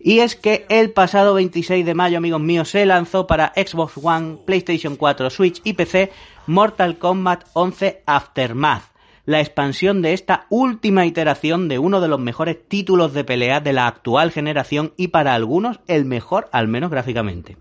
Y 0.00 0.20
es 0.20 0.34
que 0.34 0.66
el 0.68 0.90
pasado 0.90 1.34
26 1.34 1.86
de 1.86 1.94
mayo, 1.94 2.18
amigos 2.18 2.40
míos, 2.40 2.70
se 2.70 2.84
lanzó 2.84 3.28
para 3.28 3.52
Xbox 3.54 3.92
One, 4.02 4.38
PlayStation 4.44 4.96
4, 4.96 5.30
Switch 5.30 5.60
y 5.62 5.74
PC 5.74 6.10
Mortal 6.48 6.98
Kombat 6.98 7.44
11 7.52 8.02
Aftermath 8.06 8.89
la 9.30 9.40
expansión 9.40 10.02
de 10.02 10.12
esta 10.12 10.46
última 10.50 11.06
iteración 11.06 11.68
de 11.68 11.78
uno 11.78 12.00
de 12.00 12.08
los 12.08 12.18
mejores 12.18 12.58
títulos 12.66 13.14
de 13.14 13.22
pelea 13.22 13.60
de 13.60 13.72
la 13.72 13.86
actual 13.86 14.32
generación 14.32 14.92
y 14.96 15.08
para 15.08 15.34
algunos 15.34 15.78
el 15.86 16.04
mejor, 16.04 16.48
al 16.52 16.66
menos 16.66 16.90
gráficamente. 16.90 17.56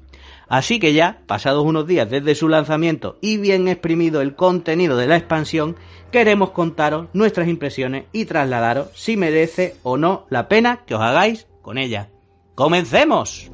Así 0.48 0.80
que 0.80 0.94
ya, 0.94 1.22
pasados 1.28 1.64
unos 1.64 1.86
días 1.86 2.10
desde 2.10 2.34
su 2.34 2.50
lanzamiento 2.50 3.20
y 3.22 3.38
bien 3.38 3.68
exprimido 3.68 4.22
el 4.22 4.36
contenido 4.36 4.98
de 4.98 5.06
la 5.06 5.18
expansión, 5.18 5.76
queremos 6.12 6.50
contaros 6.52 7.08
nuestras 7.14 7.48
impresiones 7.48 8.06
y 8.12 8.26
trasladaros 8.26 8.88
si 8.96 9.16
merece 9.16 9.76
o 9.84 9.98
no 9.98 10.26
la 10.30 10.48
pena 10.48 10.82
que 10.88 10.96
os 10.96 11.02
hagáis 11.02 11.46
con 11.62 11.78
ella. 11.78 12.10
¡Comencemos! 12.56 13.52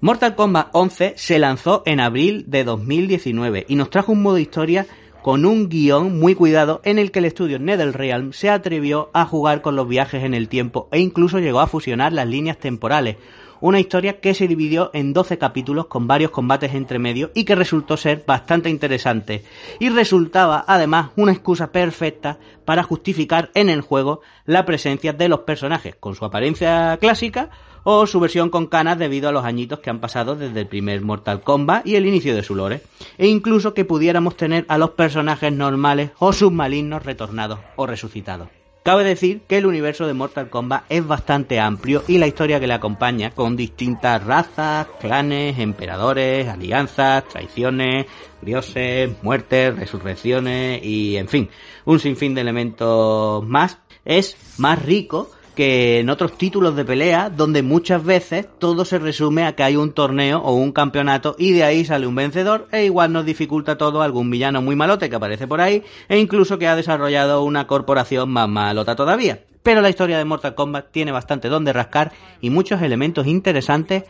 Mortal 0.00 0.34
Kombat 0.34 0.68
11 0.72 1.14
se 1.16 1.38
lanzó 1.38 1.82
en 1.86 2.00
abril 2.00 2.44
de 2.48 2.64
2019 2.64 3.64
y 3.66 3.76
nos 3.76 3.88
trajo 3.88 4.12
un 4.12 4.20
modo 4.20 4.36
historia 4.36 4.86
con 5.22 5.46
un 5.46 5.70
guion 5.70 6.18
muy 6.18 6.34
cuidado 6.34 6.82
en 6.84 6.98
el 6.98 7.10
que 7.10 7.20
el 7.20 7.24
estudio 7.24 7.58
NetherRealm 7.58 8.34
se 8.34 8.50
atrevió 8.50 9.08
a 9.14 9.24
jugar 9.24 9.62
con 9.62 9.74
los 9.74 9.88
viajes 9.88 10.22
en 10.22 10.34
el 10.34 10.50
tiempo 10.50 10.90
e 10.92 11.00
incluso 11.00 11.38
llegó 11.38 11.60
a 11.60 11.66
fusionar 11.66 12.12
las 12.12 12.28
líneas 12.28 12.58
temporales. 12.58 13.16
Una 13.62 13.80
historia 13.80 14.20
que 14.20 14.34
se 14.34 14.46
dividió 14.46 14.90
en 14.92 15.14
12 15.14 15.38
capítulos 15.38 15.86
con 15.86 16.06
varios 16.06 16.30
combates 16.30 16.74
entre 16.74 16.98
medio 16.98 17.30
y 17.34 17.44
que 17.44 17.54
resultó 17.54 17.96
ser 17.96 18.22
bastante 18.26 18.68
interesante. 18.68 19.44
Y 19.80 19.88
resultaba 19.88 20.62
además 20.68 21.08
una 21.16 21.32
excusa 21.32 21.72
perfecta 21.72 22.38
para 22.66 22.82
justificar 22.82 23.50
en 23.54 23.70
el 23.70 23.80
juego 23.80 24.20
la 24.44 24.66
presencia 24.66 25.14
de 25.14 25.30
los 25.30 25.40
personajes 25.40 25.96
con 25.96 26.14
su 26.14 26.26
apariencia 26.26 26.98
clásica 27.00 27.48
o 27.88 28.04
su 28.08 28.18
versión 28.18 28.50
con 28.50 28.66
canas 28.66 28.98
debido 28.98 29.28
a 29.28 29.32
los 29.32 29.44
añitos 29.44 29.78
que 29.78 29.90
han 29.90 30.00
pasado 30.00 30.34
desde 30.34 30.62
el 30.62 30.66
primer 30.66 31.02
Mortal 31.02 31.40
Kombat 31.40 31.86
y 31.86 31.94
el 31.94 32.04
inicio 32.04 32.34
de 32.34 32.42
su 32.42 32.56
lore, 32.56 32.82
e 33.16 33.28
incluso 33.28 33.74
que 33.74 33.84
pudiéramos 33.84 34.36
tener 34.36 34.66
a 34.68 34.76
los 34.76 34.90
personajes 34.90 35.52
normales 35.52 36.10
o 36.18 36.32
submarinos 36.32 37.04
retornados 37.04 37.60
o 37.76 37.86
resucitados. 37.86 38.48
Cabe 38.82 39.04
decir 39.04 39.42
que 39.46 39.58
el 39.58 39.66
universo 39.66 40.04
de 40.08 40.14
Mortal 40.14 40.50
Kombat 40.50 40.82
es 40.88 41.06
bastante 41.06 41.60
amplio 41.60 42.02
y 42.08 42.18
la 42.18 42.26
historia 42.26 42.58
que 42.58 42.66
le 42.66 42.74
acompaña, 42.74 43.30
con 43.30 43.54
distintas 43.54 44.24
razas, 44.24 44.88
clanes, 44.98 45.60
emperadores, 45.60 46.48
alianzas, 46.48 47.28
traiciones, 47.28 48.06
dioses, 48.42 49.12
muertes, 49.22 49.76
resurrecciones 49.76 50.84
y, 50.84 51.18
en 51.18 51.28
fin, 51.28 51.50
un 51.84 52.00
sinfín 52.00 52.34
de 52.34 52.40
elementos 52.40 53.46
más, 53.46 53.78
es 54.04 54.36
más 54.58 54.84
rico 54.84 55.30
que 55.56 56.00
en 56.00 56.10
otros 56.10 56.36
títulos 56.36 56.76
de 56.76 56.84
pelea, 56.84 57.30
donde 57.30 57.62
muchas 57.62 58.04
veces 58.04 58.46
todo 58.58 58.84
se 58.84 58.98
resume 58.98 59.44
a 59.44 59.56
que 59.56 59.62
hay 59.62 59.74
un 59.74 59.92
torneo 59.92 60.38
o 60.40 60.52
un 60.52 60.70
campeonato 60.70 61.34
y 61.38 61.52
de 61.52 61.64
ahí 61.64 61.84
sale 61.84 62.06
un 62.06 62.14
vencedor 62.14 62.68
e 62.70 62.84
igual 62.84 63.12
nos 63.12 63.24
dificulta 63.24 63.78
todo 63.78 64.02
algún 64.02 64.30
villano 64.30 64.60
muy 64.60 64.76
malote 64.76 65.08
que 65.08 65.16
aparece 65.16 65.48
por 65.48 65.62
ahí 65.62 65.82
e 66.08 66.18
incluso 66.18 66.58
que 66.58 66.68
ha 66.68 66.76
desarrollado 66.76 67.42
una 67.42 67.66
corporación 67.66 68.28
más 68.30 68.48
malota 68.48 68.94
todavía. 68.94 69.44
Pero 69.62 69.80
la 69.80 69.88
historia 69.88 70.18
de 70.18 70.26
Mortal 70.26 70.54
Kombat 70.54 70.92
tiene 70.92 71.10
bastante 71.10 71.48
donde 71.48 71.72
rascar 71.72 72.12
y 72.42 72.50
muchos 72.50 72.82
elementos 72.82 73.26
interesantes 73.26 74.04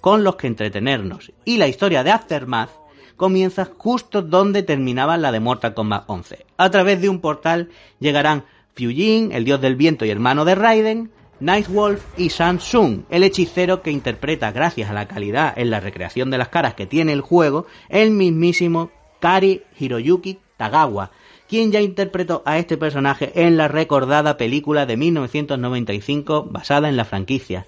con 0.00 0.24
los 0.24 0.36
que 0.36 0.46
entretenernos. 0.46 1.30
Y 1.44 1.58
la 1.58 1.68
historia 1.68 2.04
de 2.04 2.10
Aftermath 2.10 2.70
comienza 3.16 3.68
justo 3.76 4.22
donde 4.22 4.62
terminaba 4.62 5.18
la 5.18 5.30
de 5.30 5.40
Mortal 5.40 5.74
Kombat 5.74 6.04
11. 6.06 6.46
A 6.56 6.70
través 6.70 7.02
de 7.02 7.10
un 7.10 7.20
portal 7.20 7.68
llegarán 8.00 8.44
Fyujin, 8.76 9.32
el 9.32 9.46
dios 9.46 9.62
del 9.62 9.74
viento 9.74 10.04
y 10.04 10.10
hermano 10.10 10.44
de 10.44 10.54
Raiden, 10.54 11.10
Nightwolf 11.40 12.04
y 12.18 12.28
Samsung, 12.28 13.04
el 13.08 13.22
hechicero 13.22 13.80
que 13.80 13.90
interpreta, 13.90 14.52
gracias 14.52 14.90
a 14.90 14.92
la 14.92 15.08
calidad 15.08 15.54
en 15.56 15.70
la 15.70 15.80
recreación 15.80 16.30
de 16.30 16.36
las 16.36 16.48
caras 16.48 16.74
que 16.74 16.84
tiene 16.84 17.14
el 17.14 17.22
juego, 17.22 17.66
el 17.88 18.10
mismísimo 18.10 18.90
Kari 19.18 19.62
Hiroyuki 19.78 20.40
Tagawa, 20.58 21.10
quien 21.48 21.72
ya 21.72 21.80
interpretó 21.80 22.42
a 22.44 22.58
este 22.58 22.76
personaje 22.76 23.32
en 23.34 23.56
la 23.56 23.68
recordada 23.68 24.36
película 24.36 24.84
de 24.84 24.98
1995 24.98 26.48
basada 26.50 26.90
en 26.90 26.98
la 26.98 27.06
franquicia. 27.06 27.66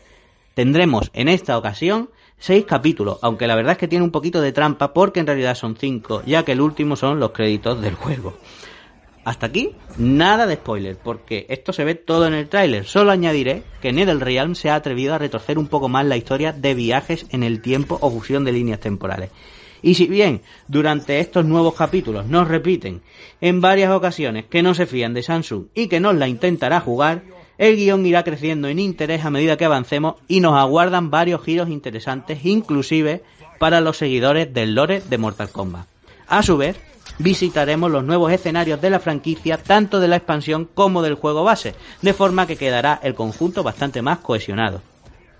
Tendremos 0.52 1.11
en 1.14 1.28
esta 1.28 1.56
ocasión 1.56 2.11
seis 2.36 2.66
capítulos, 2.66 3.18
aunque 3.22 3.46
la 3.46 3.56
verdad 3.56 3.72
es 3.72 3.78
que 3.78 3.88
tiene 3.88 4.04
un 4.04 4.11
poquito 4.11 4.42
de 4.42 4.52
trampa 4.52 4.92
porque 4.92 5.20
en 5.20 5.26
realidad 5.26 5.54
son 5.54 5.74
cinco, 5.76 6.22
ya 6.26 6.44
que 6.44 6.52
el 6.52 6.61
último 6.61 6.96
son 6.96 7.18
los 7.18 7.30
créditos 7.30 7.80
del 7.80 7.94
juego. 7.94 8.34
Hasta 9.28 9.44
aquí, 9.44 9.72
nada 9.98 10.46
de 10.46 10.54
spoiler, 10.54 10.96
porque 10.96 11.44
esto 11.50 11.74
se 11.74 11.84
ve 11.84 11.94
todo 11.94 12.26
en 12.26 12.32
el 12.32 12.48
tráiler. 12.48 12.86
Solo 12.86 13.10
añadiré 13.10 13.62
que 13.82 13.92
NetherRealm 13.92 14.54
se 14.54 14.70
ha 14.70 14.74
atrevido 14.74 15.12
a 15.12 15.18
retorcer 15.18 15.58
un 15.58 15.66
poco 15.66 15.90
más 15.90 16.06
la 16.06 16.16
historia 16.16 16.54
de 16.54 16.72
viajes 16.72 17.26
en 17.28 17.42
el 17.42 17.60
tiempo 17.60 17.98
o 18.00 18.10
fusión 18.10 18.46
de 18.46 18.52
líneas 18.52 18.80
temporales. 18.80 19.28
Y 19.82 19.96
si 19.96 20.06
bien 20.06 20.40
durante 20.66 21.20
estos 21.20 21.44
nuevos 21.44 21.74
capítulos 21.74 22.24
nos 22.24 22.48
repiten 22.48 23.02
en 23.42 23.60
varias 23.60 23.92
ocasiones 23.92 24.46
que 24.46 24.62
no 24.62 24.72
se 24.72 24.86
fían 24.86 25.12
de 25.12 25.22
Samsung 25.22 25.66
y 25.74 25.88
que 25.88 26.00
nos 26.00 26.14
la 26.14 26.26
intentará 26.26 26.80
jugar, 26.80 27.20
El 27.58 27.76
guion 27.76 28.06
irá 28.06 28.22
creciendo 28.22 28.68
en 28.68 28.78
interés 28.78 29.26
a 29.26 29.30
medida 29.30 29.58
que 29.58 29.66
avancemos 29.66 30.14
y 30.26 30.40
nos 30.40 30.56
aguardan 30.56 31.10
varios 31.10 31.42
giros 31.42 31.68
interesantes, 31.68 32.46
inclusive 32.46 33.22
para 33.58 33.82
los 33.82 33.98
seguidores 33.98 34.54
del 34.54 34.74
lore 34.74 35.02
de 35.06 35.18
Mortal 35.18 35.50
Kombat. 35.50 35.86
A 36.28 36.42
su 36.42 36.56
vez, 36.56 36.76
visitaremos 37.18 37.90
los 37.90 38.04
nuevos 38.04 38.32
escenarios 38.32 38.80
de 38.80 38.90
la 38.90 39.00
franquicia, 39.00 39.58
tanto 39.58 40.00
de 40.00 40.08
la 40.08 40.16
expansión 40.16 40.68
como 40.72 41.02
del 41.02 41.14
juego 41.14 41.44
base, 41.44 41.74
de 42.02 42.14
forma 42.14 42.46
que 42.46 42.56
quedará 42.56 43.00
el 43.02 43.14
conjunto 43.14 43.62
bastante 43.62 44.02
más 44.02 44.18
cohesionado. 44.18 44.80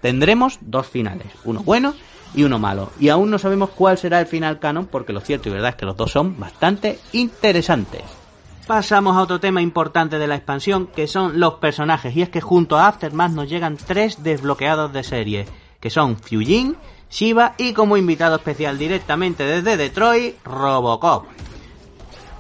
Tendremos 0.01 0.59
dos 0.61 0.87
finales, 0.87 1.27
uno 1.45 1.63
bueno 1.63 1.95
y 2.35 2.45
uno 2.45 2.59
malo, 2.59 2.91
y 3.01 3.09
aún 3.09 3.31
no 3.31 3.39
sabemos 3.39 3.71
cuál 3.71 3.99
será 3.99 4.21
el 4.21 4.27
final 4.27 4.59
canon 4.59 4.87
porque 4.87 5.13
lo 5.13 5.21
cierto 5.21 5.49
y 5.49 5.53
verdad 5.53 5.71
es 5.71 5.77
que 5.77 5.87
los 5.87 5.97
dos 5.97 6.13
son 6.13 6.39
bastante 6.39 6.99
interesantes. 7.13 8.03
Pasamos 8.67 9.17
a 9.17 9.23
otro 9.23 9.41
tema 9.41 9.63
importante 9.63 10.19
de 10.19 10.27
la 10.27 10.35
expansión, 10.35 10.89
que 10.89 11.07
son 11.07 11.41
los 11.41 11.55
personajes, 11.55 12.15
y 12.15 12.21
es 12.21 12.29
que 12.29 12.43
junto 12.43 12.77
a 12.77 12.87
Aftermath 12.87 13.33
nos 13.33 13.49
llegan 13.49 13.79
tres 13.79 14.23
desbloqueados 14.23 14.93
de 14.93 15.03
serie, 15.05 15.47
que 15.81 15.89
son 15.89 16.19
Fujin, 16.19 16.77
Shiva 17.11 17.55
y 17.57 17.73
como 17.73 17.97
invitado 17.97 18.37
especial 18.37 18.77
directamente 18.77 19.45
desde 19.45 19.79
Detroit, 19.79 20.37
Robocop. 20.45 21.25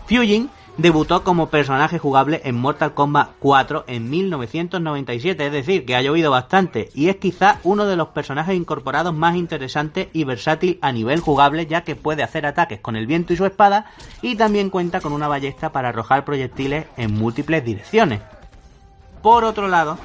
Fujin 0.08 0.48
debutó 0.78 1.22
como 1.22 1.50
personaje 1.50 1.98
jugable 1.98 2.40
en 2.44 2.54
Mortal 2.54 2.94
Kombat 2.94 3.32
4 3.40 3.84
en 3.88 4.08
1997, 4.08 5.46
es 5.46 5.52
decir, 5.52 5.84
que 5.84 5.96
ha 5.96 6.00
llovido 6.00 6.30
bastante 6.30 6.88
y 6.94 7.10
es 7.10 7.16
quizá 7.16 7.58
uno 7.62 7.84
de 7.84 7.96
los 7.96 8.08
personajes 8.08 8.56
incorporados 8.56 9.12
más 9.12 9.36
interesantes 9.36 10.08
y 10.14 10.24
versátil 10.24 10.78
a 10.80 10.92
nivel 10.92 11.20
jugable 11.20 11.66
ya 11.66 11.82
que 11.82 11.94
puede 11.94 12.22
hacer 12.22 12.46
ataques 12.46 12.80
con 12.80 12.96
el 12.96 13.06
viento 13.06 13.34
y 13.34 13.36
su 13.36 13.44
espada 13.44 13.90
y 14.22 14.36
también 14.36 14.70
cuenta 14.70 15.02
con 15.02 15.12
una 15.12 15.28
ballesta 15.28 15.72
para 15.72 15.90
arrojar 15.90 16.24
proyectiles 16.24 16.86
en 16.96 17.12
múltiples 17.12 17.62
direcciones. 17.62 18.22
Por 19.20 19.44
otro 19.44 19.68
lado, 19.68 19.98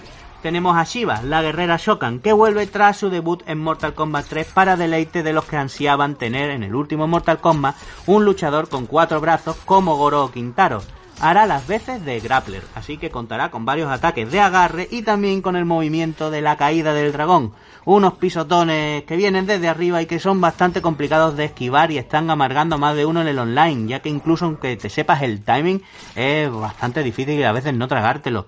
tenemos 0.43 0.75
a 0.75 0.83
Shiva, 0.83 1.21
la 1.23 1.41
guerrera 1.41 1.77
Shokan, 1.77 2.19
que 2.19 2.33
vuelve 2.33 2.67
tras 2.67 2.97
su 2.97 3.09
debut 3.09 3.41
en 3.47 3.59
Mortal 3.59 3.93
Kombat 3.93 4.25
3 4.27 4.47
para 4.53 4.75
deleite 4.75 5.23
de 5.23 5.31
los 5.31 5.45
que 5.45 5.55
ansiaban 5.55 6.15
tener 6.15 6.49
en 6.49 6.63
el 6.63 6.75
último 6.75 7.07
Mortal 7.07 7.39
Kombat 7.39 7.77
un 8.07 8.25
luchador 8.25 8.67
con 8.67 8.85
cuatro 8.85 9.21
brazos 9.21 9.55
como 9.63 9.95
Goro 9.95 10.29
Quintaro. 10.31 10.81
Hará 11.21 11.45
las 11.45 11.65
veces 11.65 12.03
de 12.03 12.19
grappler, 12.19 12.61
así 12.75 12.97
que 12.97 13.09
contará 13.09 13.51
con 13.51 13.63
varios 13.63 13.89
ataques 13.89 14.29
de 14.33 14.41
agarre 14.41 14.89
y 14.91 15.03
también 15.03 15.41
con 15.41 15.55
el 15.55 15.63
movimiento 15.63 16.29
de 16.29 16.41
la 16.41 16.57
caída 16.57 16.93
del 16.93 17.13
dragón. 17.13 17.53
Unos 17.85 18.15
pisotones 18.15 19.05
que 19.05 19.15
vienen 19.15 19.45
desde 19.45 19.69
arriba 19.69 20.01
y 20.01 20.07
que 20.07 20.19
son 20.19 20.41
bastante 20.41 20.81
complicados 20.81 21.37
de 21.37 21.45
esquivar 21.45 21.89
y 21.91 21.99
están 21.99 22.29
amargando 22.29 22.77
más 22.77 22.97
de 22.97 23.05
uno 23.05 23.21
en 23.21 23.29
el 23.29 23.39
online, 23.39 23.87
ya 23.87 24.01
que 24.01 24.09
incluso 24.09 24.43
aunque 24.43 24.75
te 24.75 24.89
sepas 24.89 25.21
el 25.21 25.41
timing 25.41 25.81
es 26.15 26.51
bastante 26.51 27.01
difícil 27.01 27.39
y 27.39 27.43
a 27.43 27.53
veces 27.53 27.73
no 27.73 27.87
tragártelo. 27.87 28.47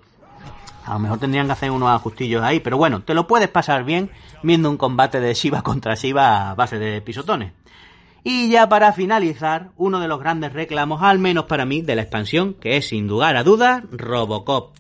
A 0.86 0.94
lo 0.94 1.00
mejor 1.00 1.20
tendrían 1.20 1.48
que 1.48 1.54
hacer 1.54 1.72
unos 1.72 1.90
ajustillos 1.90 2.44
ahí, 2.44 2.60
pero 2.60 2.78
bueno, 2.78 3.02
te 3.02 3.16
lo 3.16 3.28
puedes 3.28 3.50
pasar 3.50 3.84
bien 3.84 4.12
viendo 4.44 4.70
un 4.70 4.78
combate 4.78 5.20
de 5.20 5.34
Shiva 5.34 5.64
contra 5.64 5.96
Shiva 5.96 6.52
a 6.52 6.56
base 6.56 6.78
de 6.78 7.02
pisotones. 7.02 7.54
Y 8.24 8.50
ya 8.50 8.70
para 8.70 8.94
finalizar, 8.94 9.70
uno 9.78 10.00
de 10.00 10.08
los 10.08 10.20
grandes 10.20 10.54
reclamos, 10.54 11.02
al 11.02 11.20
menos 11.20 11.46
para 11.46 11.66
mí, 11.66 11.82
de 11.82 11.96
la 11.96 12.04
expansión, 12.04 12.54
que 12.54 12.78
es 12.78 12.88
sin 12.88 13.08
lugar 13.08 13.36
a 13.36 13.44
dudas 13.44 13.84
Robocop. 13.92 14.76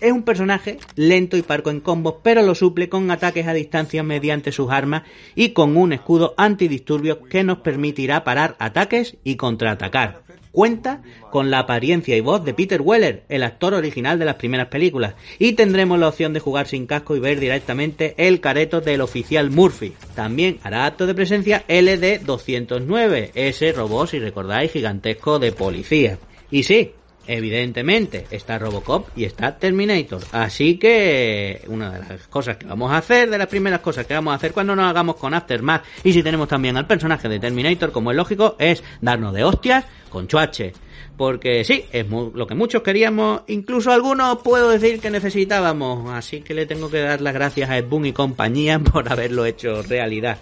Es 0.00 0.12
un 0.12 0.22
personaje 0.22 0.78
lento 0.96 1.36
y 1.36 1.42
parco 1.42 1.68
en 1.68 1.80
combos, 1.80 2.16
pero 2.22 2.40
lo 2.40 2.54
suple 2.54 2.88
con 2.88 3.10
ataques 3.10 3.46
a 3.46 3.52
distancia 3.52 4.02
mediante 4.02 4.52
sus 4.52 4.70
armas 4.70 5.02
y 5.34 5.50
con 5.50 5.76
un 5.76 5.92
escudo 5.92 6.34
antidisturbios 6.38 7.18
que 7.28 7.44
nos 7.44 7.58
permitirá 7.58 8.24
parar 8.24 8.56
ataques 8.58 9.18
y 9.24 9.36
contraatacar 9.36 10.29
cuenta 10.52 11.02
con 11.30 11.50
la 11.50 11.60
apariencia 11.60 12.16
y 12.16 12.20
voz 12.20 12.44
de 12.44 12.54
Peter 12.54 12.80
Weller, 12.82 13.24
el 13.28 13.42
actor 13.42 13.74
original 13.74 14.18
de 14.18 14.24
las 14.24 14.36
primeras 14.36 14.68
películas, 14.68 15.14
y 15.38 15.52
tendremos 15.52 15.98
la 15.98 16.08
opción 16.08 16.32
de 16.32 16.40
jugar 16.40 16.66
sin 16.66 16.86
casco 16.86 17.16
y 17.16 17.20
ver 17.20 17.40
directamente 17.40 18.14
el 18.16 18.40
careto 18.40 18.80
del 18.80 19.00
oficial 19.00 19.50
Murphy. 19.50 19.94
También 20.14 20.58
hará 20.62 20.86
acto 20.86 21.06
de 21.06 21.14
presencia 21.14 21.64
LD-209, 21.68 23.30
ese 23.34 23.72
robot, 23.72 24.10
si 24.10 24.18
recordáis, 24.18 24.72
gigantesco 24.72 25.38
de 25.38 25.52
policía. 25.52 26.18
Y 26.50 26.64
sí, 26.64 26.92
evidentemente 27.30 28.26
está 28.30 28.58
Robocop 28.58 29.08
y 29.16 29.24
está 29.24 29.56
Terminator. 29.56 30.22
Así 30.32 30.78
que 30.78 31.62
una 31.68 31.90
de 31.90 31.98
las 32.00 32.28
cosas 32.28 32.56
que 32.56 32.66
vamos 32.66 32.90
a 32.90 32.98
hacer, 32.98 33.30
de 33.30 33.38
las 33.38 33.46
primeras 33.46 33.80
cosas 33.80 34.06
que 34.06 34.14
vamos 34.14 34.32
a 34.32 34.36
hacer 34.36 34.52
cuando 34.52 34.74
nos 34.74 34.88
hagamos 34.90 35.16
con 35.16 35.32
Aftermath 35.32 35.84
y 36.02 36.12
si 36.12 36.22
tenemos 36.22 36.48
también 36.48 36.76
al 36.76 36.86
personaje 36.86 37.28
de 37.28 37.38
Terminator 37.38 37.92
como 37.92 38.10
es 38.10 38.16
lógico, 38.16 38.56
es 38.58 38.82
darnos 39.00 39.32
de 39.32 39.44
hostias 39.44 39.84
con 40.10 40.26
chuache. 40.26 40.72
Porque 41.16 41.64
sí, 41.64 41.84
es 41.92 42.06
lo 42.08 42.46
que 42.46 42.54
muchos 42.54 42.82
queríamos, 42.82 43.42
incluso 43.46 43.92
algunos 43.92 44.38
puedo 44.38 44.70
decir 44.70 45.00
que 45.00 45.10
necesitábamos. 45.10 46.10
Así 46.10 46.40
que 46.40 46.54
le 46.54 46.66
tengo 46.66 46.90
que 46.90 47.00
dar 47.00 47.20
las 47.20 47.34
gracias 47.34 47.68
a 47.68 47.78
Ed 47.78 47.86
Boon 47.86 48.06
y 48.06 48.12
compañía 48.12 48.78
por 48.92 49.12
haberlo 49.12 49.44
hecho 49.44 49.82
realidad. 49.82 50.38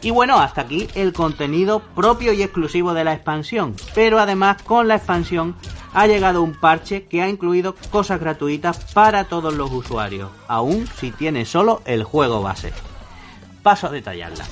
Y 0.00 0.10
bueno, 0.10 0.38
hasta 0.38 0.62
aquí 0.62 0.88
el 0.94 1.12
contenido 1.12 1.80
propio 1.80 2.32
y 2.32 2.42
exclusivo 2.42 2.94
de 2.94 3.04
la 3.04 3.14
expansión. 3.14 3.74
Pero 3.94 4.20
además 4.20 4.62
con 4.62 4.86
la 4.86 4.96
expansión 4.96 5.56
ha 5.92 6.06
llegado 6.06 6.42
un 6.42 6.54
parche 6.54 7.06
que 7.06 7.22
ha 7.22 7.28
incluido 7.28 7.74
cosas 7.90 8.20
gratuitas 8.20 8.92
para 8.94 9.24
todos 9.24 9.54
los 9.54 9.72
usuarios, 9.72 10.30
aun 10.46 10.86
si 10.86 11.10
tiene 11.10 11.44
solo 11.44 11.82
el 11.84 12.04
juego 12.04 12.42
base. 12.42 12.72
Paso 13.62 13.88
a 13.88 13.90
detallarla. 13.90 14.44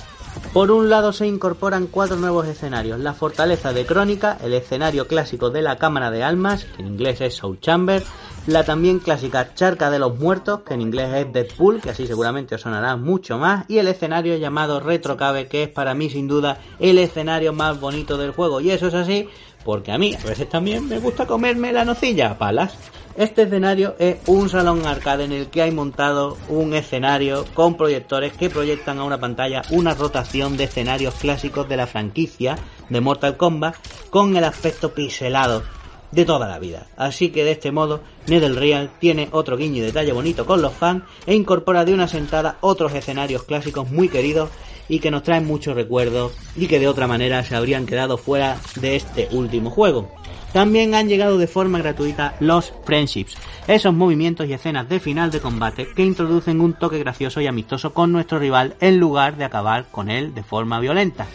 Por 0.53 0.71
un 0.71 0.91
lado 0.91 1.13
se 1.13 1.27
incorporan 1.27 1.87
cuatro 1.87 2.17
nuevos 2.17 2.47
escenarios, 2.47 3.01
la 3.01 3.15
fortaleza 3.15 3.73
de 3.73 3.87
Crónica, 3.87 4.37
el 4.43 4.53
escenario 4.53 5.07
clásico 5.07 5.51
de 5.51 5.63
la 5.63 5.77
Cámara 5.77 6.11
de 6.11 6.25
Almas, 6.25 6.65
que 6.65 6.83
en 6.83 6.89
inglés 6.89 7.21
es 7.21 7.37
Soul 7.37 7.61
Chamber, 7.61 8.05
la 8.47 8.65
también 8.65 9.01
clásica 9.01 9.55
Charca 9.55 9.91
de 9.91 9.99
los 9.99 10.19
Muertos, 10.19 10.61
que 10.61 10.75
en 10.75 10.81
inglés 10.81 11.13
es 11.15 11.33
Deadpool, 11.33 11.81
que 11.81 11.91
así 11.91 12.07
seguramente 12.07 12.55
os 12.55 12.61
sonará 12.61 12.97
mucho 12.97 13.39
más, 13.39 13.65
y 13.69 13.79
el 13.79 13.89
escenario 13.89 14.37
llamado 14.37 14.81
Retrocabe, 14.81 15.49
que 15.49 15.65
es 15.65 15.69
para 15.69 15.95
mí 15.95 16.11
sin 16.11 16.29
duda 16.29 16.59
el 16.79 16.99
escenario 16.99 17.53
más 17.53 17.81
bonito 17.81 18.17
del 18.17 18.31
juego, 18.31 18.61
y 18.61 18.71
eso 18.71 18.87
es 18.89 18.95
así 18.95 19.29
porque 19.67 19.91
a 19.91 19.99
mí 19.99 20.15
a 20.15 20.25
veces 20.25 20.49
también 20.49 20.89
me 20.89 21.01
gusta 21.01 21.27
comerme 21.27 21.73
la 21.73 21.85
nocilla 21.85 22.31
a 22.31 22.39
palas. 22.39 22.77
Este 23.17 23.43
escenario 23.43 23.97
es 23.99 24.19
un 24.27 24.49
salón 24.49 24.87
arcade 24.87 25.25
en 25.25 25.33
el 25.33 25.49
que 25.49 25.63
hay 25.63 25.73
montado 25.73 26.37
un 26.49 26.73
escenario 26.73 27.45
con 27.55 27.77
proyectores 27.77 28.35
que 28.35 28.49
proyectan 28.49 28.99
a 28.99 29.05
una 29.05 29.19
pantalla 29.19 29.63
una 29.71 29.95
rotación 29.95 30.57
de 30.57 30.65
escenarios 30.65 31.15
clásicos 31.15 31.69
de 31.69 31.79
la 31.79 31.89
franquicia 31.89 32.57
de 32.91 33.01
Mortal 33.01 33.37
Kombat 33.37 33.75
con 34.11 34.37
el 34.37 34.45
aspecto 34.45 34.93
pixelado 34.93 35.65
de 36.11 36.25
toda 36.25 36.49
la 36.49 36.59
vida. 36.59 36.87
Así 36.97 37.31
que 37.31 37.45
de 37.45 37.53
este 37.53 37.73
modo, 37.73 38.01
NetherReal 38.27 38.91
tiene 38.99 39.29
otro 39.33 39.57
guiño 39.57 39.77
y 39.77 39.81
detalle 39.81 40.13
bonito 40.13 40.47
con 40.47 40.63
los 40.63 40.73
fans 40.73 41.05
e 41.27 41.35
incorpora 41.35 41.85
de 41.85 41.95
una 41.95 42.09
sentada 42.09 42.59
otros 42.61 42.95
escenarios 42.95 43.45
clásicos 43.45 43.91
muy 43.91 44.09
queridos 44.09 44.51
y 44.89 45.01
que 45.01 45.11
nos 45.11 45.23
traen 45.23 45.47
muchos 45.47 45.75
recuerdos 45.75 46.33
y 46.57 46.69
que 46.69 46.79
de 46.79 46.89
otra 46.89 47.07
manera 47.07 47.45
se 47.45 47.57
habrían 47.57 47.87
quedado 47.87 48.19
fuera 48.19 48.57
de 48.77 48.97
este 48.97 49.29
último 49.33 49.71
juego. 49.71 50.11
También 50.53 50.95
han 50.95 51.09
llegado 51.09 51.37
de 51.37 51.49
forma 51.49 51.79
gratuita 51.79 52.35
los 52.41 52.73
Friendships, 52.85 53.37
esos 53.67 53.93
movimientos 53.93 54.47
y 54.49 54.55
escenas 54.55 54.89
de 54.89 55.01
final 55.01 55.31
de 55.31 55.41
combate 55.41 55.89
que 55.95 56.05
introducen 56.05 56.61
un 56.61 56.73
toque 56.73 56.99
gracioso 56.99 57.41
y 57.41 57.47
amistoso 57.47 57.93
con 57.93 58.13
nuestro 58.13 58.39
rival 58.39 58.75
en 58.81 58.99
lugar 58.99 59.37
de 59.37 59.45
acabar 59.45 59.87
con 59.91 60.09
él 60.09 60.35
de 60.35 60.43
forma 60.43 60.81
violenta. 60.81 61.27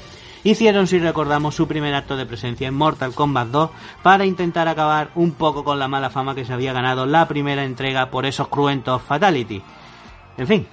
Hicieron, 0.44 0.88
si 0.88 0.98
recordamos, 0.98 1.56
su 1.56 1.68
primer 1.68 1.94
acto 1.94 2.18
de 2.18 2.26
presencia 2.26 2.68
en 2.68 2.74
Mortal 2.74 3.14
Kombat 3.14 3.50
2 3.50 3.70
para 4.02 4.26
intentar 4.26 4.68
acabar 4.68 5.12
un 5.16 5.34
poco 5.34 5.64
con 5.64 5.78
la 5.78 5.88
mala 5.88 6.10
fama 6.10 6.34
que 6.34 6.46
se 6.46 6.54
había 6.54 6.74
ganado 6.74 7.06
la 7.06 7.28
primera 7.28 7.64
entrega 7.64 8.10
por 8.10 8.26
esos 8.26 8.48
cruentos 8.48 9.02
Fatality. 9.04 9.62
En 10.38 10.48
fin, 10.48 10.68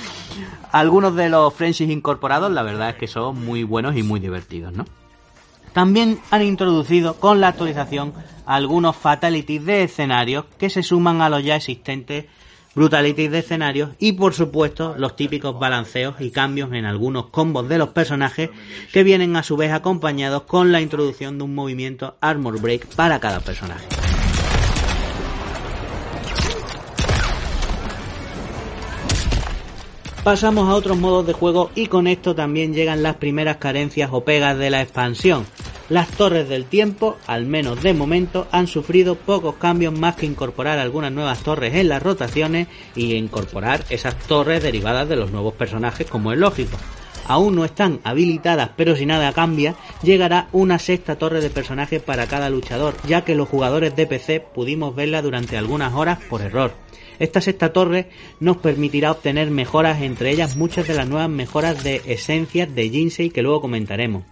algunos 0.72 1.14
de 1.14 1.30
los 1.30 1.54
friendships 1.54 1.90
incorporados 1.90 2.52
la 2.52 2.62
verdad 2.62 2.90
es 2.90 2.96
que 2.96 3.06
son 3.06 3.42
muy 3.42 3.62
buenos 3.62 3.96
y 3.96 4.02
muy 4.02 4.20
divertidos, 4.20 4.72
¿no? 4.74 4.84
También 5.72 6.18
han 6.30 6.42
introducido 6.42 7.14
con 7.14 7.40
la 7.40 7.48
actualización 7.48 8.12
algunos 8.44 8.96
fatalities 8.96 9.64
de 9.64 9.84
escenarios 9.84 10.44
que 10.58 10.68
se 10.68 10.82
suman 10.82 11.22
a 11.22 11.28
los 11.28 11.44
ya 11.44 11.56
existentes 11.56 12.26
brutalities 12.74 13.30
de 13.30 13.38
escenarios 13.40 13.90
y 13.98 14.12
por 14.12 14.34
supuesto 14.34 14.94
los 14.96 15.16
típicos 15.16 15.58
balanceos 15.58 16.20
y 16.20 16.30
cambios 16.30 16.72
en 16.72 16.84
algunos 16.84 17.26
combos 17.26 17.68
de 17.68 17.78
los 17.78 17.90
personajes 17.90 18.50
que 18.92 19.02
vienen 19.02 19.36
a 19.36 19.42
su 19.42 19.56
vez 19.56 19.72
acompañados 19.72 20.42
con 20.42 20.72
la 20.72 20.80
introducción 20.80 21.38
de 21.38 21.44
un 21.44 21.54
movimiento 21.54 22.16
Armor 22.20 22.60
Break 22.60 22.94
para 22.94 23.20
cada 23.20 23.40
personaje. 23.40 23.86
Pasamos 30.22 30.68
a 30.68 30.74
otros 30.74 30.98
modos 30.98 31.26
de 31.26 31.32
juego 31.32 31.70
y 31.74 31.86
con 31.86 32.06
esto 32.06 32.34
también 32.34 32.74
llegan 32.74 33.02
las 33.02 33.16
primeras 33.16 33.56
carencias 33.56 34.10
o 34.12 34.22
pegas 34.22 34.58
de 34.58 34.68
la 34.68 34.82
expansión. 34.82 35.46
Las 35.90 36.06
torres 36.12 36.48
del 36.48 36.66
tiempo, 36.66 37.18
al 37.26 37.46
menos 37.46 37.82
de 37.82 37.94
momento, 37.94 38.46
han 38.52 38.68
sufrido 38.68 39.16
pocos 39.16 39.56
cambios 39.56 39.92
más 39.92 40.14
que 40.14 40.24
incorporar 40.24 40.78
algunas 40.78 41.10
nuevas 41.10 41.40
torres 41.40 41.74
en 41.74 41.88
las 41.88 42.00
rotaciones 42.00 42.68
y 42.94 43.14
incorporar 43.14 43.84
esas 43.90 44.16
torres 44.16 44.62
derivadas 44.62 45.08
de 45.08 45.16
los 45.16 45.32
nuevos 45.32 45.52
personajes 45.54 46.06
como 46.06 46.32
es 46.32 46.38
lógico. 46.38 46.78
aún 47.26 47.56
no 47.56 47.64
están 47.64 48.00
habilitadas, 48.04 48.70
pero 48.76 48.94
si 48.94 49.04
nada 49.04 49.32
cambia, 49.32 49.74
llegará 50.02 50.48
una 50.52 50.78
sexta 50.78 51.16
torre 51.16 51.40
de 51.40 51.50
personajes 51.50 52.00
para 52.00 52.28
cada 52.28 52.50
luchador, 52.50 52.94
ya 53.06 53.24
que 53.24 53.34
los 53.34 53.48
jugadores 53.48 53.96
de 53.96 54.06
PC 54.06 54.40
pudimos 54.40 54.94
verla 54.94 55.22
durante 55.22 55.56
algunas 55.56 55.92
horas 55.94 56.20
por 56.28 56.40
error. 56.40 56.72
Esta 57.20 57.42
sexta 57.42 57.74
torre 57.74 58.08
nos 58.40 58.56
permitirá 58.56 59.10
obtener 59.10 59.50
mejoras, 59.50 60.00
entre 60.00 60.30
ellas 60.30 60.56
muchas 60.56 60.88
de 60.88 60.94
las 60.94 61.06
nuevas 61.06 61.28
mejoras 61.28 61.84
de 61.84 62.00
esencias 62.06 62.74
de 62.74 62.88
Jinsei 62.88 63.28
que 63.28 63.42
luego 63.42 63.60
comentaremos. 63.60 64.24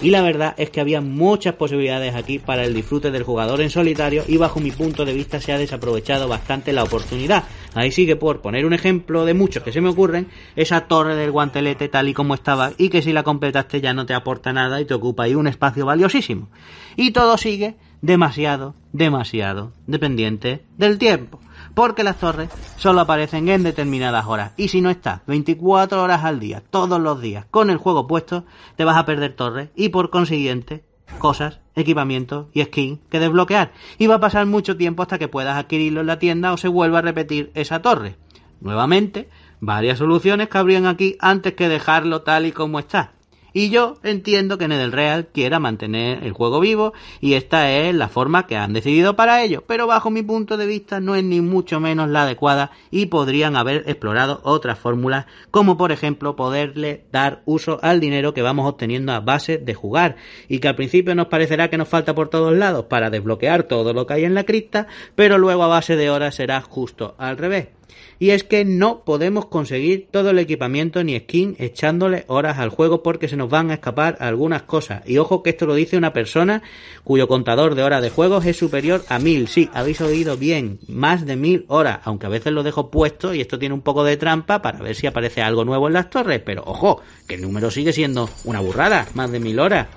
Y 0.00 0.10
la 0.10 0.22
verdad 0.22 0.54
es 0.56 0.70
que 0.70 0.80
había 0.80 1.00
muchas 1.00 1.56
posibilidades 1.56 2.14
aquí 2.14 2.38
para 2.38 2.64
el 2.64 2.72
disfrute 2.72 3.10
del 3.10 3.24
jugador 3.24 3.60
en 3.60 3.70
solitario 3.70 4.22
y 4.28 4.36
bajo 4.36 4.60
mi 4.60 4.70
punto 4.70 5.04
de 5.04 5.12
vista 5.12 5.40
se 5.40 5.52
ha 5.52 5.58
desaprovechado 5.58 6.28
bastante 6.28 6.72
la 6.72 6.84
oportunidad. 6.84 7.42
Ahí 7.74 7.90
sigue 7.90 8.14
por 8.14 8.42
poner 8.42 8.64
un 8.64 8.74
ejemplo 8.74 9.24
de 9.24 9.34
muchos 9.34 9.64
que 9.64 9.72
se 9.72 9.80
me 9.80 9.88
ocurren, 9.88 10.28
esa 10.54 10.82
torre 10.82 11.16
del 11.16 11.32
guantelete 11.32 11.88
tal 11.88 12.08
y 12.08 12.14
como 12.14 12.34
estaba 12.34 12.72
y 12.78 12.90
que 12.90 13.02
si 13.02 13.12
la 13.12 13.24
completaste 13.24 13.80
ya 13.80 13.92
no 13.92 14.06
te 14.06 14.14
aporta 14.14 14.52
nada 14.52 14.80
y 14.80 14.84
te 14.84 14.94
ocupa 14.94 15.24
ahí 15.24 15.34
un 15.34 15.48
espacio 15.48 15.84
valiosísimo. 15.84 16.48
Y 16.94 17.10
todo 17.10 17.36
sigue 17.38 17.74
demasiado, 18.02 18.76
demasiado 18.92 19.72
dependiente 19.88 20.62
del 20.78 20.96
tiempo 20.96 21.40
porque 21.76 22.04
las 22.04 22.16
torres 22.16 22.48
solo 22.78 23.02
aparecen 23.02 23.50
en 23.50 23.62
determinadas 23.62 24.24
horas. 24.24 24.52
Y 24.56 24.68
si 24.68 24.80
no 24.80 24.88
estás 24.88 25.20
24 25.26 26.02
horas 26.02 26.24
al 26.24 26.40
día, 26.40 26.62
todos 26.70 26.98
los 26.98 27.20
días, 27.20 27.44
con 27.50 27.68
el 27.68 27.76
juego 27.76 28.06
puesto, 28.06 28.46
te 28.76 28.84
vas 28.86 28.96
a 28.96 29.04
perder 29.04 29.36
torres 29.36 29.68
y 29.76 29.90
por 29.90 30.08
consiguiente 30.08 30.84
cosas, 31.18 31.60
equipamientos 31.74 32.46
y 32.54 32.64
skins 32.64 33.00
que 33.10 33.20
desbloquear. 33.20 33.72
Y 33.98 34.06
va 34.06 34.14
a 34.14 34.20
pasar 34.20 34.46
mucho 34.46 34.78
tiempo 34.78 35.02
hasta 35.02 35.18
que 35.18 35.28
puedas 35.28 35.58
adquirirlo 35.58 36.00
en 36.00 36.06
la 36.06 36.18
tienda 36.18 36.54
o 36.54 36.56
se 36.56 36.68
vuelva 36.68 37.00
a 37.00 37.02
repetir 37.02 37.50
esa 37.52 37.82
torre. 37.82 38.16
Nuevamente, 38.62 39.28
varias 39.60 39.98
soluciones 39.98 40.48
cabrían 40.48 40.86
aquí 40.86 41.18
antes 41.20 41.52
que 41.52 41.68
dejarlo 41.68 42.22
tal 42.22 42.46
y 42.46 42.52
como 42.52 42.78
está. 42.78 43.12
Y 43.56 43.70
yo 43.70 43.96
entiendo 44.02 44.58
que 44.58 44.68
NetherReal 44.68 45.28
quiera 45.28 45.58
mantener 45.58 46.22
el 46.24 46.34
juego 46.34 46.60
vivo 46.60 46.92
y 47.22 47.32
esta 47.32 47.72
es 47.72 47.94
la 47.94 48.10
forma 48.10 48.46
que 48.46 48.58
han 48.58 48.74
decidido 48.74 49.16
para 49.16 49.42
ello, 49.42 49.64
pero 49.66 49.86
bajo 49.86 50.10
mi 50.10 50.22
punto 50.22 50.58
de 50.58 50.66
vista 50.66 51.00
no 51.00 51.14
es 51.14 51.24
ni 51.24 51.40
mucho 51.40 51.80
menos 51.80 52.10
la 52.10 52.24
adecuada 52.24 52.72
y 52.90 53.06
podrían 53.06 53.56
haber 53.56 53.84
explorado 53.86 54.40
otras 54.42 54.78
fórmulas 54.78 55.24
como 55.50 55.78
por 55.78 55.90
ejemplo 55.90 56.36
poderle 56.36 57.06
dar 57.12 57.40
uso 57.46 57.78
al 57.80 57.98
dinero 57.98 58.34
que 58.34 58.42
vamos 58.42 58.68
obteniendo 58.68 59.12
a 59.12 59.20
base 59.20 59.56
de 59.56 59.72
jugar. 59.72 60.16
Y 60.48 60.58
que 60.58 60.68
al 60.68 60.76
principio 60.76 61.14
nos 61.14 61.28
parecerá 61.28 61.70
que 61.70 61.78
nos 61.78 61.88
falta 61.88 62.14
por 62.14 62.28
todos 62.28 62.54
lados 62.54 62.84
para 62.90 63.08
desbloquear 63.08 63.62
todo 63.62 63.94
lo 63.94 64.06
que 64.06 64.12
hay 64.12 64.24
en 64.26 64.34
la 64.34 64.44
cripta, 64.44 64.86
pero 65.14 65.38
luego 65.38 65.62
a 65.62 65.68
base 65.68 65.96
de 65.96 66.10
horas 66.10 66.34
será 66.34 66.60
justo 66.60 67.14
al 67.16 67.38
revés 67.38 67.68
y 68.18 68.30
es 68.30 68.44
que 68.44 68.64
no 68.64 69.04
podemos 69.04 69.46
conseguir 69.46 70.08
todo 70.10 70.30
el 70.30 70.38
equipamiento 70.38 71.04
ni 71.04 71.18
skin 71.18 71.56
echándole 71.58 72.24
horas 72.28 72.58
al 72.58 72.70
juego 72.70 73.02
porque 73.02 73.28
se 73.28 73.36
nos 73.36 73.50
van 73.50 73.70
a 73.70 73.74
escapar 73.74 74.16
algunas 74.20 74.62
cosas. 74.62 75.02
Y 75.06 75.18
ojo 75.18 75.42
que 75.42 75.50
esto 75.50 75.66
lo 75.66 75.74
dice 75.74 75.96
una 75.96 76.12
persona 76.12 76.62
cuyo 77.04 77.28
contador 77.28 77.74
de 77.74 77.82
horas 77.82 78.02
de 78.02 78.10
juegos 78.10 78.46
es 78.46 78.56
superior 78.56 79.04
a 79.08 79.18
mil. 79.18 79.48
Sí, 79.48 79.68
habéis 79.72 80.00
oído 80.00 80.36
bien, 80.36 80.78
más 80.88 81.26
de 81.26 81.36
mil 81.36 81.64
horas, 81.68 82.00
aunque 82.04 82.26
a 82.26 82.30
veces 82.30 82.52
lo 82.52 82.62
dejo 82.62 82.90
puesto 82.90 83.34
y 83.34 83.40
esto 83.40 83.58
tiene 83.58 83.74
un 83.74 83.82
poco 83.82 84.04
de 84.04 84.16
trampa 84.16 84.62
para 84.62 84.78
ver 84.78 84.94
si 84.94 85.06
aparece 85.06 85.42
algo 85.42 85.64
nuevo 85.64 85.88
en 85.88 85.94
las 85.94 86.10
torres, 86.10 86.40
pero 86.44 86.62
ojo, 86.64 87.02
que 87.28 87.34
el 87.34 87.42
número 87.42 87.70
sigue 87.70 87.92
siendo 87.92 88.30
una 88.44 88.60
burrada, 88.60 89.06
más 89.14 89.30
de 89.30 89.40
mil 89.40 89.58
horas. 89.58 89.88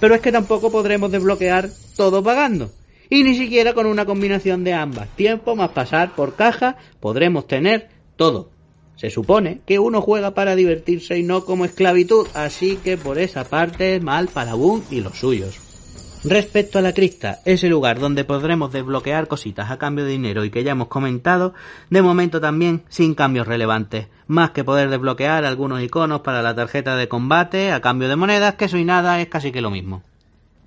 Pero 0.00 0.14
es 0.14 0.20
que 0.20 0.32
tampoco 0.32 0.70
podremos 0.70 1.10
desbloquear 1.10 1.70
todo 1.96 2.22
pagando 2.22 2.70
y 3.08 3.24
ni 3.24 3.34
siquiera 3.34 3.74
con 3.74 3.86
una 3.86 4.04
combinación 4.04 4.64
de 4.64 4.74
ambas, 4.74 5.08
tiempo 5.16 5.56
más 5.56 5.70
pasar 5.70 6.14
por 6.14 6.34
caja, 6.34 6.76
podremos 7.00 7.46
tener 7.46 7.88
todo. 8.16 8.50
Se 8.96 9.10
supone 9.10 9.60
que 9.66 9.78
uno 9.78 10.00
juega 10.00 10.32
para 10.32 10.56
divertirse 10.56 11.18
y 11.18 11.22
no 11.22 11.44
como 11.44 11.66
esclavitud, 11.66 12.26
así 12.34 12.76
que 12.76 12.96
por 12.96 13.18
esa 13.18 13.44
parte 13.44 14.00
mal 14.00 14.28
para 14.28 14.54
Boom 14.54 14.82
y 14.90 15.02
los 15.02 15.18
suyos. 15.18 15.60
Respecto 16.24 16.78
a 16.78 16.82
la 16.82 16.92
crista, 16.92 17.38
ese 17.44 17.68
lugar 17.68 18.00
donde 18.00 18.24
podremos 18.24 18.72
desbloquear 18.72 19.28
cositas 19.28 19.70
a 19.70 19.78
cambio 19.78 20.04
de 20.04 20.10
dinero 20.10 20.44
y 20.44 20.50
que 20.50 20.64
ya 20.64 20.72
hemos 20.72 20.88
comentado, 20.88 21.54
de 21.90 22.02
momento 22.02 22.40
también 22.40 22.82
sin 22.88 23.14
cambios 23.14 23.46
relevantes, 23.46 24.08
más 24.26 24.50
que 24.50 24.64
poder 24.64 24.88
desbloquear 24.88 25.44
algunos 25.44 25.82
iconos 25.82 26.22
para 26.22 26.42
la 26.42 26.56
tarjeta 26.56 26.96
de 26.96 27.06
combate 27.06 27.70
a 27.70 27.80
cambio 27.80 28.08
de 28.08 28.16
monedas, 28.16 28.54
que 28.54 28.64
eso 28.64 28.78
y 28.78 28.84
nada 28.84 29.20
es 29.20 29.28
casi 29.28 29.52
que 29.52 29.60
lo 29.60 29.70
mismo. 29.70 30.02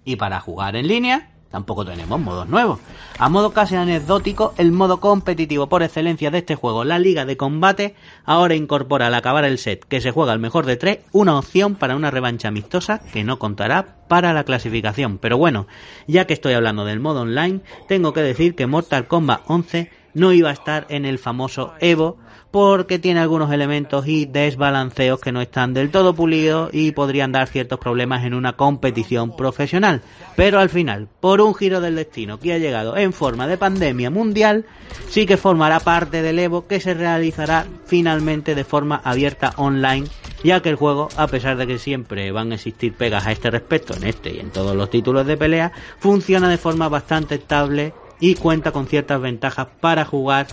Y 0.05 0.15
para 0.15 0.39
jugar 0.39 0.77
en 0.77 0.87
línea, 0.87 1.31
Tampoco 1.51 1.83
tenemos 1.83 2.19
modos 2.19 2.47
nuevos. 2.47 2.79
A 3.17 3.27
modo 3.27 3.51
casi 3.53 3.75
anecdótico, 3.75 4.53
el 4.57 4.71
modo 4.71 4.99
competitivo 4.99 5.67
por 5.67 5.81
excelencia 5.81 6.29
de 6.29 6.39
este 6.39 6.55
juego, 6.55 6.83
la 6.83 6.99
Liga 6.99 7.25
de 7.25 7.37
Combate, 7.37 7.95
ahora 8.23 8.53
incorpora 8.53 9.07
al 9.07 9.15
acabar 9.15 9.45
el 9.45 9.57
set, 9.57 9.83
que 9.83 9.99
se 9.99 10.11
juega 10.11 10.31
al 10.31 10.39
mejor 10.39 10.67
de 10.67 10.77
tres, 10.77 10.99
una 11.11 11.37
opción 11.37 11.75
para 11.75 11.95
una 11.95 12.11
revancha 12.11 12.49
amistosa 12.49 12.99
que 13.11 13.23
no 13.23 13.39
contará 13.39 13.95
para 14.07 14.31
la 14.31 14.43
clasificación. 14.43 15.17
Pero 15.17 15.37
bueno, 15.37 15.65
ya 16.07 16.27
que 16.27 16.33
estoy 16.33 16.53
hablando 16.53 16.85
del 16.85 16.99
modo 16.99 17.21
online, 17.21 17.61
tengo 17.87 18.13
que 18.13 18.21
decir 18.21 18.53
que 18.53 18.67
Mortal 18.67 19.07
Kombat 19.07 19.41
11 19.47 19.91
no 20.13 20.33
iba 20.33 20.49
a 20.49 20.53
estar 20.53 20.85
en 20.89 21.05
el 21.05 21.17
famoso 21.17 21.73
Evo, 21.79 22.17
porque 22.51 22.97
tiene 22.97 23.19
algunos 23.19 23.51
elementos 23.51 24.07
y 24.07 24.25
desbalanceos 24.25 25.19
que 25.19 25.31
no 25.31 25.41
están 25.41 25.73
del 25.73 25.91
todo 25.91 26.15
pulidos 26.15 26.69
y 26.73 26.91
podrían 26.91 27.31
dar 27.31 27.47
ciertos 27.47 27.79
problemas 27.79 28.23
en 28.25 28.33
una 28.33 28.53
competición 28.53 29.35
profesional. 29.35 30.01
Pero 30.35 30.59
al 30.59 30.69
final, 30.69 31.07
por 31.19 31.41
un 31.41 31.53
giro 31.53 31.81
del 31.81 31.95
destino 31.95 32.39
que 32.39 32.53
ha 32.53 32.57
llegado 32.57 32.97
en 32.97 33.13
forma 33.13 33.47
de 33.47 33.57
pandemia 33.57 34.09
mundial, 34.09 34.65
sí 35.09 35.25
que 35.25 35.37
formará 35.37 35.79
parte 35.79 36.21
del 36.21 36.39
Evo 36.39 36.65
que 36.67 36.79
se 36.79 36.93
realizará 36.93 37.67
finalmente 37.85 38.55
de 38.55 38.63
forma 38.63 38.99
abierta 39.03 39.53
online 39.57 40.07
ya 40.43 40.61
que 40.61 40.69
el 40.69 40.75
juego, 40.75 41.09
a 41.17 41.27
pesar 41.27 41.57
de 41.57 41.67
que 41.67 41.77
siempre 41.77 42.31
van 42.31 42.51
a 42.51 42.55
existir 42.55 42.93
pegas 42.93 43.27
a 43.27 43.31
este 43.31 43.51
respecto 43.51 43.95
en 43.95 44.05
este 44.05 44.33
y 44.33 44.39
en 44.39 44.51
todos 44.51 44.75
los 44.75 44.89
títulos 44.89 45.25
de 45.27 45.37
pelea, 45.37 45.71
funciona 45.99 46.49
de 46.49 46.57
forma 46.57 46.87
bastante 46.87 47.35
estable 47.35 47.93
y 48.19 48.35
cuenta 48.35 48.71
con 48.71 48.87
ciertas 48.87 49.21
ventajas 49.21 49.67
para 49.79 50.05
jugar 50.05 50.47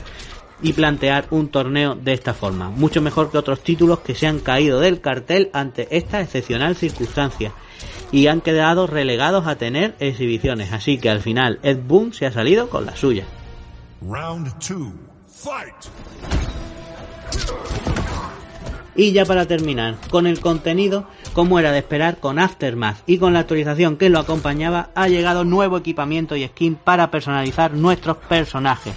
y 0.63 0.73
plantear 0.73 1.27
un 1.31 1.49
torneo 1.49 1.95
de 1.95 2.13
esta 2.13 2.35
forma, 2.35 2.71
mucho 2.71 3.03
mejor 3.03 3.31
que 3.31 3.39
otros 3.39 3.61
títulos 3.61 4.01
que 4.01 4.15
se 4.15 4.27
han 4.27 4.41
caído 4.41 4.81
del 4.81 5.01
cartel 5.01 5.51
ante 5.53 5.97
esta 5.97 6.21
excepcional 6.21 6.77
circunstancia 6.77 7.53
y 8.11 8.29
han 8.29 8.41
quedado 8.41 8.87
relegados 8.87 9.47
a 9.47 9.57
tener 9.57 9.95
exhibiciones, 9.99 10.73
así 10.73 10.99
que 10.99 11.11
al 11.11 11.21
final 11.21 11.59
Ed 11.63 11.79
Boon 11.87 12.13
se 12.13 12.27
ha 12.27 12.33
salido 12.33 12.71
con 12.71 12.87
la 12.87 12.97
suya. 12.97 13.25
Y 18.95 19.13
ya 19.13 19.27
para 19.27 19.45
terminar, 19.45 19.97
con 20.09 20.27
el 20.27 20.41
contenido, 20.41 21.07
como 21.35 21.59
era 21.59 21.71
de 21.71 21.79
esperar, 21.79 22.19
con 22.19 22.39
Aftermath 22.39 23.03
y 23.07 23.19
con 23.19 23.35
la 23.35 23.41
actualización 23.41 23.99
que 23.99 24.09
lo 24.09 24.19
acompañaba, 24.19 24.89
ha 24.95 25.09
llegado 25.09 25.45
nuevo 25.45 25.77
equipamiento 25.77 26.35
y 26.35 26.47
skin 26.47 26.77
para 26.77 27.11
personalizar 27.11 27.75
nuestros 27.75 28.17
personajes 28.17 28.95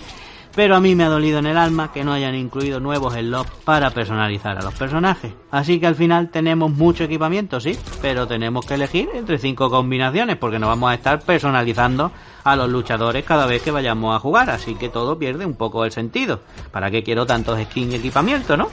pero 0.56 0.76
a 0.76 0.80
mí 0.80 0.96
me 0.96 1.04
ha 1.04 1.10
dolido 1.10 1.40
en 1.40 1.46
el 1.46 1.58
alma 1.58 1.92
que 1.92 2.04
no 2.04 2.14
hayan 2.14 2.36
incluido 2.36 2.80
nuevos 2.80 3.14
slots 3.14 3.52
para 3.64 3.92
personalizar 3.92 4.58
a 4.58 4.62
los 4.62 4.74
personajes. 4.74 5.34
Así 5.52 5.80
que 5.80 5.88
al 5.88 5.96
final 5.96 6.30
tenemos 6.30 6.72
mucho 6.72 7.04
equipamiento, 7.04 7.60
sí, 7.60 7.78
pero 8.02 8.28
tenemos 8.28 8.66
que 8.66 8.76
elegir 8.76 9.10
entre 9.14 9.38
cinco 9.38 9.70
combinaciones 9.70 10.38
porque 10.38 10.60
no 10.60 10.68
vamos 10.68 10.92
a 10.92 10.96
estar 10.96 11.22
personalizando 11.22 12.12
a 12.44 12.56
los 12.56 12.70
luchadores 12.70 13.24
cada 13.26 13.46
vez 13.46 13.62
que 13.62 13.72
vayamos 13.72 14.16
a 14.16 14.20
jugar, 14.20 14.50
así 14.50 14.76
que 14.76 14.90
todo 14.90 15.18
pierde 15.20 15.46
un 15.46 15.56
poco 15.56 15.86
el 15.86 15.92
sentido. 15.92 16.42
¿Para 16.72 16.90
qué 16.90 17.04
quiero 17.04 17.26
tantos 17.26 17.62
skins 17.62 17.94
y 17.94 17.98
equipamiento, 17.98 18.58
no? 18.58 18.70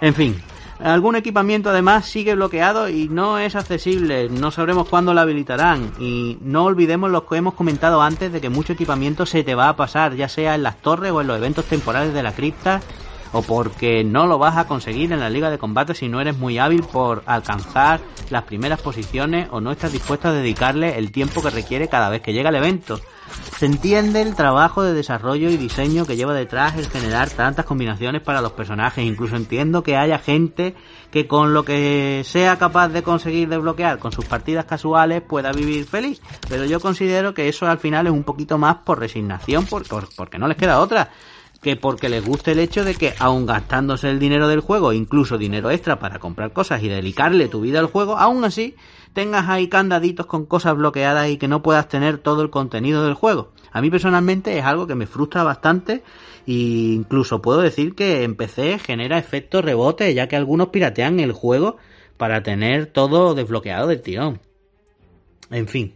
En 0.00 0.14
fin, 0.14 0.42
Algún 0.84 1.16
equipamiento 1.16 1.70
además 1.70 2.04
sigue 2.04 2.34
bloqueado 2.34 2.90
y 2.90 3.08
no 3.08 3.38
es 3.38 3.56
accesible, 3.56 4.28
no 4.28 4.50
sabremos 4.50 4.86
cuándo 4.86 5.14
lo 5.14 5.20
habilitarán 5.22 5.92
y 5.98 6.36
no 6.42 6.64
olvidemos 6.64 7.10
lo 7.10 7.26
que 7.26 7.36
hemos 7.36 7.54
comentado 7.54 8.02
antes 8.02 8.30
de 8.30 8.42
que 8.42 8.50
mucho 8.50 8.74
equipamiento 8.74 9.24
se 9.24 9.42
te 9.44 9.54
va 9.54 9.70
a 9.70 9.76
pasar, 9.76 10.14
ya 10.14 10.28
sea 10.28 10.54
en 10.54 10.62
las 10.62 10.82
torres 10.82 11.10
o 11.10 11.22
en 11.22 11.28
los 11.28 11.38
eventos 11.38 11.64
temporales 11.64 12.12
de 12.12 12.22
la 12.22 12.32
cripta 12.32 12.82
o 13.32 13.40
porque 13.40 14.04
no 14.04 14.26
lo 14.26 14.36
vas 14.36 14.58
a 14.58 14.66
conseguir 14.66 15.10
en 15.12 15.20
la 15.20 15.30
liga 15.30 15.48
de 15.48 15.56
combate 15.56 15.94
si 15.94 16.10
no 16.10 16.20
eres 16.20 16.36
muy 16.36 16.58
hábil 16.58 16.82
por 16.82 17.22
alcanzar 17.24 18.00
las 18.28 18.42
primeras 18.42 18.82
posiciones 18.82 19.48
o 19.52 19.62
no 19.62 19.72
estás 19.72 19.90
dispuesto 19.90 20.28
a 20.28 20.32
dedicarle 20.32 20.98
el 20.98 21.12
tiempo 21.12 21.40
que 21.40 21.48
requiere 21.48 21.88
cada 21.88 22.10
vez 22.10 22.20
que 22.20 22.34
llega 22.34 22.50
el 22.50 22.56
evento. 22.56 23.00
Se 23.58 23.66
entiende 23.66 24.20
el 24.20 24.34
trabajo 24.34 24.82
de 24.82 24.94
desarrollo 24.94 25.48
y 25.48 25.56
diseño 25.56 26.06
que 26.06 26.16
lleva 26.16 26.34
detrás 26.34 26.76
el 26.76 26.88
generar 26.88 27.30
tantas 27.30 27.64
combinaciones 27.64 28.20
para 28.20 28.40
los 28.40 28.52
personajes. 28.52 29.04
Incluso 29.04 29.36
entiendo 29.36 29.82
que 29.82 29.96
haya 29.96 30.18
gente 30.18 30.74
que 31.10 31.28
con 31.28 31.54
lo 31.54 31.64
que 31.64 32.22
sea 32.24 32.58
capaz 32.58 32.88
de 32.88 33.02
conseguir 33.02 33.48
desbloquear 33.48 33.98
con 33.98 34.10
sus 34.10 34.24
partidas 34.24 34.64
casuales 34.64 35.22
pueda 35.22 35.52
vivir 35.52 35.84
feliz. 35.84 36.20
Pero 36.48 36.64
yo 36.64 36.80
considero 36.80 37.32
que 37.32 37.48
eso 37.48 37.66
al 37.66 37.78
final 37.78 38.06
es 38.06 38.12
un 38.12 38.24
poquito 38.24 38.58
más 38.58 38.78
por 38.84 38.98
resignación, 38.98 39.66
porque 39.66 40.38
no 40.38 40.48
les 40.48 40.56
queda 40.56 40.80
otra 40.80 41.10
que 41.64 41.76
porque 41.76 42.10
les 42.10 42.22
guste 42.22 42.52
el 42.52 42.58
hecho 42.58 42.84
de 42.84 42.94
que, 42.94 43.14
aun 43.18 43.46
gastándose 43.46 44.10
el 44.10 44.18
dinero 44.18 44.48
del 44.48 44.60
juego, 44.60 44.92
incluso 44.92 45.38
dinero 45.38 45.70
extra 45.70 45.98
para 45.98 46.18
comprar 46.18 46.52
cosas 46.52 46.82
y 46.82 46.88
dedicarle 46.88 47.48
tu 47.48 47.62
vida 47.62 47.80
al 47.80 47.86
juego, 47.86 48.18
aún 48.18 48.44
así 48.44 48.76
tengas 49.14 49.48
ahí 49.48 49.68
candaditos 49.68 50.26
con 50.26 50.44
cosas 50.44 50.76
bloqueadas 50.76 51.30
y 51.30 51.38
que 51.38 51.48
no 51.48 51.62
puedas 51.62 51.88
tener 51.88 52.18
todo 52.18 52.42
el 52.42 52.50
contenido 52.50 53.04
del 53.04 53.14
juego. 53.14 53.52
A 53.72 53.80
mí 53.80 53.90
personalmente 53.90 54.58
es 54.58 54.64
algo 54.64 54.86
que 54.86 54.96
me 54.96 55.06
frustra 55.06 55.42
bastante 55.42 56.02
e 56.46 56.52
incluso 56.92 57.40
puedo 57.40 57.60
decir 57.60 57.94
que 57.94 58.24
en 58.24 58.34
PC 58.34 58.78
genera 58.78 59.16
efecto 59.16 59.62
rebote 59.62 60.12
ya 60.12 60.28
que 60.28 60.36
algunos 60.36 60.68
piratean 60.68 61.20
el 61.20 61.32
juego 61.32 61.78
para 62.18 62.42
tener 62.42 62.86
todo 62.86 63.34
desbloqueado 63.34 63.86
del 63.86 64.02
tirón. 64.02 64.40
En 65.50 65.68
fin, 65.68 65.94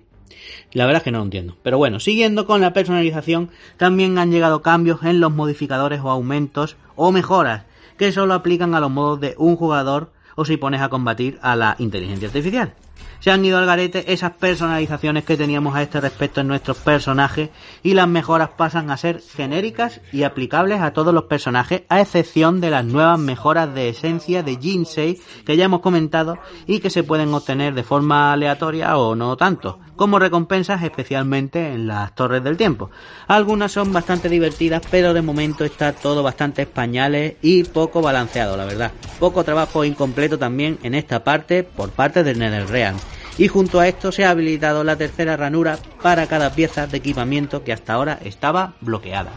la 0.73 0.87
verdad 0.87 1.01
es 1.01 1.05
que 1.05 1.11
no 1.11 1.19
lo 1.19 1.25
entiendo. 1.25 1.57
Pero 1.63 1.77
bueno, 1.77 2.01
siguiendo 2.01 2.47
con 2.47 2.61
la 2.61 2.73
personalización, 2.73 3.51
también 3.77 4.19
han 4.19 4.31
llegado 4.31 4.63
cambios 4.63 5.03
en 5.03 5.21
los 5.21 5.33
modificadores 5.33 6.01
o 6.01 6.11
aumentos 6.11 6.77
o 6.95 7.13
mejoras 7.13 7.65
que 7.97 8.13
solo 8.13 8.35
aplican 8.35 8.77
a 8.77 8.81
los 8.81 8.91
modos 8.91 9.21
de 9.21 9.35
un 9.39 9.57
jugador 9.57 10.13
o 10.37 10.45
si 10.45 10.57
pones 10.57 10.81
a 10.83 10.89
combatir 10.89 11.39
a 11.43 11.57
la 11.57 11.75
inteligencia 11.81 12.29
artificial 12.29 12.75
se 13.21 13.31
han 13.33 13.45
ido 13.45 13.59
al 13.59 13.67
garete 13.67 14.13
esas 14.13 14.33
personalizaciones 14.33 15.25
que 15.25 15.37
teníamos 15.37 15.75
a 15.75 15.83
este 15.83 16.01
respecto 16.01 16.41
en 16.41 16.49
nuestros 16.49 16.79
personajes 16.79 17.51
y 17.83 17.95
las 17.95 18.09
mejoras 18.09 18.51
pasan 18.57 18.91
a 18.91 18.97
ser 18.97 19.21
genéricas 19.21 20.01
y 20.13 20.23
aplicables 20.23 20.81
a 20.81 20.93
todos 20.93 21.13
los 21.13 21.25
personajes 21.25 21.83
a 21.89 22.01
excepción 22.01 22.61
de 22.61 22.71
las 22.71 22.85
nuevas 22.85 23.19
mejoras 23.19 23.75
de 23.75 23.89
esencia 23.89 24.43
de 24.43 24.57
Jinsei 24.57 25.21
que 25.45 25.57
ya 25.57 25.65
hemos 25.65 25.81
comentado 25.81 26.39
y 26.67 26.79
que 26.79 26.91
se 26.91 27.03
pueden 27.03 27.35
obtener 27.35 27.75
de 27.75 27.83
forma 27.83 28.33
aleatoria 28.33 28.97
o 28.97 29.17
no 29.17 29.37
tanto, 29.37 29.81
como 29.97 30.19
recompensas 30.19 30.83
especialmente 30.83 31.73
en 31.73 31.89
las 31.89 32.15
torres 32.15 32.45
del 32.45 32.57
tiempo. 32.57 32.91
Algunas 33.27 33.73
son 33.73 33.93
bastante 33.93 34.29
divertidas 34.29 34.83
pero 34.91 35.13
de 35.13 35.23
momento 35.23 35.65
está 35.65 35.93
todo 35.93 36.23
bastante 36.23 36.63
españoles 36.63 37.37
y 37.43 37.65
poco 37.65 38.01
balanceado 38.01 38.57
la 38.57 38.65
verdad. 38.65 38.93
Poco 39.19 39.43
trabajo 39.43 39.85
incompleto 39.85 40.39
también 40.39 40.79
en 40.85 40.95
esta 40.95 41.25
parte 41.25 41.65
por 41.65 41.91
parte 41.91 42.23
del 42.23 42.39
NetherRealm 42.39 42.99
y 43.39 43.47
junto 43.49 43.79
a 43.79 43.87
esto 43.87 44.13
se 44.13 44.25
ha 44.25 44.31
habilitado 44.31 44.85
la 44.85 44.97
tercera 44.97 45.37
ranura 45.37 45.79
para 46.03 46.27
cada 46.27 46.51
pieza 46.51 46.87
de 46.87 46.99
equipamiento 46.99 47.63
que 47.63 47.73
hasta 47.73 47.95
ahora 47.95 48.19
estaba 48.23 48.75
bloqueada. 48.81 49.31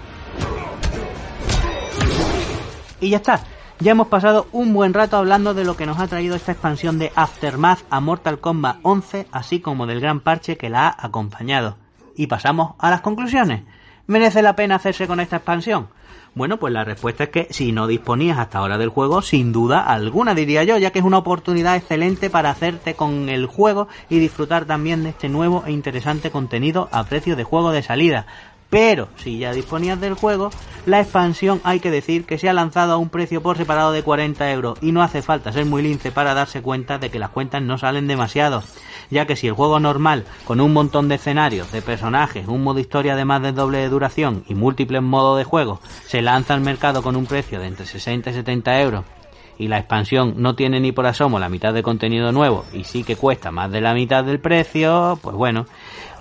Y 2.99 3.11
ya 3.11 3.17
está, 3.17 3.41
ya 3.79 3.91
hemos 3.91 4.07
pasado 4.07 4.47
un 4.51 4.73
buen 4.73 4.93
rato 4.93 5.17
hablando 5.17 5.53
de 5.53 5.63
lo 5.63 5.77
que 5.77 5.85
nos 5.85 5.99
ha 5.99 6.07
traído 6.07 6.35
esta 6.35 6.51
expansión 6.51 6.99
de 6.99 7.11
Aftermath 7.15 7.79
a 7.89 7.99
Mortal 7.99 8.39
Kombat 8.39 8.77
11, 8.81 9.27
así 9.31 9.59
como 9.59 9.87
del 9.87 10.01
gran 10.01 10.19
parche 10.19 10.57
que 10.57 10.69
la 10.69 10.87
ha 10.87 11.05
acompañado. 11.05 11.77
Y 12.15 12.27
pasamos 12.27 12.73
a 12.79 12.89
las 12.89 13.01
conclusiones. 13.01 13.63
¿Merece 14.07 14.41
la 14.41 14.55
pena 14.55 14.75
hacerse 14.75 15.07
con 15.07 15.19
esta 15.19 15.37
expansión? 15.37 15.87
Bueno, 16.33 16.57
pues 16.59 16.71
la 16.71 16.85
respuesta 16.85 17.25
es 17.25 17.29
que 17.29 17.47
si 17.49 17.73
no 17.73 17.87
disponías 17.87 18.39
hasta 18.39 18.59
ahora 18.59 18.77
del 18.77 18.87
juego, 18.87 19.21
sin 19.21 19.51
duda 19.51 19.81
alguna 19.81 20.33
diría 20.33 20.63
yo, 20.63 20.77
ya 20.77 20.91
que 20.91 20.99
es 20.99 21.05
una 21.05 21.17
oportunidad 21.17 21.75
excelente 21.75 22.29
para 22.29 22.51
hacerte 22.51 22.93
con 22.93 23.27
el 23.27 23.47
juego 23.47 23.89
y 24.09 24.19
disfrutar 24.19 24.63
también 24.63 25.03
de 25.03 25.09
este 25.09 25.27
nuevo 25.27 25.65
e 25.67 25.73
interesante 25.73 26.31
contenido 26.31 26.87
a 26.93 27.03
precio 27.03 27.35
de 27.35 27.43
juego 27.43 27.71
de 27.71 27.83
salida. 27.83 28.27
Pero 28.71 29.09
si 29.17 29.37
ya 29.37 29.51
disponías 29.51 29.99
del 29.99 30.13
juego, 30.13 30.49
la 30.85 31.01
expansión 31.01 31.59
hay 31.65 31.81
que 31.81 31.91
decir 31.91 32.25
que 32.25 32.37
se 32.37 32.47
ha 32.47 32.53
lanzado 32.53 32.93
a 32.93 32.97
un 32.97 33.09
precio 33.09 33.43
por 33.43 33.57
separado 33.57 33.91
de 33.91 34.01
40 34.01 34.49
euros. 34.49 34.79
Y 34.81 34.93
no 34.93 35.03
hace 35.03 35.21
falta 35.21 35.51
ser 35.51 35.65
muy 35.65 35.83
lince 35.83 36.09
para 36.09 36.33
darse 36.33 36.61
cuenta 36.61 36.97
de 36.97 37.11
que 37.11 37.19
las 37.19 37.31
cuentas 37.31 37.61
no 37.61 37.77
salen 37.77 38.07
demasiado, 38.07 38.63
ya 39.09 39.25
que 39.25 39.35
si 39.35 39.47
el 39.47 39.53
juego 39.53 39.81
normal, 39.81 40.23
con 40.45 40.61
un 40.61 40.71
montón 40.71 41.09
de 41.09 41.15
escenarios, 41.15 41.69
de 41.73 41.81
personajes, 41.81 42.47
un 42.47 42.63
modo 42.63 42.79
historia 42.79 43.17
de 43.17 43.25
más 43.25 43.41
de 43.41 43.51
doble 43.51 43.79
de 43.79 43.89
duración 43.89 44.45
y 44.47 44.55
múltiples 44.55 45.01
modos 45.01 45.37
de 45.37 45.43
juego, 45.43 45.81
se 46.07 46.21
lanza 46.21 46.53
al 46.53 46.61
mercado 46.61 47.03
con 47.03 47.17
un 47.17 47.25
precio 47.25 47.59
de 47.59 47.67
entre 47.67 47.85
60 47.85 48.29
y 48.29 48.33
70 48.33 48.81
euros, 48.81 49.03
y 49.61 49.67
la 49.67 49.77
expansión 49.77 50.35
no 50.37 50.55
tiene 50.55 50.79
ni 50.79 50.91
por 50.91 51.05
asomo 51.05 51.37
la 51.37 51.47
mitad 51.47 51.71
de 51.71 51.83
contenido 51.83 52.31
nuevo 52.31 52.65
y 52.73 52.83
sí 52.83 53.03
que 53.03 53.15
cuesta 53.15 53.51
más 53.51 53.71
de 53.71 53.79
la 53.79 53.93
mitad 53.93 54.23
del 54.23 54.39
precio, 54.39 55.19
pues 55.21 55.35
bueno, 55.35 55.67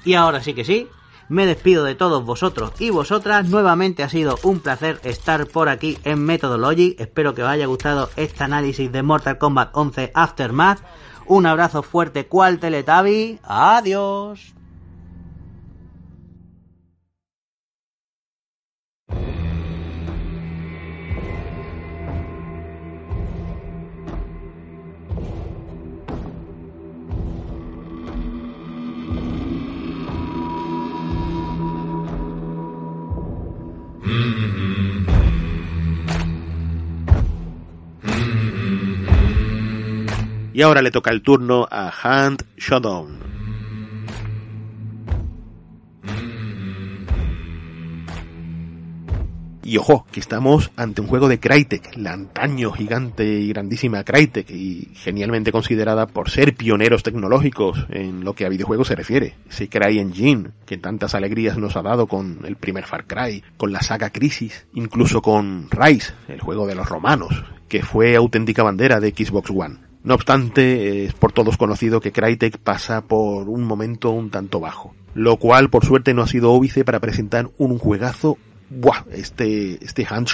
Y 0.06 0.14
ahora 0.14 0.42
sí 0.42 0.54
que 0.54 0.64
sí, 0.64 0.88
me 1.28 1.46
despido 1.46 1.84
de 1.84 1.96
todos 1.96 2.24
vosotros 2.24 2.72
y 2.80 2.90
vosotras. 2.90 3.50
Nuevamente 3.50 4.02
ha 4.04 4.08
sido 4.08 4.40
un 4.44 4.62
placer 4.62 5.02
estar 5.04 5.46
por 5.46 5.68
aquí 5.68 5.98
en 6.06 6.24
Methodology. 6.24 6.96
Espero 7.00 7.34
que 7.34 7.44
os 7.44 7.50
haya 7.50 7.66
gustado 7.66 8.10
este 8.16 8.46
análisis 8.46 8.90
de 8.94 9.04
Mortal 9.04 9.38
Kombat 9.38 9.72
11 9.74 10.12
Aftermath. 10.16 10.80
Un 11.34 11.46
abrazo 11.46 11.82
fuerte, 11.82 12.28
cual 12.28 12.60
Teletabi. 12.60 13.40
Adiós. 13.44 14.54
Y 40.62 40.64
ahora 40.64 40.84
le 40.84 40.92
toca 40.92 41.10
el 41.10 41.24
turno 41.24 41.68
a 41.72 41.92
Hunt 42.04 42.44
Showdown. 42.56 43.18
Y 49.64 49.78
ojo, 49.78 50.06
que 50.12 50.20
estamos 50.20 50.70
ante 50.76 51.02
un 51.02 51.08
juego 51.08 51.28
de 51.28 51.40
Crytek, 51.40 51.98
la 51.98 52.14
antaño 52.14 52.72
gigante 52.74 53.26
y 53.26 53.48
grandísima 53.48 54.04
Crytek, 54.04 54.52
y 54.52 54.90
genialmente 54.94 55.52
considerada 55.52 56.06
por 56.06 56.30
ser 56.30 56.54
pioneros 56.54 57.02
tecnológicos 57.02 57.88
en 57.90 58.24
lo 58.24 58.36
que 58.36 58.46
a 58.46 58.50
videojuegos 58.50 58.90
se 58.90 58.96
refiere. 58.96 59.34
Ese 59.50 59.68
Cry 59.68 59.98
Engine, 59.98 60.52
que 60.68 60.78
tantas 60.78 61.16
alegrías 61.16 61.58
nos 61.58 61.76
ha 61.76 61.82
dado 61.82 62.06
con 62.06 62.42
el 62.46 62.56
primer 62.56 62.86
Far 62.86 63.08
Cry, 63.08 63.44
con 63.58 63.72
la 63.72 63.82
saga 63.82 64.12
Crisis, 64.12 64.68
incluso 64.76 65.24
con 65.24 65.72
Rise, 65.72 66.14
el 66.28 66.40
juego 66.40 66.68
de 66.68 66.76
los 66.76 66.88
romanos, 66.88 67.34
que 67.68 67.82
fue 67.82 68.16
auténtica 68.16 68.62
bandera 68.62 69.00
de 69.00 69.10
Xbox 69.10 69.50
One. 69.50 69.91
No 70.04 70.16
obstante, 70.16 71.06
es 71.06 71.14
por 71.14 71.32
todos 71.32 71.58
conocido 71.58 72.02
que 72.02 72.12
Crytek 72.12 72.58
pasa 72.58 73.02
por 73.02 73.48
un 73.50 73.64
momento 73.64 74.10
un 74.10 74.32
tanto 74.32 74.60
bajo, 74.60 74.96
lo 75.14 75.38
cual 75.38 75.70
por 75.70 75.86
suerte 75.86 76.14
no 76.14 76.24
ha 76.24 76.28
sido 76.28 76.52
óbice 76.52 76.84
para 76.84 77.00
presentar 77.00 77.50
un 77.58 77.78
juegazo. 77.78 78.38
Buah, 78.70 79.04
este, 79.12 79.84
este 79.84 80.08
Hand 80.10 80.28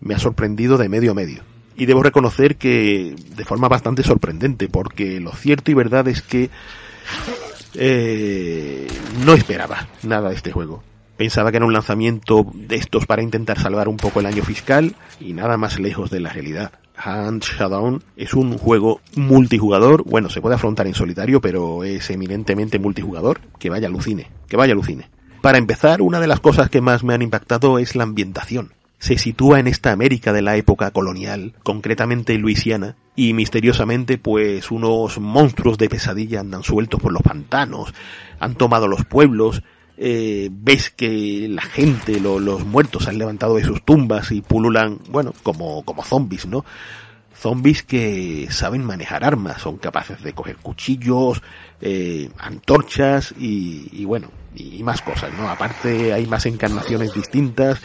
me 0.00 0.14
ha 0.14 0.18
sorprendido 0.18 0.76
de 0.76 0.88
medio 0.88 1.12
a 1.12 1.14
medio. 1.14 1.42
Y 1.76 1.86
debo 1.86 2.02
reconocer 2.02 2.56
que 2.56 3.16
de 3.36 3.44
forma 3.44 3.68
bastante 3.68 4.02
sorprendente, 4.02 4.68
porque 4.68 5.20
lo 5.20 5.32
cierto 5.32 5.70
y 5.70 5.74
verdad 5.74 6.06
es 6.08 6.20
que 6.20 6.50
eh, 7.74 8.86
no 9.24 9.32
esperaba 9.32 9.88
nada 10.02 10.28
de 10.28 10.36
este 10.36 10.52
juego. 10.52 10.82
Pensaba 11.16 11.50
que 11.50 11.58
era 11.58 11.66
un 11.66 11.72
lanzamiento 11.72 12.46
de 12.52 12.76
estos 12.76 13.06
para 13.06 13.22
intentar 13.22 13.58
salvar 13.58 13.88
un 13.88 13.96
poco 13.96 14.20
el 14.20 14.26
año 14.26 14.42
fiscal 14.42 14.94
y 15.20 15.32
nada 15.32 15.56
más 15.56 15.78
lejos 15.78 16.10
de 16.10 16.20
la 16.20 16.30
realidad. 16.30 16.72
Hand 16.96 17.42
Showdown 17.42 18.02
es 18.16 18.34
un 18.34 18.56
juego 18.58 19.00
multijugador, 19.16 20.04
bueno, 20.04 20.30
se 20.30 20.40
puede 20.40 20.54
afrontar 20.54 20.86
en 20.86 20.94
solitario, 20.94 21.40
pero 21.40 21.84
es 21.84 22.08
eminentemente 22.10 22.78
multijugador, 22.78 23.40
que 23.58 23.70
vaya 23.70 23.88
alucine, 23.88 24.30
que 24.48 24.56
vaya 24.56 24.72
alucine. 24.72 25.08
Para 25.40 25.58
empezar, 25.58 26.00
una 26.00 26.20
de 26.20 26.26
las 26.26 26.40
cosas 26.40 26.70
que 26.70 26.80
más 26.80 27.04
me 27.04 27.14
han 27.14 27.22
impactado 27.22 27.78
es 27.78 27.96
la 27.96 28.04
ambientación. 28.04 28.72
Se 28.98 29.18
sitúa 29.18 29.60
en 29.60 29.66
esta 29.66 29.92
América 29.92 30.32
de 30.32 30.40
la 30.40 30.56
época 30.56 30.90
colonial, 30.90 31.52
concretamente 31.62 32.38
Luisiana, 32.38 32.96
y 33.16 33.34
misteriosamente 33.34 34.16
pues 34.16 34.70
unos 34.70 35.18
monstruos 35.18 35.76
de 35.76 35.88
pesadilla 35.88 36.40
andan 36.40 36.62
sueltos 36.62 37.00
por 37.00 37.12
los 37.12 37.22
pantanos, 37.22 37.92
han 38.40 38.54
tomado 38.54 38.88
los 38.88 39.04
pueblos, 39.04 39.62
eh, 39.96 40.48
ves 40.52 40.90
que 40.90 41.46
la 41.48 41.62
gente, 41.62 42.20
los 42.20 42.64
muertos 42.64 43.08
han 43.08 43.18
levantado 43.18 43.56
de 43.56 43.64
sus 43.64 43.84
tumbas 43.84 44.32
y 44.32 44.40
pululan, 44.40 44.98
bueno, 45.08 45.32
como, 45.42 45.84
como 45.84 46.04
zombies, 46.04 46.46
¿no? 46.46 46.64
zombies 47.44 47.82
que 47.82 48.48
saben 48.50 48.82
manejar 48.84 49.22
armas, 49.22 49.60
son 49.60 49.76
capaces 49.76 50.22
de 50.22 50.32
coger 50.32 50.56
cuchillos, 50.56 51.42
eh, 51.82 52.30
antorchas 52.38 53.34
y, 53.38 53.88
y 53.92 54.06
bueno, 54.06 54.30
y 54.54 54.82
más 54.82 55.02
cosas, 55.02 55.30
¿no? 55.36 55.50
Aparte 55.50 56.14
hay 56.14 56.26
más 56.26 56.46
encarnaciones 56.46 57.12
distintas, 57.12 57.82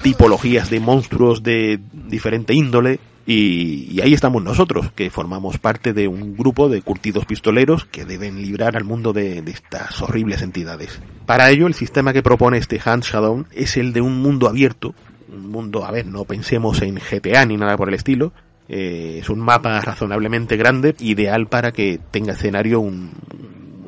tipologías 0.00 0.70
de 0.70 0.78
monstruos 0.78 1.42
de 1.42 1.80
diferente 1.92 2.54
índole, 2.54 3.00
y, 3.32 4.00
ahí 4.00 4.12
estamos 4.12 4.42
nosotros, 4.42 4.90
que 4.90 5.08
formamos 5.08 5.58
parte 5.58 5.92
de 5.92 6.08
un 6.08 6.36
grupo 6.36 6.68
de 6.68 6.82
curtidos 6.82 7.26
pistoleros 7.26 7.84
que 7.84 8.04
deben 8.04 8.42
librar 8.42 8.76
al 8.76 8.82
mundo 8.82 9.12
de, 9.12 9.38
estas 9.46 10.02
horribles 10.02 10.42
entidades. 10.42 11.00
Para 11.26 11.48
ello, 11.50 11.68
el 11.68 11.74
sistema 11.74 12.12
que 12.12 12.24
propone 12.24 12.58
este 12.58 12.80
Hand 12.84 13.04
Shadow 13.04 13.46
es 13.52 13.76
el 13.76 13.92
de 13.92 14.00
un 14.00 14.20
mundo 14.20 14.48
abierto, 14.48 14.96
un 15.32 15.48
mundo, 15.48 15.84
a 15.84 15.92
ver, 15.92 16.06
no 16.06 16.24
pensemos 16.24 16.82
en 16.82 16.96
GTA 16.96 17.46
ni 17.46 17.56
nada 17.56 17.76
por 17.76 17.88
el 17.88 17.94
estilo, 17.94 18.32
eh, 18.68 19.18
es 19.20 19.30
un 19.30 19.38
mapa 19.38 19.80
razonablemente 19.80 20.56
grande, 20.56 20.96
ideal 20.98 21.46
para 21.46 21.70
que 21.70 22.00
tenga 22.10 22.32
escenario 22.32 22.80
un, 22.80 23.12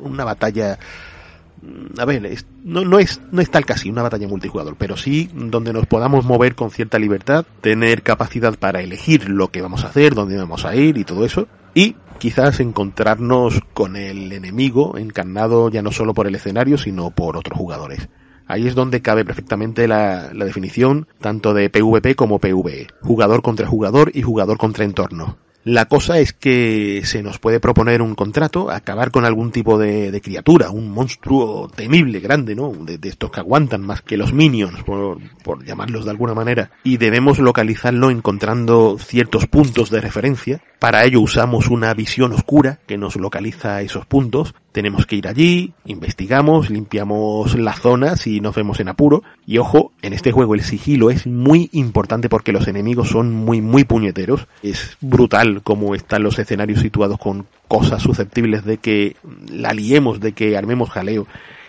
una 0.01 0.23
batalla 0.23 0.79
a 1.97 2.05
ver, 2.05 2.43
no, 2.63 2.83
no, 2.83 2.99
es, 2.99 3.21
no 3.31 3.41
es 3.41 3.49
tal 3.49 3.65
casi 3.65 3.89
una 3.89 4.01
batalla 4.01 4.27
multijugador, 4.27 4.75
pero 4.77 4.97
sí 4.97 5.29
donde 5.33 5.73
nos 5.73 5.85
podamos 5.85 6.25
mover 6.25 6.55
con 6.55 6.71
cierta 6.71 6.99
libertad, 6.99 7.45
tener 7.61 8.03
capacidad 8.03 8.57
para 8.57 8.81
elegir 8.81 9.29
lo 9.29 9.49
que 9.49 9.61
vamos 9.61 9.83
a 9.83 9.87
hacer, 9.87 10.15
dónde 10.15 10.37
vamos 10.37 10.65
a 10.65 10.75
ir 10.75 10.97
y 10.97 11.03
todo 11.03 11.25
eso, 11.25 11.47
y 11.73 11.95
quizás 12.19 12.59
encontrarnos 12.59 13.61
con 13.73 13.95
el 13.95 14.31
enemigo 14.31 14.97
encarnado 14.97 15.69
ya 15.69 15.81
no 15.81 15.91
solo 15.91 16.13
por 16.13 16.27
el 16.27 16.35
escenario, 16.35 16.77
sino 16.77 17.11
por 17.11 17.37
otros 17.37 17.57
jugadores. 17.57 18.09
Ahí 18.45 18.67
es 18.67 18.75
donde 18.75 19.01
cabe 19.01 19.23
perfectamente 19.23 19.87
la, 19.87 20.31
la 20.33 20.45
definición 20.45 21.07
tanto 21.19 21.53
de 21.53 21.69
PvP 21.69 22.15
como 22.15 22.39
PvE, 22.39 22.87
jugador 23.01 23.41
contra 23.41 23.67
jugador 23.67 24.11
y 24.13 24.21
jugador 24.21 24.57
contra 24.57 24.83
entorno. 24.83 25.37
La 25.65 25.85
cosa 25.85 26.19
es 26.19 26.33
que 26.33 27.03
se 27.05 27.23
nos 27.23 27.39
puede 27.39 27.61
proponer 27.61 28.01
un 28.01 28.15
contrato, 28.15 28.69
acabar 28.69 29.11
con 29.11 29.23
algún 29.23 29.51
tipo 29.51 29.77
de, 29.77 30.19
criatura, 30.21 30.69
un 30.69 30.91
monstruo 30.91 31.69
temible, 31.73 32.19
grande, 32.19 32.53
¿no? 32.53 32.73
De, 32.73 32.99
estos 33.07 33.31
que 33.31 33.39
aguantan 33.39 33.81
más 33.81 34.01
que 34.01 34.17
los 34.17 34.33
minions, 34.33 34.83
por, 34.83 35.19
por 35.41 35.63
llamarlos 35.63 36.03
de 36.03 36.11
alguna 36.11 36.33
manera, 36.33 36.71
y 36.83 36.97
debemos 36.97 37.39
localizarlo 37.39 38.09
encontrando 38.09 38.97
ciertos 38.99 39.47
puntos 39.47 39.89
de 39.89 40.01
referencia. 40.01 40.61
Para 40.79 41.05
ello 41.05 41.21
usamos 41.21 41.69
una 41.69 41.93
visión 41.93 42.33
oscura 42.33 42.79
que 42.85 42.97
nos 42.97 43.15
localiza 43.15 43.81
esos 43.81 44.05
puntos. 44.05 44.53
Tenemos 44.73 45.05
que 45.05 45.15
ir 45.15 45.29
allí, 45.29 45.73
investigamos, 45.85 46.69
limpiamos 46.69 47.57
las 47.57 47.79
zonas 47.79 48.27
y 48.27 48.41
nos 48.41 48.55
vemos 48.55 48.81
en 48.81 48.89
apuro. 48.89 49.23
Y 49.45 49.59
ojo, 49.59 49.93
en 50.01 50.11
este 50.11 50.33
juego 50.33 50.55
el 50.55 50.61
sigilo 50.61 51.09
es 51.09 51.25
muy 51.25 51.69
importante 51.71 52.27
porque 52.27 52.51
los 52.51 52.67
enemigos 52.67 53.07
son 53.07 53.31
muy, 53.31 53.61
muy 53.61 53.85
puñeteros. 53.85 54.47
Es 54.61 54.97
brutal 54.99 55.52
como 55.61 55.95
están 55.95 56.23
los 56.23 56.39
escenarios 56.39 56.79
situados 56.79 57.17
con 57.19 57.45
cosas 57.67 58.01
susceptibles 58.01 58.65
de 58.65 58.77
que 58.77 59.15
la 59.49 59.73
liemos, 59.73 60.19
de 60.19 60.33
que 60.33 60.57
armemos 60.57 60.89
jaleo. 60.89 61.27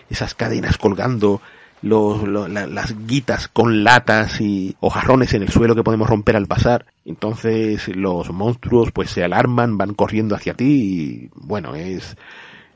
Esas 0.09 0.35
cadenas 0.35 0.77
colgando, 0.77 1.41
los, 1.81 2.23
los, 2.23 2.49
la, 2.49 2.67
las 2.67 2.95
guitas 3.07 3.47
con 3.47 3.83
latas 3.83 4.39
y 4.41 4.75
hojarrones 4.79 5.33
en 5.33 5.43
el 5.43 5.49
suelo 5.49 5.75
que 5.75 5.83
podemos 5.83 6.09
romper 6.09 6.35
al 6.35 6.47
pasar. 6.47 6.85
Entonces 7.05 7.87
los 7.95 8.31
monstruos 8.31 8.91
pues 8.91 9.09
se 9.09 9.23
alarman, 9.23 9.77
van 9.77 9.93
corriendo 9.93 10.35
hacia 10.35 10.53
ti 10.53 10.65
y 10.65 11.29
bueno, 11.35 11.75
es, 11.75 12.17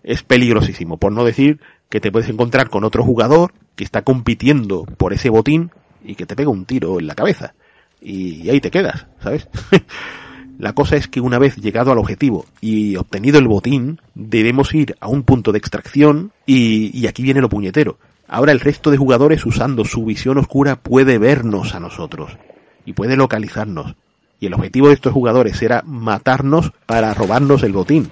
es 0.04 0.24
peligrosísimo. 0.24 0.98
Por 0.98 1.12
no 1.12 1.24
decir 1.24 1.60
que 1.90 2.00
te 2.00 2.12
puedes 2.12 2.30
encontrar 2.30 2.70
con 2.70 2.84
otro 2.84 3.04
jugador 3.04 3.54
que 3.76 3.84
está 3.84 4.04
compitiendo 4.04 4.84
por 4.84 5.14
ese 5.14 5.30
botín 5.30 5.72
y 6.04 6.16
que 6.16 6.26
te 6.26 6.36
pega 6.36 6.50
un 6.50 6.66
tiro 6.66 7.00
en 7.00 7.08
la 7.08 7.16
cabeza. 7.16 7.54
Y 8.02 8.50
ahí 8.50 8.62
te 8.62 8.72
quedas, 8.72 9.08
¿sabes? 9.22 9.48
La 10.60 10.74
cosa 10.74 10.98
es 10.98 11.08
que 11.08 11.22
una 11.22 11.40
vez 11.40 11.56
llegado 11.56 11.94
al 11.94 12.00
objetivo 12.00 12.46
y 12.60 12.98
obtenido 12.98 13.40
el 13.40 13.48
botín, 13.48 14.02
debemos 14.14 14.74
ir 14.76 14.98
a 15.00 15.08
un 15.08 15.24
punto 15.24 15.54
de 15.54 15.58
extracción 15.58 16.34
y, 16.46 16.92
y 16.94 17.08
aquí 17.08 17.24
viene 17.24 17.40
lo 17.40 17.48
puñetero. 17.48 17.98
Ahora 18.28 18.52
el 18.52 18.60
resto 18.60 18.92
de 18.92 18.98
jugadores 18.98 19.46
usando 19.46 19.86
su 19.86 20.04
visión 20.04 20.38
oscura 20.38 20.76
puede 20.76 21.18
vernos 21.18 21.76
a 21.76 21.80
nosotros 21.80 22.38
y 22.86 22.92
puede 22.92 23.16
localizarnos. 23.16 23.96
Y 24.42 24.48
el 24.48 24.54
objetivo 24.54 24.90
de 24.90 24.96
estos 24.96 25.14
jugadores 25.14 25.62
era 25.62 25.82
matarnos 25.86 26.74
para 26.86 27.14
robarnos 27.14 27.64
el 27.64 27.72
botín. 27.72 28.12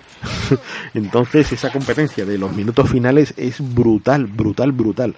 Entonces 0.94 1.52
esa 1.52 1.70
competencia 1.70 2.26
de 2.26 2.38
los 2.38 2.56
minutos 2.56 2.90
finales 2.90 3.34
es 3.36 3.58
brutal, 3.60 4.26
brutal, 4.26 4.72
brutal. 4.72 5.16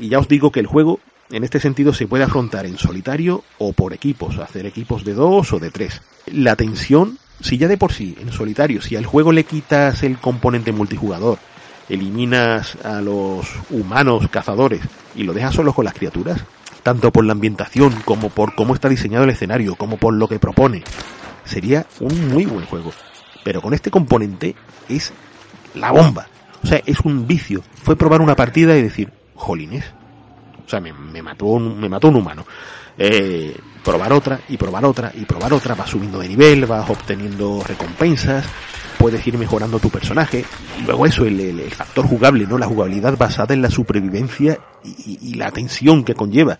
Y 0.00 0.08
ya 0.08 0.18
os 0.18 0.28
digo 0.28 0.50
que 0.50 0.60
el 0.60 0.66
juego 0.66 0.98
en 1.30 1.44
este 1.44 1.60
sentido 1.60 1.92
se 1.92 2.06
puede 2.06 2.24
afrontar 2.24 2.66
en 2.66 2.78
solitario 2.78 3.44
o 3.58 3.72
por 3.72 3.92
equipos, 3.92 4.38
hacer 4.38 4.66
equipos 4.66 5.04
de 5.04 5.14
dos 5.14 5.52
o 5.52 5.58
de 5.58 5.70
tres. 5.70 6.00
La 6.26 6.56
tensión, 6.56 7.18
si 7.40 7.58
ya 7.58 7.68
de 7.68 7.76
por 7.76 7.92
sí 7.92 8.16
en 8.20 8.32
solitario, 8.32 8.80
si 8.80 8.96
al 8.96 9.06
juego 9.06 9.32
le 9.32 9.44
quitas 9.44 10.02
el 10.02 10.18
componente 10.18 10.72
multijugador, 10.72 11.38
eliminas 11.88 12.76
a 12.84 13.00
los 13.00 13.46
humanos 13.70 14.28
cazadores 14.30 14.80
y 15.14 15.24
lo 15.24 15.32
dejas 15.32 15.54
solo 15.54 15.72
con 15.72 15.84
las 15.84 15.94
criaturas, 15.94 16.44
tanto 16.82 17.10
por 17.10 17.24
la 17.24 17.32
ambientación 17.32 17.92
como 18.04 18.30
por 18.30 18.54
cómo 18.54 18.74
está 18.74 18.88
diseñado 18.88 19.24
el 19.24 19.30
escenario, 19.30 19.74
como 19.74 19.96
por 19.96 20.14
lo 20.14 20.28
que 20.28 20.38
propone, 20.38 20.82
sería 21.44 21.86
un 22.00 22.28
muy 22.28 22.46
buen 22.46 22.66
juego. 22.66 22.92
Pero 23.44 23.62
con 23.62 23.74
este 23.74 23.90
componente 23.90 24.54
es 24.88 25.12
la 25.74 25.90
bomba. 25.90 26.28
O 26.62 26.66
sea, 26.66 26.80
es 26.84 27.00
un 27.00 27.26
vicio. 27.26 27.62
Fue 27.82 27.96
probar 27.96 28.20
una 28.20 28.36
partida 28.36 28.76
y 28.76 28.82
decir, 28.82 29.12
jolines. 29.34 29.84
O 30.68 30.70
sea, 30.70 30.80
me, 30.80 30.92
me 30.92 31.22
mató 31.22 31.46
un, 31.46 31.80
me 31.80 31.88
mató 31.88 32.08
un 32.08 32.16
humano. 32.16 32.44
Eh, 32.98 33.56
probar 33.82 34.12
otra 34.12 34.38
y 34.50 34.58
probar 34.58 34.84
otra 34.84 35.10
y 35.14 35.24
probar 35.24 35.54
otra, 35.54 35.74
vas 35.74 35.88
subiendo 35.88 36.18
de 36.18 36.28
nivel, 36.28 36.66
vas 36.66 36.90
obteniendo 36.90 37.62
recompensas, 37.66 38.44
puedes 38.98 39.26
ir 39.26 39.38
mejorando 39.38 39.78
tu 39.78 39.88
personaje. 39.88 40.44
Y 40.78 40.82
luego 40.82 41.06
eso, 41.06 41.24
el, 41.24 41.40
el, 41.40 41.70
factor 41.70 42.06
jugable, 42.06 42.46
¿no? 42.46 42.58
La 42.58 42.66
jugabilidad 42.66 43.16
basada 43.16 43.54
en 43.54 43.62
la 43.62 43.70
supervivencia 43.70 44.58
y, 44.84 45.30
y, 45.30 45.34
la 45.36 45.50
tensión 45.52 46.04
que 46.04 46.12
conlleva. 46.14 46.58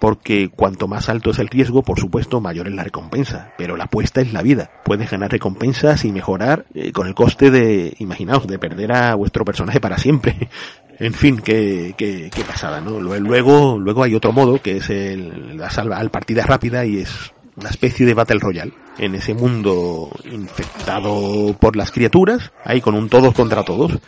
Porque 0.00 0.50
cuanto 0.50 0.88
más 0.88 1.08
alto 1.08 1.30
es 1.30 1.38
el 1.38 1.48
riesgo, 1.48 1.82
por 1.82 2.00
supuesto, 2.00 2.40
mayor 2.40 2.66
es 2.66 2.74
la 2.74 2.82
recompensa. 2.82 3.52
Pero 3.56 3.76
la 3.76 3.84
apuesta 3.84 4.20
es 4.20 4.32
la 4.32 4.42
vida. 4.42 4.70
Puedes 4.84 5.08
ganar 5.08 5.30
recompensas 5.30 6.04
y 6.04 6.10
mejorar 6.10 6.66
eh, 6.74 6.90
con 6.90 7.06
el 7.06 7.14
coste 7.14 7.52
de, 7.52 7.94
imaginaos, 8.00 8.46
de 8.48 8.58
perder 8.58 8.92
a 8.92 9.14
vuestro 9.14 9.44
personaje 9.44 9.80
para 9.80 9.98
siempre. 9.98 10.50
En 10.98 11.12
fin, 11.12 11.38
qué, 11.38 11.94
qué, 11.96 12.30
qué 12.34 12.44
pasada, 12.44 12.80
¿no? 12.80 13.00
Luego, 13.00 13.78
luego 13.78 14.02
hay 14.02 14.14
otro 14.14 14.32
modo 14.32 14.60
que 14.62 14.78
es 14.78 14.90
el, 14.90 15.56
la 15.56 15.70
salva 15.70 15.98
al 15.98 16.10
partida 16.10 16.44
rápida 16.44 16.84
y 16.86 16.98
es 16.98 17.32
una 17.56 17.70
especie 17.70 18.06
de 18.06 18.14
Battle 18.14 18.38
Royale 18.40 18.72
en 18.98 19.14
ese 19.14 19.34
mundo 19.34 20.10
infectado 20.30 21.54
por 21.58 21.76
las 21.76 21.90
criaturas, 21.90 22.52
ahí 22.64 22.80
con 22.80 22.94
un 22.94 23.08
todos 23.08 23.34
contra 23.34 23.62
todos, 23.62 23.98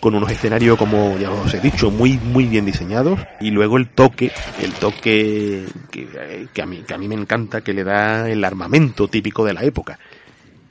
con 0.00 0.14
unos 0.14 0.30
escenarios 0.30 0.78
como 0.78 1.18
ya 1.18 1.30
os 1.30 1.52
he 1.54 1.60
dicho 1.60 1.90
muy 1.90 2.18
muy 2.18 2.44
bien 2.44 2.64
diseñados 2.64 3.18
y 3.40 3.50
luego 3.50 3.76
el 3.76 3.88
toque, 3.88 4.30
el 4.62 4.72
toque 4.74 5.64
que, 5.90 6.06
que 6.52 6.62
a 6.62 6.66
mí 6.66 6.84
que 6.86 6.94
a 6.94 6.98
mí 6.98 7.08
me 7.08 7.16
encanta 7.16 7.62
que 7.62 7.72
le 7.72 7.82
da 7.82 8.28
el 8.28 8.44
armamento 8.44 9.08
típico 9.08 9.44
de 9.44 9.54
la 9.54 9.64
época. 9.64 9.98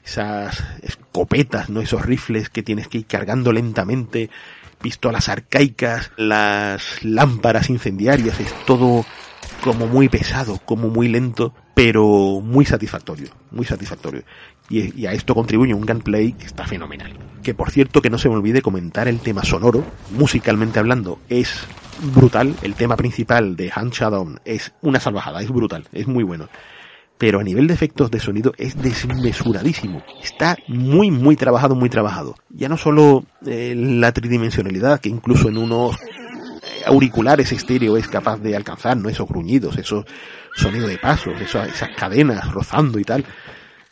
Esas 0.04 0.64
escopetas, 0.80 1.68
no 1.68 1.82
esos 1.82 2.06
rifles 2.06 2.48
que 2.48 2.62
tienes 2.62 2.88
que 2.88 2.98
ir 2.98 3.06
cargando 3.06 3.52
lentamente, 3.52 4.30
pistolas 4.80 5.28
arcaicas, 5.28 6.12
las 6.16 7.04
lámparas 7.04 7.70
incendiarias, 7.70 8.40
es 8.40 8.52
todo 8.64 9.04
como 9.62 9.86
muy 9.86 10.08
pesado, 10.08 10.60
como 10.64 10.88
muy 10.88 11.08
lento, 11.08 11.52
pero 11.74 12.40
muy 12.40 12.64
satisfactorio, 12.64 13.28
muy 13.50 13.66
satisfactorio. 13.66 14.22
Y, 14.70 15.06
a 15.06 15.12
esto 15.12 15.34
contribuye 15.34 15.72
un 15.72 15.86
gameplay 15.86 16.32
que 16.32 16.44
está 16.44 16.66
fenomenal. 16.66 17.16
Que 17.42 17.54
por 17.54 17.70
cierto, 17.70 18.02
que 18.02 18.10
no 18.10 18.18
se 18.18 18.28
me 18.28 18.34
olvide 18.34 18.60
comentar 18.60 19.08
el 19.08 19.20
tema 19.20 19.42
sonoro, 19.42 19.84
musicalmente 20.10 20.78
hablando, 20.78 21.18
es 21.30 21.66
brutal. 22.14 22.54
El 22.62 22.74
tema 22.74 22.96
principal 22.96 23.56
de 23.56 23.72
Hand 23.74 23.92
Shadow 23.92 24.38
es 24.44 24.72
una 24.82 25.00
salvajada, 25.00 25.40
es 25.40 25.48
brutal, 25.48 25.86
es 25.92 26.06
muy 26.06 26.22
bueno. 26.22 26.48
Pero 27.18 27.40
a 27.40 27.44
nivel 27.44 27.66
de 27.66 27.74
efectos 27.74 28.10
de 28.10 28.20
sonido 28.20 28.52
es 28.56 28.80
desmesuradísimo. 28.80 30.02
Está 30.22 30.56
muy, 30.68 31.10
muy 31.10 31.36
trabajado, 31.36 31.74
muy 31.74 31.90
trabajado. 31.90 32.36
Ya 32.48 32.68
no 32.68 32.76
solo 32.76 33.24
eh, 33.44 33.74
la 33.76 34.12
tridimensionalidad, 34.12 35.00
que 35.00 35.08
incluso 35.08 35.48
en 35.48 35.58
unos 35.58 35.96
auriculares 36.86 37.52
estéreo 37.52 37.96
es 37.96 38.08
capaz 38.08 38.38
de 38.38 38.56
alcanzar, 38.56 38.96
¿no? 38.96 39.08
Esos 39.08 39.28
gruñidos, 39.28 39.76
esos 39.78 40.04
sonidos 40.54 40.88
de 40.88 40.98
pasos, 40.98 41.40
eso, 41.40 41.62
esas 41.62 41.90
cadenas 41.96 42.52
rozando 42.52 42.98
y 42.98 43.04
tal, 43.04 43.24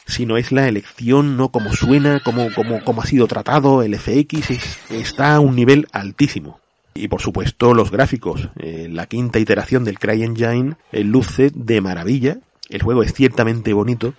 sino 0.07 0.37
es 0.37 0.53
la 0.53 0.68
elección, 0.68 1.37
¿no? 1.37 1.51
Como 1.51 1.72
suena, 1.72 2.20
como, 2.20 2.53
como, 2.55 2.83
como 2.85 3.03
ha 3.03 3.07
sido 3.07 3.27
tratado, 3.27 3.83
el 3.83 3.97
FX 3.99 4.51
es, 4.51 4.79
está 4.91 5.35
a 5.35 5.41
un 5.41 5.57
nivel 5.57 5.87
altísimo. 5.93 6.61
Y 6.95 7.09
por 7.09 7.20
supuesto 7.20 7.74
los 7.74 7.91
gráficos, 7.91 8.49
eh, 8.59 8.89
la 8.91 9.07
quinta 9.07 9.39
iteración 9.39 9.85
del 9.85 9.99
CryEngine 9.99 10.77
eh, 10.93 11.05
luce 11.05 11.51
de 11.55 11.81
maravilla, 11.83 12.39
el 12.69 12.83
juego 12.83 13.03
es 13.03 13.12
ciertamente 13.12 13.73
bonito, 13.73 14.14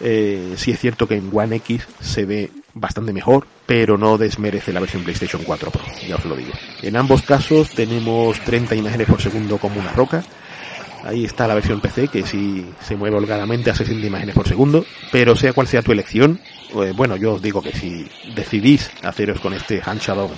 eh, 0.00 0.54
sí 0.56 0.70
es 0.70 0.78
cierto 0.78 1.08
que 1.08 1.16
en 1.16 1.30
One 1.32 1.56
X 1.56 1.86
se 2.00 2.24
ve 2.24 2.50
bastante 2.74 3.12
mejor, 3.12 3.46
pero 3.66 3.98
no 3.98 4.18
desmerece 4.18 4.72
la 4.72 4.80
versión 4.80 5.02
PlayStation 5.02 5.42
4 5.44 5.70
Pro, 5.70 5.82
ya 6.06 6.16
os 6.16 6.24
lo 6.24 6.36
digo. 6.36 6.52
En 6.82 6.96
ambos 6.96 7.22
casos 7.22 7.70
tenemos 7.70 8.40
30 8.40 8.76
imágenes 8.76 9.08
por 9.08 9.20
segundo 9.20 9.58
como 9.58 9.80
una 9.80 9.92
roca, 9.92 10.24
Ahí 11.04 11.24
está 11.24 11.46
la 11.46 11.54
versión 11.54 11.80
PC 11.80 12.08
que 12.08 12.26
sí 12.26 12.66
se 12.80 12.96
mueve 12.96 13.16
holgadamente 13.16 13.70
a 13.70 13.74
60 13.74 14.06
imágenes 14.06 14.34
por 14.34 14.48
segundo, 14.48 14.84
pero 15.12 15.36
sea 15.36 15.52
cual 15.52 15.66
sea 15.66 15.82
tu 15.82 15.92
elección, 15.92 16.40
pues 16.72 16.94
bueno, 16.94 17.16
yo 17.16 17.34
os 17.34 17.42
digo 17.42 17.62
que 17.62 17.72
si 17.72 18.06
decidís 18.34 18.90
haceros 19.02 19.40
con 19.40 19.54
este 19.54 19.80
Hand 19.84 20.00
Shadow 20.00 20.30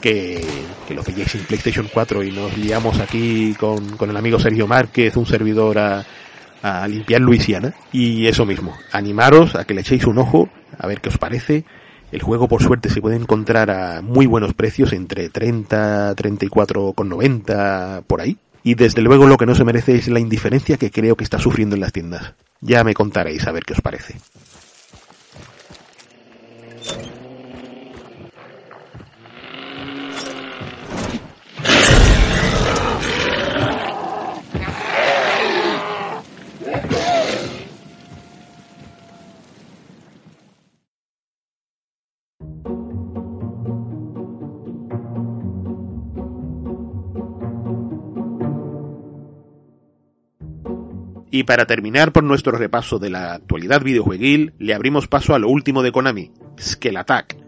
que, 0.00 0.44
que 0.88 0.94
lo 0.94 1.04
pilléis 1.04 1.34
en 1.36 1.44
PlayStation 1.44 1.88
4 1.92 2.24
y 2.24 2.32
nos 2.32 2.56
liamos 2.58 2.98
aquí 2.98 3.54
con, 3.54 3.96
con 3.96 4.10
el 4.10 4.16
amigo 4.16 4.40
Sergio 4.40 4.66
Márquez, 4.66 5.16
un 5.16 5.26
servidor 5.26 5.78
a, 5.78 6.04
a 6.62 6.86
limpiar 6.88 7.20
Luisiana. 7.20 7.74
Y 7.92 8.26
eso 8.26 8.46
mismo, 8.46 8.76
animaros 8.92 9.54
a 9.54 9.64
que 9.64 9.74
le 9.74 9.82
echéis 9.82 10.06
un 10.06 10.18
ojo, 10.18 10.48
a 10.78 10.86
ver 10.86 11.00
qué 11.00 11.08
os 11.08 11.18
parece. 11.18 11.64
El 12.10 12.22
juego 12.22 12.46
por 12.46 12.62
suerte 12.62 12.90
se 12.90 13.00
puede 13.00 13.16
encontrar 13.16 13.70
a 13.70 14.02
muy 14.02 14.26
buenos 14.26 14.54
precios, 14.54 14.92
entre 14.92 15.28
30, 15.28 16.14
34,90 16.14 18.02
por 18.04 18.20
ahí. 18.20 18.36
Y 18.62 18.74
desde 18.74 19.02
luego 19.02 19.26
lo 19.26 19.36
que 19.36 19.46
no 19.46 19.54
se 19.54 19.64
merece 19.64 19.96
es 19.96 20.08
la 20.08 20.20
indiferencia 20.20 20.76
que 20.76 20.90
creo 20.90 21.16
que 21.16 21.24
está 21.24 21.38
sufriendo 21.38 21.74
en 21.74 21.80
las 21.80 21.92
tiendas. 21.92 22.34
Ya 22.60 22.84
me 22.84 22.94
contaréis 22.94 23.46
a 23.46 23.52
ver 23.52 23.64
qué 23.64 23.72
os 23.72 23.80
parece. 23.80 24.14
Y 51.34 51.44
para 51.44 51.64
terminar 51.64 52.12
por 52.12 52.24
nuestro 52.24 52.52
repaso 52.52 52.98
de 52.98 53.08
la 53.08 53.32
actualidad 53.32 53.82
videojueguil, 53.82 54.52
le 54.58 54.74
abrimos 54.74 55.08
paso 55.08 55.34
a 55.34 55.38
lo 55.38 55.48
último 55.48 55.82
de 55.82 55.90
Konami, 55.90 56.30
Skell 56.60 56.98
Attack. 56.98 57.38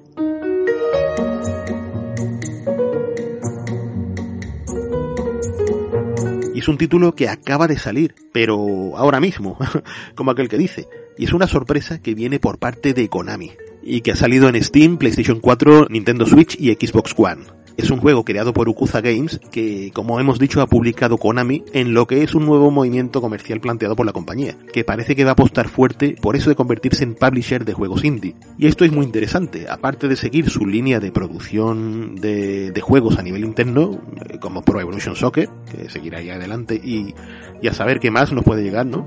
Y 6.55 6.59
es 6.59 6.67
un 6.67 6.79
título 6.79 7.15
que 7.15 7.29
acaba 7.29 7.69
de 7.69 7.79
salir, 7.79 8.15
pero 8.33 8.97
ahora 8.97 9.21
mismo, 9.21 9.59
como 10.15 10.31
aquel 10.31 10.49
que 10.49 10.57
dice. 10.57 10.89
Y 11.19 11.25
es 11.25 11.35
una 11.35 11.47
sorpresa 11.47 12.01
que 12.01 12.15
viene 12.15 12.41
por 12.41 12.59
parte 12.59 12.95
de 12.95 13.11
Konami, 13.11 13.53
y 13.83 14.01
que 14.01 14.13
ha 14.13 14.17
salido 14.17 14.49
en 14.49 14.65
Steam, 14.65 14.97
PlayStation 14.97 15.41
4, 15.41 15.89
Nintendo 15.91 16.25
Switch 16.25 16.59
y 16.59 16.73
Xbox 16.73 17.13
One. 17.19 17.64
Es 17.77 17.91
un 17.91 18.01
juego 18.01 18.25
creado 18.25 18.53
por 18.53 18.69
Ukuza 18.69 19.01
Games 19.01 19.41
que, 19.51 19.91
como 19.93 20.21
hemos 20.21 20.39
dicho, 20.39 20.61
ha 20.61 20.67
publicado 20.67 21.19
Konami 21.19 21.65
en 21.73 21.93
lo 21.93 22.07
que 22.07 22.23
es 22.23 22.35
un 22.35 22.47
nuevo 22.47 22.71
movimiento 22.71 23.21
comercial 23.21 23.61
planteado 23.61 23.97
por 23.97 24.07
la 24.07 24.13
compañía, 24.13 24.57
que 24.73 24.85
parece 24.85 25.17
que 25.17 25.25
va 25.25 25.31
a 25.31 25.33
apostar 25.33 25.69
fuerte 25.69 26.17
por 26.21 26.37
eso 26.37 26.51
de 26.51 26.57
convertirse 26.57 27.03
en 27.03 27.15
publisher 27.15 27.65
de 27.65 27.73
juegos 27.73 28.05
indie. 28.05 28.37
Y 28.59 28.67
esto 28.67 28.85
es 28.85 28.93
muy 28.93 29.05
interesante, 29.05 29.67
aparte 29.69 30.07
de 30.07 30.17
seguir 30.17 30.51
su 30.51 30.67
línea 30.67 31.01
de 31.01 31.11
producción 31.11 32.17
de, 32.17 32.73
juegos 32.81 33.19
a 33.19 33.23
nivel 33.23 33.45
interno, 33.45 34.01
eh, 34.29 34.39
como 34.39 34.63
Pro 34.63 34.81
Evolution 34.81 35.17
Soccer, 35.17 35.49
que 35.71 35.89
seguirá 35.89 36.19
ahí 36.19 36.31
adelante, 36.31 36.75
y, 36.75 37.15
y 37.61 37.69
a 37.69 37.73
saber 37.73 37.99
qué 37.99 38.11
más 38.11 38.33
nos 38.33 38.45
puede 38.45 38.63
llegar, 38.63 38.87
¿no? 38.87 39.07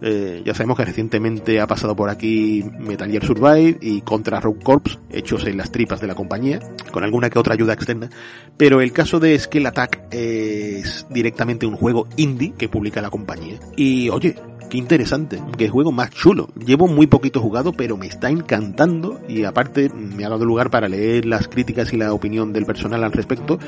Eh, 0.00 0.42
ya 0.44 0.54
sabemos 0.54 0.76
que 0.76 0.84
recientemente 0.84 1.60
ha 1.60 1.66
pasado 1.66 1.96
por 1.96 2.08
aquí 2.08 2.64
Metal 2.78 3.10
Gear 3.10 3.24
Survive 3.24 3.78
y 3.80 4.00
Contra 4.02 4.40
Rogue 4.40 4.62
Corps, 4.62 4.98
hechos 5.10 5.44
en 5.46 5.56
las 5.56 5.72
tripas 5.72 6.00
de 6.00 6.06
la 6.06 6.14
compañía, 6.14 6.60
con 6.92 7.04
alguna 7.04 7.30
que 7.30 7.38
otra 7.38 7.54
ayuda 7.54 7.72
externa. 7.72 8.08
Pero 8.56 8.80
el 8.80 8.92
caso 8.92 9.20
de 9.20 9.38
Scale 9.38 9.68
Attack 9.68 10.12
es 10.12 11.06
directamente 11.10 11.66
un 11.66 11.76
juego 11.76 12.06
indie 12.16 12.54
que 12.56 12.68
publica 12.68 13.02
la 13.02 13.10
compañía. 13.10 13.58
Y 13.76 14.08
oye, 14.10 14.36
qué 14.68 14.78
interesante, 14.78 15.42
qué 15.56 15.68
juego 15.68 15.92
más 15.92 16.10
chulo. 16.10 16.48
Llevo 16.64 16.86
muy 16.86 17.06
poquito 17.06 17.40
jugado, 17.40 17.72
pero 17.72 17.96
me 17.96 18.06
está 18.06 18.30
encantando 18.30 19.20
y 19.28 19.44
aparte 19.44 19.88
me 19.90 20.24
ha 20.24 20.28
dado 20.28 20.44
lugar 20.44 20.70
para 20.70 20.88
leer 20.88 21.24
las 21.24 21.48
críticas 21.48 21.92
y 21.92 21.96
la 21.96 22.12
opinión 22.12 22.52
del 22.52 22.66
personal 22.66 23.02
al 23.02 23.12
respecto 23.12 23.58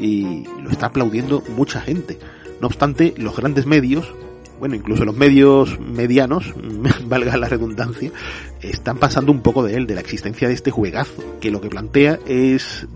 y 0.00 0.44
lo 0.62 0.70
está 0.70 0.86
aplaudiendo 0.86 1.42
mucha 1.56 1.80
gente. 1.80 2.18
No 2.60 2.68
obstante, 2.68 3.14
los 3.16 3.36
grandes 3.36 3.66
medios, 3.66 4.14
bueno, 4.58 4.76
incluso 4.76 5.04
los 5.04 5.16
medios 5.16 5.78
medianos, 5.80 6.54
valga 7.06 7.36
la 7.36 7.48
redundancia, 7.48 8.12
están 8.60 8.98
pasando 8.98 9.32
un 9.32 9.42
poco 9.42 9.64
de 9.64 9.76
él, 9.76 9.86
de 9.86 9.94
la 9.94 10.00
existencia 10.00 10.48
de 10.48 10.54
este 10.54 10.70
juegazo, 10.70 11.22
que 11.40 11.50
lo 11.50 11.60
que 11.60 11.68
plantea 11.68 12.18
es 12.26 12.86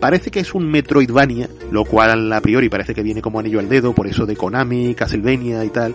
parece 0.00 0.30
que 0.30 0.40
es 0.40 0.54
un 0.54 0.68
Metroidvania, 0.70 1.48
lo 1.70 1.84
cual 1.84 2.32
a 2.32 2.40
priori 2.40 2.68
parece 2.68 2.94
que 2.94 3.02
viene 3.02 3.22
como 3.22 3.38
anillo 3.38 3.60
al 3.60 3.68
dedo, 3.68 3.94
por 3.94 4.06
eso 4.06 4.26
de 4.26 4.36
Konami, 4.36 4.94
Castlevania 4.94 5.64
y 5.64 5.68
tal, 5.70 5.94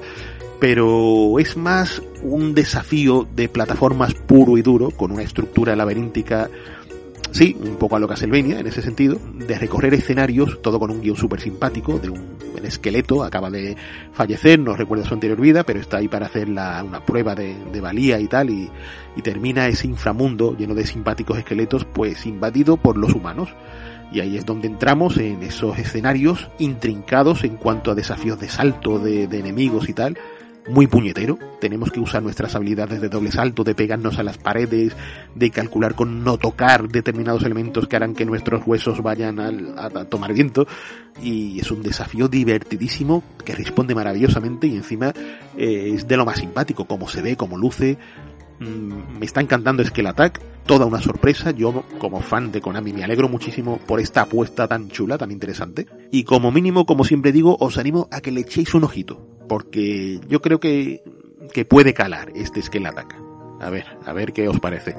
pero 0.59 1.39
es 1.39 1.57
más 1.57 2.01
un 2.23 2.53
desafío 2.53 3.27
de 3.35 3.49
plataformas 3.49 4.13
puro 4.13 4.57
y 4.57 4.61
duro, 4.61 4.91
con 4.91 5.11
una 5.11 5.23
estructura 5.23 5.75
laberíntica 5.75 6.49
Sí, 7.31 7.55
un 7.59 7.75
poco 7.75 7.95
a 7.95 7.99
lo 7.99 8.07
Castlevania 8.07 8.59
en 8.59 8.67
ese 8.67 8.81
sentido, 8.81 9.19
de 9.33 9.59
recorrer 9.59 9.93
escenarios, 9.93 10.61
todo 10.61 10.79
con 10.79 10.91
un 10.91 11.01
guion 11.01 11.15
súper 11.15 11.39
simpático, 11.39 11.99
de 11.99 12.09
un, 12.09 12.37
un, 12.57 12.65
esqueleto, 12.65 13.23
acaba 13.23 13.49
de 13.49 13.75
fallecer, 14.13 14.59
no 14.59 14.75
recuerda 14.75 15.05
su 15.05 15.13
anterior 15.13 15.39
vida, 15.39 15.63
pero 15.63 15.79
está 15.79 15.97
ahí 15.97 16.07
para 16.07 16.25
hacer 16.25 16.49
la, 16.49 16.83
una 16.83 17.05
prueba 17.05 17.35
de, 17.35 17.55
de 17.71 17.81
valía 17.81 18.19
y 18.19 18.27
tal, 18.27 18.49
y, 18.49 18.69
y 19.15 19.21
termina 19.21 19.67
ese 19.67 19.87
inframundo 19.87 20.55
lleno 20.57 20.73
de 20.73 20.85
simpáticos 20.85 21.37
esqueletos, 21.37 21.85
pues 21.85 22.25
invadido 22.25 22.77
por 22.77 22.97
los 22.97 23.13
humanos. 23.13 23.49
Y 24.11 24.21
ahí 24.21 24.37
es 24.37 24.45
donde 24.45 24.67
entramos 24.67 25.17
en 25.17 25.43
esos 25.43 25.77
escenarios 25.77 26.47
intrincados 26.59 27.43
en 27.43 27.57
cuanto 27.57 27.91
a 27.91 27.95
desafíos 27.95 28.39
de 28.39 28.47
salto 28.47 28.99
de, 28.99 29.27
de 29.27 29.39
enemigos 29.39 29.89
y 29.89 29.93
tal, 29.93 30.17
muy 30.67 30.87
puñetero. 30.87 31.37
Tenemos 31.59 31.91
que 31.91 31.99
usar 31.99 32.21
nuestras 32.21 32.55
habilidades 32.55 33.01
de 33.01 33.09
doble 33.09 33.31
salto, 33.31 33.63
de 33.63 33.75
pegarnos 33.75 34.19
a 34.19 34.23
las 34.23 34.37
paredes, 34.37 34.95
de 35.35 35.49
calcular 35.49 35.95
con 35.95 36.23
no 36.23 36.37
tocar 36.37 36.87
determinados 36.89 37.43
elementos 37.43 37.87
que 37.87 37.95
harán 37.95 38.13
que 38.13 38.25
nuestros 38.25 38.65
huesos 38.65 39.01
vayan 39.01 39.39
a, 39.39 39.49
a, 39.85 40.05
tomar 40.05 40.33
viento. 40.33 40.67
Y 41.21 41.59
es 41.59 41.71
un 41.71 41.81
desafío 41.81 42.27
divertidísimo 42.27 43.23
que 43.43 43.55
responde 43.55 43.95
maravillosamente 43.95 44.67
y 44.67 44.75
encima 44.75 45.13
eh, 45.57 45.91
es 45.95 46.07
de 46.07 46.17
lo 46.17 46.25
más 46.25 46.39
simpático, 46.39 46.85
como 46.85 47.07
se 47.07 47.21
ve, 47.21 47.35
como 47.35 47.57
luce. 47.57 47.97
Mm, 48.59 49.19
me 49.19 49.25
está 49.25 49.41
encantando 49.41 49.83
Skull 49.83 50.07
Attack, 50.07 50.41
toda 50.65 50.85
una 50.85 51.01
sorpresa. 51.01 51.51
Yo, 51.51 51.83
como 51.97 52.21
fan 52.21 52.51
de 52.51 52.61
Konami, 52.61 52.93
me 52.93 53.03
alegro 53.03 53.29
muchísimo 53.29 53.77
por 53.77 53.99
esta 53.99 54.21
apuesta 54.21 54.67
tan 54.67 54.89
chula, 54.89 55.17
tan 55.17 55.31
interesante. 55.31 55.87
Y 56.11 56.23
como 56.23 56.51
mínimo, 56.51 56.85
como 56.85 57.03
siempre 57.03 57.31
digo, 57.31 57.57
os 57.59 57.77
animo 57.77 58.07
a 58.11 58.21
que 58.21 58.31
le 58.31 58.41
echéis 58.41 58.73
un 58.73 58.83
ojito 58.83 59.36
porque 59.47 60.19
yo 60.27 60.41
creo 60.41 60.59
que, 60.59 61.03
que 61.53 61.65
puede 61.65 61.93
calar 61.93 62.31
este 62.35 62.61
Skull 62.61 62.85
Attack. 62.85 63.15
A 63.59 63.69
ver, 63.69 63.85
a 64.05 64.13
ver 64.13 64.33
qué 64.33 64.47
os 64.47 64.59
parece. 64.59 64.95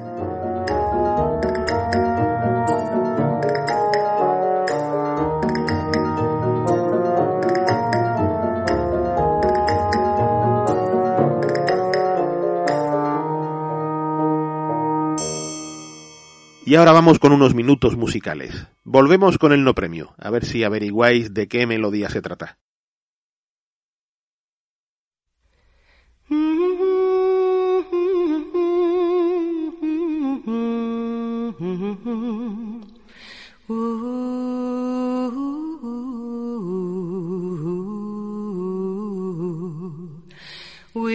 Y 16.69 16.75
ahora 16.75 16.91
vamos 16.91 17.17
con 17.17 17.31
unos 17.31 17.55
minutos 17.55 17.97
musicales. 17.97 18.67
Volvemos 18.83 19.39
con 19.39 19.53
el 19.53 19.63
no 19.63 19.73
premio, 19.73 20.13
a 20.19 20.29
ver 20.29 20.45
si 20.45 20.63
averiguáis 20.63 21.33
de 21.33 21.47
qué 21.47 21.65
melodía 21.65 22.11
se 22.11 22.21
trata. 22.21 22.59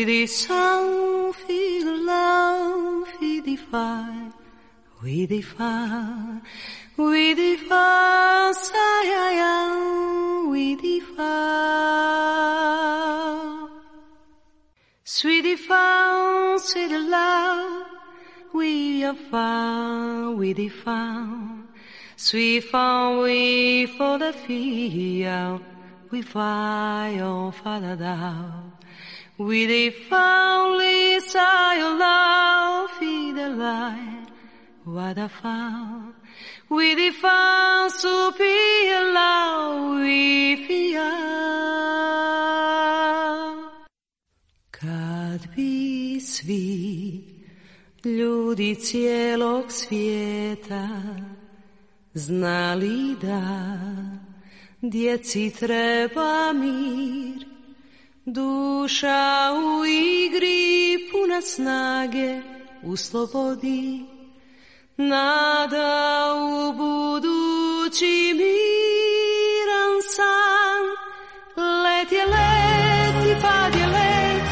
Fille 0.05 0.21
des 0.21 0.27
sangs, 0.27 1.33
fille 1.47 1.83
de 1.83 2.05
love, 2.05 3.07
fille 3.19 3.41
des 3.41 3.57
fire, 3.57 4.33
we 5.03 5.27
defy, 5.27 6.43
we 6.99 7.33
am 9.41 10.51
we 10.51 10.77
defy. 10.77 11.23
Sweet 15.05 15.43
defense, 15.43 16.75
the 16.75 16.99
love, 16.99 17.87
we 18.53 19.05
are 19.07 19.15
far, 19.31 20.33
we 20.33 20.53
defy. 20.53 21.25
Sweet 22.17 22.65
far, 22.65 23.23
we 23.23 23.87
for 23.87 24.19
the 24.19 24.35
fear, 24.35 25.59
we 26.11 26.21
fire, 26.21 27.23
oh, 27.23 27.51
Father, 27.51 27.97
thou. 27.97 28.74
We 29.37 29.67
the 29.67 29.91
found, 29.91 30.79
Lisa, 30.79 31.75
your 31.77 31.99
love, 31.99 32.91
feed 33.01 33.35
the 33.35 33.49
light, 33.51 34.27
what 34.85 35.19
I 35.19 35.27
found. 35.27 36.15
We 36.69 36.95
the 36.95 37.11
found, 37.11 37.91
superior 37.93 39.13
love, 39.13 40.01
we 40.01 40.65
fear. 40.67 41.11
Kad 44.71 45.49
bi 45.57 46.21
svi 46.21 47.25
ljudi 48.05 48.75
cijelog 48.75 49.73
svijeta 49.73 50.89
znali 52.15 53.17
da 53.23 53.43
djeci 54.83 55.51
treba 55.59 56.53
mir, 56.53 57.54
duša 58.27 59.51
u 59.53 59.85
igri 59.87 60.99
puna 61.13 61.41
snage 61.41 62.41
u 62.83 62.97
slobodi, 62.97 64.05
nada 64.97 66.35
u 66.37 66.73
budući 66.73 68.35
miran 68.35 69.95
san, 70.15 70.85
let 71.83 72.13
je 72.13 72.25
let 72.27 73.39
i 73.39 73.43
pad 73.43 73.75
je 73.75 73.87
let, 73.87 74.43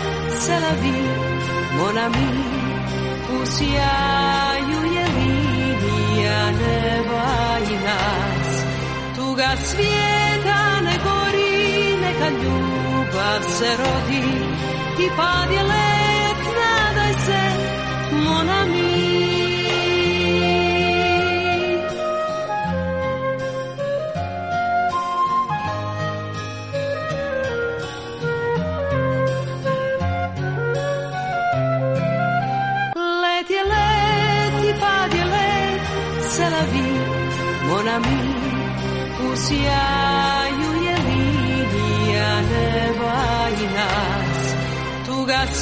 se 0.42 0.52
la 0.52 0.72
vi, 0.82 1.02
mon 1.76 1.98
ami, 1.98 2.32
u 3.40 3.46
sjaju 3.46 4.94
je 4.94 5.06
linija 5.16 6.50
neba 6.50 7.58
i 7.70 7.74
nas, 7.84 8.62
tuga 9.16 9.56
svijeta 9.56 10.80
ne 10.80 10.98
gori, 11.04 11.96
neka 11.96 12.30
ljubav 13.12 13.42
se 13.58 13.76
rodi, 13.76 14.24
i 15.04 15.08
pad 15.16 15.50
je 15.50 15.62
let, 15.62 16.38
nadaj 16.58 17.14
se, 17.26 17.42
mon 18.24 18.48
ami. 18.48 19.12
Let 33.22 33.50
je 33.50 33.62
let 33.72 34.64
i 34.64 34.80
pad 34.80 35.14
je 35.14 35.24
let, 35.24 35.80
se 36.30 36.50
la 36.50 36.62
vi, 36.72 36.88
mon 37.68 37.88
ami, 37.88 38.42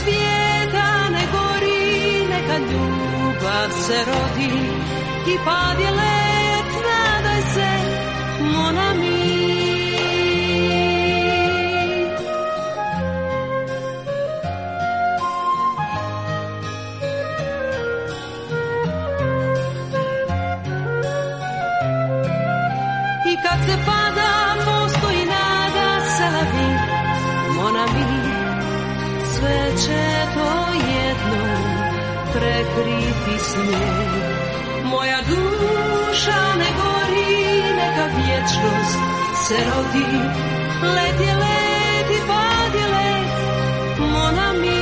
svijeta 0.01 0.88
ne 1.14 1.24
gori, 1.32 2.24
neka 2.32 2.59
i 5.34 5.36
pad 5.44 5.80
je 5.80 5.90
mon 8.53 8.89
prekriti 32.41 33.45
snijeg. 33.45 34.11
Moja 34.84 35.18
duša 35.28 36.43
ne 36.61 36.70
gori, 36.78 37.62
neka 37.78 38.07
vječnost 38.16 38.99
se 39.47 39.55
rodi, 39.70 40.11
let 40.95 41.20
je 41.26 41.34
let 41.34 42.11
i 42.11 42.20
pad 42.28 42.74
je 42.74 42.86
let, 42.86 43.32
mon 43.99 44.38
ami. 44.38 44.80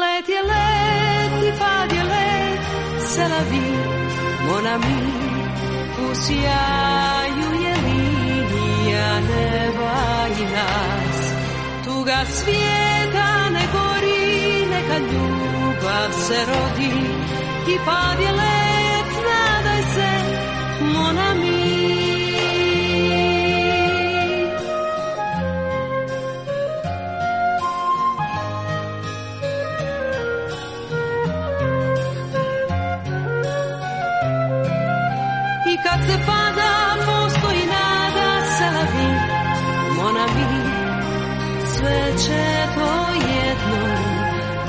Let 0.00 0.28
je 0.28 0.42
let 0.52 1.42
i 1.48 1.58
pad 1.58 1.92
je 1.92 2.04
let, 2.04 2.60
se 3.08 3.28
la 3.28 3.40
vi, 3.50 3.66
mon 4.46 4.66
ami, 4.66 4.98
u 5.98 6.14
sjaju 6.14 7.35
Tuga 12.06 12.24
svijeta 12.24 13.50
ne 13.50 13.64
gori, 13.72 14.66
neka 14.70 14.98
ljubav 14.98 16.10
se 16.26 16.38
rodi, 16.46 16.92
i 17.72 17.78
pad 17.86 18.18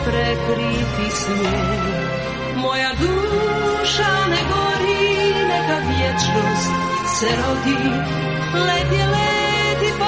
prekriti 0.08 1.16
snijeg. 1.16 1.84
Moja 2.56 2.92
duša 3.02 4.14
ne 4.30 4.42
gori, 4.52 5.34
neka 5.48 5.78
vječnost 5.90 6.72
se 7.20 7.28
rodi, 7.42 7.90
let 8.68 8.92
je 9.00 9.06
let 9.08 9.82
i 9.82 10.00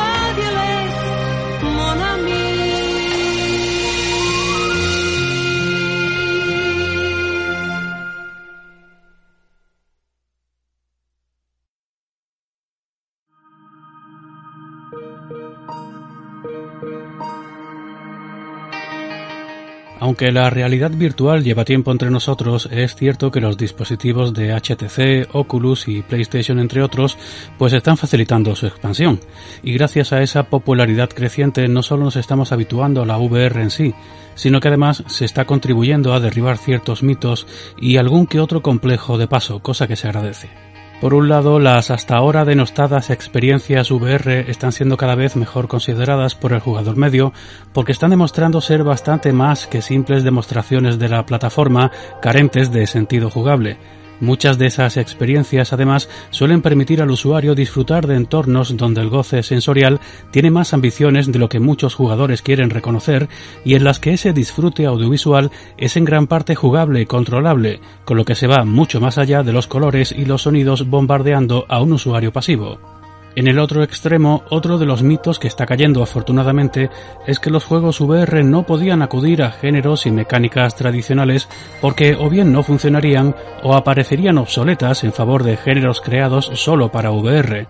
Aunque 20.09 20.31
la 20.31 20.49
realidad 20.49 20.89
virtual 20.89 21.43
lleva 21.43 21.65
tiempo 21.65 21.91
entre 21.91 22.09
nosotros, 22.09 22.67
es 22.71 22.95
cierto 22.95 23.29
que 23.29 23.41
los 23.41 23.57
dispositivos 23.57 24.33
de 24.33 24.51
HTC, 24.51 25.35
Oculus 25.35 25.87
y 25.87 26.01
PlayStation 26.01 26.57
entre 26.59 26.81
otros, 26.81 27.15
pues 27.59 27.73
están 27.73 27.95
facilitando 27.95 28.55
su 28.55 28.65
expansión. 28.65 29.19
Y 29.61 29.73
gracias 29.73 30.11
a 30.11 30.23
esa 30.23 30.49
popularidad 30.49 31.09
creciente 31.09 31.67
no 31.67 31.83
solo 31.83 32.05
nos 32.05 32.15
estamos 32.15 32.51
habituando 32.51 33.03
a 33.03 33.05
la 33.05 33.19
VR 33.19 33.61
en 33.61 33.69
sí, 33.69 33.93
sino 34.33 34.59
que 34.59 34.69
además 34.69 35.03
se 35.05 35.25
está 35.25 35.45
contribuyendo 35.45 36.11
a 36.15 36.19
derribar 36.19 36.57
ciertos 36.57 37.03
mitos 37.03 37.45
y 37.79 37.97
algún 37.97 38.25
que 38.25 38.39
otro 38.39 38.63
complejo 38.63 39.19
de 39.19 39.27
paso, 39.27 39.59
cosa 39.59 39.87
que 39.87 39.95
se 39.95 40.07
agradece. 40.07 40.68
Por 41.01 41.13
un 41.13 41.29
lado, 41.29 41.59
las 41.59 41.91
hasta 41.91 42.17
ahora 42.17 42.43
denostadas 42.43 43.09
experiencias 43.09 43.89
VR 43.89 44.51
están 44.51 44.73
siendo 44.73 44.97
cada 44.97 45.15
vez 45.15 45.37
mejor 45.37 45.69
consideradas 45.69 46.35
por 46.35 46.51
el 46.51 46.59
jugador 46.59 46.97
medio 46.97 47.31
porque 47.71 47.93
están 47.93 48.09
demostrando 48.09 48.59
ser 48.59 48.83
bastante 48.83 49.31
más 49.31 49.65
que 49.65 49.81
simples 49.81 50.25
demostraciones 50.25 50.99
de 50.99 51.07
la 51.07 51.25
plataforma 51.25 51.89
carentes 52.21 52.73
de 52.73 52.85
sentido 52.85 53.29
jugable. 53.29 53.77
Muchas 54.21 54.57
de 54.57 54.67
esas 54.67 54.97
experiencias 54.97 55.71
además 55.71 56.09
suelen 56.29 56.61
permitir 56.61 57.01
al 57.01 57.11
usuario 57.11 57.55
disfrutar 57.55 58.05
de 58.05 58.15
entornos 58.15 58.75
donde 58.75 59.01
el 59.01 59.09
goce 59.09 59.43
sensorial 59.43 59.99
tiene 60.31 60.51
más 60.51 60.73
ambiciones 60.73 61.31
de 61.31 61.39
lo 61.39 61.47
que 61.47 61.59
muchos 61.59 61.95
jugadores 61.95 62.41
quieren 62.41 62.69
reconocer 62.69 63.29
y 63.63 63.75
en 63.75 63.83
las 63.83 63.99
que 63.99 64.13
ese 64.13 64.33
disfrute 64.33 64.85
audiovisual 64.85 65.51
es 65.77 65.95
en 65.95 66.05
gran 66.05 66.27
parte 66.27 66.55
jugable 66.55 67.01
y 67.01 67.05
controlable, 67.05 67.79
con 68.03 68.17
lo 68.17 68.25
que 68.25 68.35
se 68.35 68.47
va 68.47 68.65
mucho 68.65 68.99
más 68.99 69.17
allá 69.17 69.43
de 69.43 69.53
los 69.53 69.67
colores 69.67 70.11
y 70.11 70.25
los 70.25 70.41
sonidos 70.43 70.89
bombardeando 70.89 71.65
a 71.69 71.81
un 71.81 71.93
usuario 71.93 72.33
pasivo. 72.33 72.98
En 73.39 73.47
el 73.47 73.57
otro 73.57 73.83
extremo, 73.83 74.43
otro 74.49 74.77
de 74.77 74.85
los 74.85 75.01
mitos 75.01 75.39
que 75.39 75.47
está 75.47 75.65
cayendo 75.65 76.03
afortunadamente 76.03 76.89
es 77.25 77.39
que 77.39 77.49
los 77.49 77.63
juegos 77.63 78.01
VR 78.01 78.43
no 78.43 78.63
podían 78.63 79.01
acudir 79.01 79.43
a 79.43 79.51
géneros 79.51 80.05
y 80.05 80.11
mecánicas 80.11 80.75
tradicionales 80.75 81.47
porque 81.79 82.17
o 82.19 82.29
bien 82.29 82.51
no 82.51 82.63
funcionarían 82.63 83.33
o 83.63 83.75
aparecerían 83.75 84.39
obsoletas 84.39 85.05
en 85.05 85.13
favor 85.13 85.45
de 85.45 85.55
géneros 85.55 86.01
creados 86.01 86.51
solo 86.55 86.91
para 86.91 87.11
VR. 87.11 87.65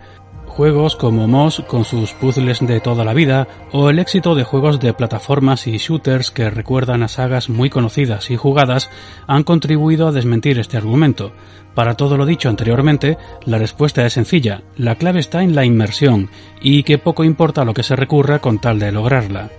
Juegos 0.60 0.97
como 0.97 1.26
Moss 1.26 1.64
con 1.66 1.86
sus 1.86 2.12
puzzles 2.12 2.60
de 2.60 2.82
toda 2.82 3.05
la 3.05 3.14
vida 3.14 3.47
o 3.72 3.89
el 3.89 3.97
éxito 3.97 4.36
de 4.36 4.43
juegos 4.43 4.82
de 4.82 4.93
plataformas 4.93 5.68
y 5.68 5.78
shooters 5.78 6.32
que 6.32 6.49
recuerdan 6.49 7.01
a 7.01 7.07
sagas 7.07 7.49
muy 7.49 7.70
conocidas 7.70 8.30
y 8.30 8.36
jugadas 8.36 8.89
han 9.26 9.45
contribuido 9.45 10.10
a 10.10 10.12
desmentir 10.12 10.60
este 10.60 10.76
argumento. 10.76 11.32
Para 11.76 11.95
todo 11.95 12.18
lo 12.18 12.26
dicho 12.26 12.49
anteriormente, 12.49 13.18
la 13.45 13.57
respuesta 13.57 14.05
es 14.05 14.12
sencilla, 14.12 14.64
la 14.76 14.95
clave 14.95 15.22
está 15.22 15.43
en 15.43 15.55
la 15.55 15.64
inmersión, 15.64 16.30
y 16.62 16.84
que 16.84 16.97
poco 16.97 17.24
importa 17.24 17.64
lo 17.64 17.74
que 17.74 17.84
se 17.84 17.95
recurra 17.95 18.39
con 18.39 18.60
tal 18.60 18.80
de 18.80 18.91
lograrla. 18.91 19.49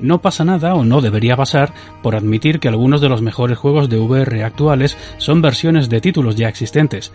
No 0.00 0.20
pasa 0.20 0.44
nada 0.44 0.74
o 0.74 0.82
no 0.82 1.00
debería 1.00 1.36
pasar 1.36 1.72
por 2.02 2.16
admitir 2.16 2.58
que 2.58 2.68
algunos 2.68 3.00
de 3.00 3.08
los 3.08 3.22
mejores 3.22 3.56
juegos 3.56 3.88
de 3.88 3.98
VR 3.98 4.42
actuales 4.42 4.96
son 5.18 5.42
versiones 5.42 5.88
de 5.88 6.00
títulos 6.00 6.34
ya 6.34 6.48
existentes. 6.48 7.12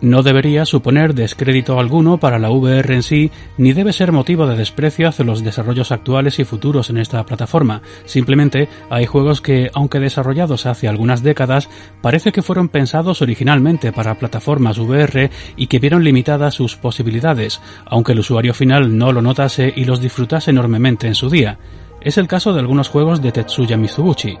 No 0.00 0.22
debería 0.22 0.64
suponer 0.64 1.14
descrédito 1.14 1.78
alguno 1.78 2.18
para 2.18 2.38
la 2.38 2.50
VR 2.50 2.94
en 2.94 3.02
sí, 3.02 3.30
ni 3.58 3.72
debe 3.72 3.92
ser 3.92 4.12
motivo 4.12 4.46
de 4.46 4.56
desprecio 4.56 5.08
hacia 5.08 5.24
los 5.24 5.44
desarrollos 5.44 5.92
actuales 5.92 6.38
y 6.38 6.44
futuros 6.44 6.90
en 6.90 6.98
esta 6.98 7.24
plataforma. 7.24 7.82
Simplemente 8.04 8.68
hay 8.88 9.06
juegos 9.06 9.40
que, 9.40 9.70
aunque 9.74 10.00
desarrollados 10.00 10.66
hace 10.66 10.88
algunas 10.88 11.22
décadas, 11.22 11.68
parece 12.00 12.32
que 12.32 12.42
fueron 12.42 12.68
pensados 12.68 13.22
originalmente 13.22 13.92
para 13.92 14.18
plataformas 14.18 14.78
VR 14.78 15.30
y 15.56 15.66
que 15.66 15.78
vieron 15.78 16.04
limitadas 16.04 16.54
sus 16.54 16.76
posibilidades, 16.76 17.60
aunque 17.86 18.12
el 18.12 18.20
usuario 18.20 18.54
final 18.54 18.96
no 18.96 19.12
lo 19.12 19.22
notase 19.22 19.72
y 19.74 19.84
los 19.84 20.00
disfrutase 20.00 20.50
enormemente 20.50 21.06
en 21.06 21.14
su 21.14 21.28
día. 21.28 21.58
Es 22.00 22.16
el 22.16 22.28
caso 22.28 22.52
de 22.54 22.60
algunos 22.60 22.88
juegos 22.88 23.20
de 23.20 23.32
Tetsuya 23.32 23.76
Mizuguchi. 23.76 24.38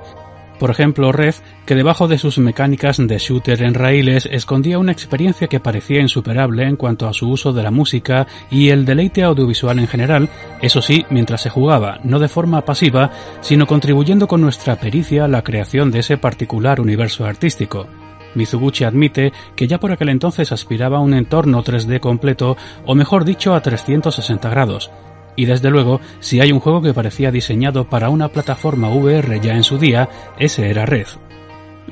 Por 0.60 0.70
ejemplo, 0.70 1.10
Red, 1.10 1.36
que 1.64 1.74
debajo 1.74 2.06
de 2.06 2.18
sus 2.18 2.36
mecánicas 2.36 2.98
de 2.98 3.16
shooter 3.16 3.62
en 3.62 3.72
raíles 3.72 4.28
escondía 4.30 4.78
una 4.78 4.92
experiencia 4.92 5.48
que 5.48 5.58
parecía 5.58 6.02
insuperable 6.02 6.64
en 6.64 6.76
cuanto 6.76 7.08
a 7.08 7.14
su 7.14 7.30
uso 7.30 7.54
de 7.54 7.62
la 7.62 7.70
música 7.70 8.26
y 8.50 8.68
el 8.68 8.84
deleite 8.84 9.22
audiovisual 9.22 9.78
en 9.78 9.88
general, 9.88 10.28
eso 10.60 10.82
sí, 10.82 11.06
mientras 11.08 11.40
se 11.40 11.48
jugaba, 11.48 11.98
no 12.04 12.18
de 12.18 12.28
forma 12.28 12.60
pasiva, 12.60 13.10
sino 13.40 13.66
contribuyendo 13.66 14.28
con 14.28 14.42
nuestra 14.42 14.76
pericia 14.76 15.24
a 15.24 15.28
la 15.28 15.42
creación 15.42 15.90
de 15.90 16.00
ese 16.00 16.18
particular 16.18 16.78
universo 16.78 17.24
artístico. 17.24 17.86
Mizuguchi 18.34 18.84
admite 18.84 19.32
que 19.56 19.66
ya 19.66 19.80
por 19.80 19.92
aquel 19.92 20.10
entonces 20.10 20.52
aspiraba 20.52 20.98
a 20.98 21.00
un 21.00 21.14
entorno 21.14 21.64
3D 21.64 22.00
completo, 22.00 22.58
o 22.84 22.94
mejor 22.94 23.24
dicho, 23.24 23.54
a 23.54 23.62
360 23.62 24.50
grados, 24.50 24.90
y 25.40 25.46
desde 25.46 25.70
luego, 25.70 26.02
si 26.20 26.38
hay 26.38 26.52
un 26.52 26.60
juego 26.60 26.82
que 26.82 26.92
parecía 26.92 27.30
diseñado 27.30 27.88
para 27.88 28.10
una 28.10 28.28
plataforma 28.28 28.90
VR 28.90 29.40
ya 29.40 29.54
en 29.54 29.64
su 29.64 29.78
día, 29.78 30.06
ese 30.38 30.68
era 30.68 30.84
Red. 30.84 31.06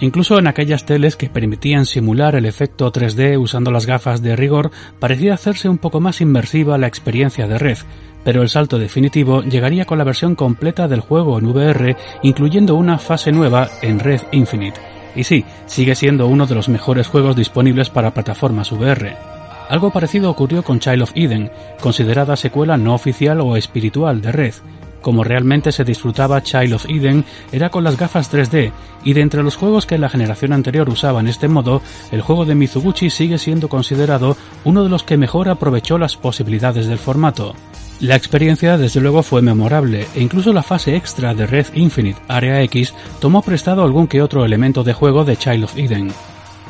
Incluso 0.00 0.38
en 0.38 0.48
aquellas 0.48 0.84
teles 0.84 1.16
que 1.16 1.30
permitían 1.30 1.86
simular 1.86 2.34
el 2.34 2.44
efecto 2.44 2.92
3D 2.92 3.40
usando 3.40 3.70
las 3.70 3.86
gafas 3.86 4.20
de 4.20 4.36
rigor, 4.36 4.70
parecía 5.00 5.32
hacerse 5.32 5.70
un 5.70 5.78
poco 5.78 5.98
más 5.98 6.20
inmersiva 6.20 6.76
la 6.76 6.88
experiencia 6.88 7.48
de 7.48 7.56
Red, 7.56 7.78
pero 8.22 8.42
el 8.42 8.50
salto 8.50 8.78
definitivo 8.78 9.42
llegaría 9.42 9.86
con 9.86 9.96
la 9.96 10.04
versión 10.04 10.34
completa 10.34 10.86
del 10.86 11.00
juego 11.00 11.38
en 11.38 11.46
VR, 11.46 11.96
incluyendo 12.22 12.74
una 12.74 12.98
fase 12.98 13.32
nueva 13.32 13.70
en 13.80 13.98
Red 13.98 14.20
Infinite. 14.30 14.78
Y 15.16 15.24
sí, 15.24 15.42
sigue 15.64 15.94
siendo 15.94 16.26
uno 16.26 16.44
de 16.44 16.54
los 16.54 16.68
mejores 16.68 17.06
juegos 17.06 17.34
disponibles 17.34 17.88
para 17.88 18.12
plataformas 18.12 18.70
VR. 18.72 19.37
Algo 19.68 19.90
parecido 19.90 20.30
ocurrió 20.30 20.62
con 20.62 20.80
Child 20.80 21.02
of 21.02 21.12
Eden, 21.14 21.50
considerada 21.80 22.36
secuela 22.36 22.76
no 22.76 22.94
oficial 22.94 23.40
o 23.40 23.56
espiritual 23.56 24.22
de 24.22 24.32
Red. 24.32 24.54
Como 25.02 25.22
realmente 25.22 25.72
se 25.72 25.84
disfrutaba 25.84 26.42
Child 26.42 26.72
of 26.72 26.86
Eden 26.88 27.24
era 27.52 27.70
con 27.70 27.84
las 27.84 27.96
gafas 27.96 28.32
3D, 28.32 28.72
y 29.04 29.12
de 29.12 29.20
entre 29.20 29.42
los 29.42 29.56
juegos 29.56 29.86
que 29.86 29.98
la 29.98 30.08
generación 30.08 30.52
anterior 30.52 30.88
usaban 30.88 31.28
este 31.28 31.48
modo, 31.48 31.82
el 32.10 32.22
juego 32.22 32.46
de 32.46 32.54
Mizuguchi 32.54 33.10
sigue 33.10 33.38
siendo 33.38 33.68
considerado 33.68 34.36
uno 34.64 34.82
de 34.82 34.88
los 34.88 35.04
que 35.04 35.16
mejor 35.16 35.48
aprovechó 35.48 35.98
las 35.98 36.16
posibilidades 36.16 36.86
del 36.86 36.98
formato. 36.98 37.54
La 38.00 38.16
experiencia 38.16 38.78
desde 38.78 39.00
luego 39.00 39.22
fue 39.22 39.42
memorable 39.42 40.06
e 40.14 40.22
incluso 40.22 40.52
la 40.52 40.62
fase 40.62 40.96
extra 40.96 41.34
de 41.34 41.46
Red 41.46 41.74
Infinite 41.74 42.20
Area 42.28 42.62
X 42.62 42.94
tomó 43.20 43.42
prestado 43.42 43.82
algún 43.82 44.06
que 44.06 44.22
otro 44.22 44.44
elemento 44.44 44.84
de 44.84 44.94
juego 44.94 45.24
de 45.24 45.36
Child 45.36 45.64
of 45.64 45.76
Eden. 45.76 46.12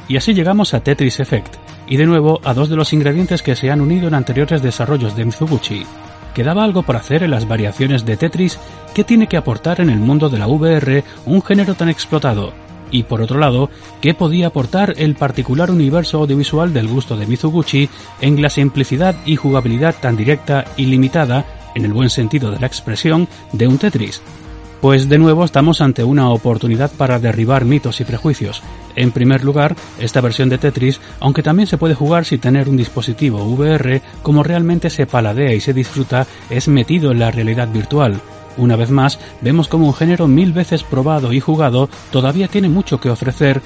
Y 0.08 0.16
así 0.16 0.32
llegamos 0.32 0.72
a 0.74 0.80
Tetris 0.80 1.20
Effect, 1.20 1.54
y 1.86 1.96
de 1.96 2.06
nuevo 2.06 2.40
a 2.42 2.54
dos 2.54 2.68
de 2.68 2.76
los 2.76 2.92
ingredientes 2.92 3.42
que 3.42 3.54
se 3.54 3.70
han 3.70 3.80
unido 3.80 4.08
en 4.08 4.14
anteriores 4.14 4.62
desarrollos 4.62 5.14
de 5.14 5.26
Mizuguchi. 5.26 5.84
¿Quedaba 6.34 6.64
algo 6.64 6.82
por 6.82 6.96
hacer 6.96 7.22
en 7.22 7.30
las 7.30 7.46
variaciones 7.46 8.04
de 8.04 8.16
Tetris? 8.16 8.58
¿Qué 8.94 9.04
tiene 9.04 9.26
que 9.26 9.36
aportar 9.36 9.80
en 9.80 9.90
el 9.90 9.98
mundo 9.98 10.28
de 10.28 10.38
la 10.38 10.46
VR 10.46 11.04
un 11.26 11.42
género 11.42 11.74
tan 11.74 11.88
explotado? 11.88 12.52
Y 12.90 13.02
por 13.02 13.20
otro 13.20 13.38
lado, 13.38 13.70
¿qué 14.00 14.14
podía 14.14 14.46
aportar 14.46 14.94
el 14.96 15.14
particular 15.14 15.70
universo 15.70 16.18
audiovisual 16.18 16.72
del 16.72 16.88
gusto 16.88 17.16
de 17.16 17.26
Mizuguchi 17.26 17.88
en 18.20 18.40
la 18.40 18.48
simplicidad 18.48 19.14
y 19.26 19.36
jugabilidad 19.36 19.96
tan 20.00 20.16
directa 20.16 20.64
y 20.76 20.86
limitada, 20.86 21.44
en 21.74 21.84
el 21.84 21.92
buen 21.92 22.08
sentido 22.08 22.50
de 22.50 22.60
la 22.60 22.66
expresión, 22.66 23.28
de 23.52 23.66
un 23.66 23.78
Tetris? 23.78 24.22
Pues 24.80 25.08
de 25.08 25.18
nuevo 25.18 25.44
estamos 25.44 25.80
ante 25.80 26.04
una 26.04 26.30
oportunidad 26.30 26.92
para 26.92 27.18
derribar 27.18 27.64
mitos 27.64 28.00
y 28.00 28.04
prejuicios. 28.04 28.62
En 28.98 29.12
primer 29.12 29.44
lugar, 29.44 29.76
esta 30.00 30.20
versión 30.20 30.48
de 30.48 30.58
Tetris, 30.58 31.00
aunque 31.20 31.44
también 31.44 31.68
se 31.68 31.78
puede 31.78 31.94
jugar 31.94 32.24
sin 32.24 32.40
tener 32.40 32.68
un 32.68 32.76
dispositivo 32.76 33.44
VR, 33.44 34.02
como 34.24 34.42
realmente 34.42 34.90
se 34.90 35.06
paladea 35.06 35.54
y 35.54 35.60
se 35.60 35.72
disfruta, 35.72 36.26
es 36.50 36.66
metido 36.66 37.12
en 37.12 37.20
la 37.20 37.30
realidad 37.30 37.68
virtual. 37.68 38.20
Una 38.56 38.74
vez 38.74 38.90
más, 38.90 39.20
vemos 39.40 39.68
como 39.68 39.86
un 39.86 39.94
género 39.94 40.26
mil 40.26 40.52
veces 40.52 40.82
probado 40.82 41.32
y 41.32 41.38
jugado 41.38 41.88
todavía 42.10 42.48
tiene 42.48 42.68
mucho 42.68 42.98
que 42.98 43.08
ofrecer 43.08 43.62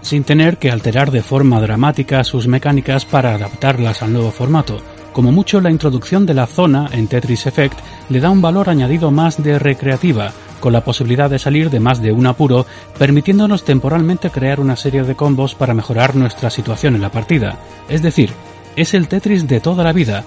sin 0.00 0.24
tener 0.24 0.56
que 0.56 0.72
alterar 0.72 1.12
de 1.12 1.22
forma 1.22 1.60
dramática 1.60 2.24
sus 2.24 2.48
mecánicas 2.48 3.04
para 3.04 3.36
adaptarlas 3.36 4.02
al 4.02 4.12
nuevo 4.12 4.32
formato. 4.32 4.78
Como 5.12 5.30
mucho 5.30 5.60
la 5.60 5.70
introducción 5.70 6.26
de 6.26 6.34
la 6.34 6.48
zona 6.48 6.88
en 6.90 7.06
Tetris 7.06 7.46
Effect 7.46 7.78
le 8.08 8.18
da 8.18 8.30
un 8.30 8.42
valor 8.42 8.68
añadido 8.68 9.12
más 9.12 9.40
de 9.40 9.60
recreativa, 9.60 10.32
con 10.62 10.72
la 10.72 10.84
posibilidad 10.84 11.28
de 11.28 11.40
salir 11.40 11.70
de 11.70 11.80
más 11.80 12.00
de 12.00 12.12
un 12.12 12.24
apuro, 12.24 12.64
permitiéndonos 12.96 13.64
temporalmente 13.64 14.30
crear 14.30 14.60
una 14.60 14.76
serie 14.76 15.02
de 15.02 15.16
combos 15.16 15.56
para 15.56 15.74
mejorar 15.74 16.14
nuestra 16.14 16.50
situación 16.50 16.94
en 16.94 17.02
la 17.02 17.10
partida. 17.10 17.58
Es 17.88 18.00
decir, 18.00 18.30
es 18.76 18.94
el 18.94 19.08
Tetris 19.08 19.48
de 19.48 19.58
toda 19.58 19.82
la 19.82 19.92
vida, 19.92 20.24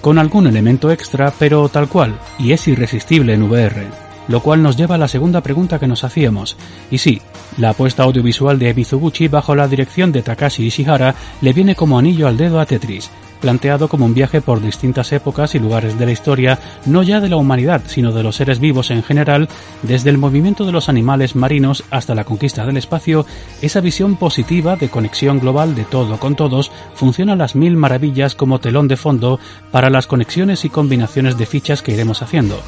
con 0.00 0.18
algún 0.18 0.46
elemento 0.46 0.92
extra, 0.92 1.32
pero 1.36 1.68
tal 1.68 1.88
cual, 1.88 2.16
y 2.38 2.52
es 2.52 2.66
irresistible 2.68 3.34
en 3.34 3.42
VR. 3.42 3.88
Lo 4.28 4.40
cual 4.40 4.62
nos 4.62 4.76
lleva 4.76 4.94
a 4.94 4.98
la 4.98 5.08
segunda 5.08 5.40
pregunta 5.40 5.80
que 5.80 5.88
nos 5.88 6.04
hacíamos. 6.04 6.56
Y 6.88 6.98
sí, 6.98 7.20
la 7.58 7.70
apuesta 7.70 8.04
audiovisual 8.04 8.60
de 8.60 8.72
Mizuguchi 8.72 9.26
bajo 9.26 9.56
la 9.56 9.66
dirección 9.66 10.12
de 10.12 10.22
Takashi 10.22 10.66
Ishihara 10.66 11.16
le 11.40 11.52
viene 11.52 11.74
como 11.74 11.98
anillo 11.98 12.28
al 12.28 12.36
dedo 12.36 12.60
a 12.60 12.66
Tetris, 12.66 13.10
planteado 13.42 13.88
como 13.88 14.06
un 14.06 14.14
viaje 14.14 14.40
por 14.40 14.62
distintas 14.62 15.12
épocas 15.12 15.54
y 15.54 15.58
lugares 15.58 15.98
de 15.98 16.06
la 16.06 16.12
historia, 16.12 16.58
no 16.86 17.02
ya 17.02 17.20
de 17.20 17.28
la 17.28 17.36
humanidad, 17.36 17.82
sino 17.86 18.12
de 18.12 18.22
los 18.22 18.36
seres 18.36 18.60
vivos 18.60 18.90
en 18.90 19.02
general, 19.02 19.48
desde 19.82 20.08
el 20.08 20.16
movimiento 20.16 20.64
de 20.64 20.72
los 20.72 20.88
animales 20.88 21.36
marinos 21.36 21.84
hasta 21.90 22.14
la 22.14 22.24
conquista 22.24 22.64
del 22.64 22.78
espacio, 22.78 23.26
esa 23.60 23.80
visión 23.80 24.16
positiva 24.16 24.76
de 24.76 24.88
conexión 24.88 25.40
global 25.40 25.74
de 25.74 25.84
todo 25.84 26.18
con 26.18 26.36
todos 26.36 26.70
funciona 26.94 27.34
a 27.34 27.36
las 27.36 27.54
mil 27.54 27.76
maravillas 27.76 28.34
como 28.34 28.60
telón 28.60 28.88
de 28.88 28.96
fondo 28.96 29.40
para 29.70 29.90
las 29.90 30.06
conexiones 30.06 30.64
y 30.64 30.70
combinaciones 30.70 31.36
de 31.36 31.46
fichas 31.46 31.82
que 31.82 31.92
iremos 31.92 32.22
haciendo. 32.22 32.58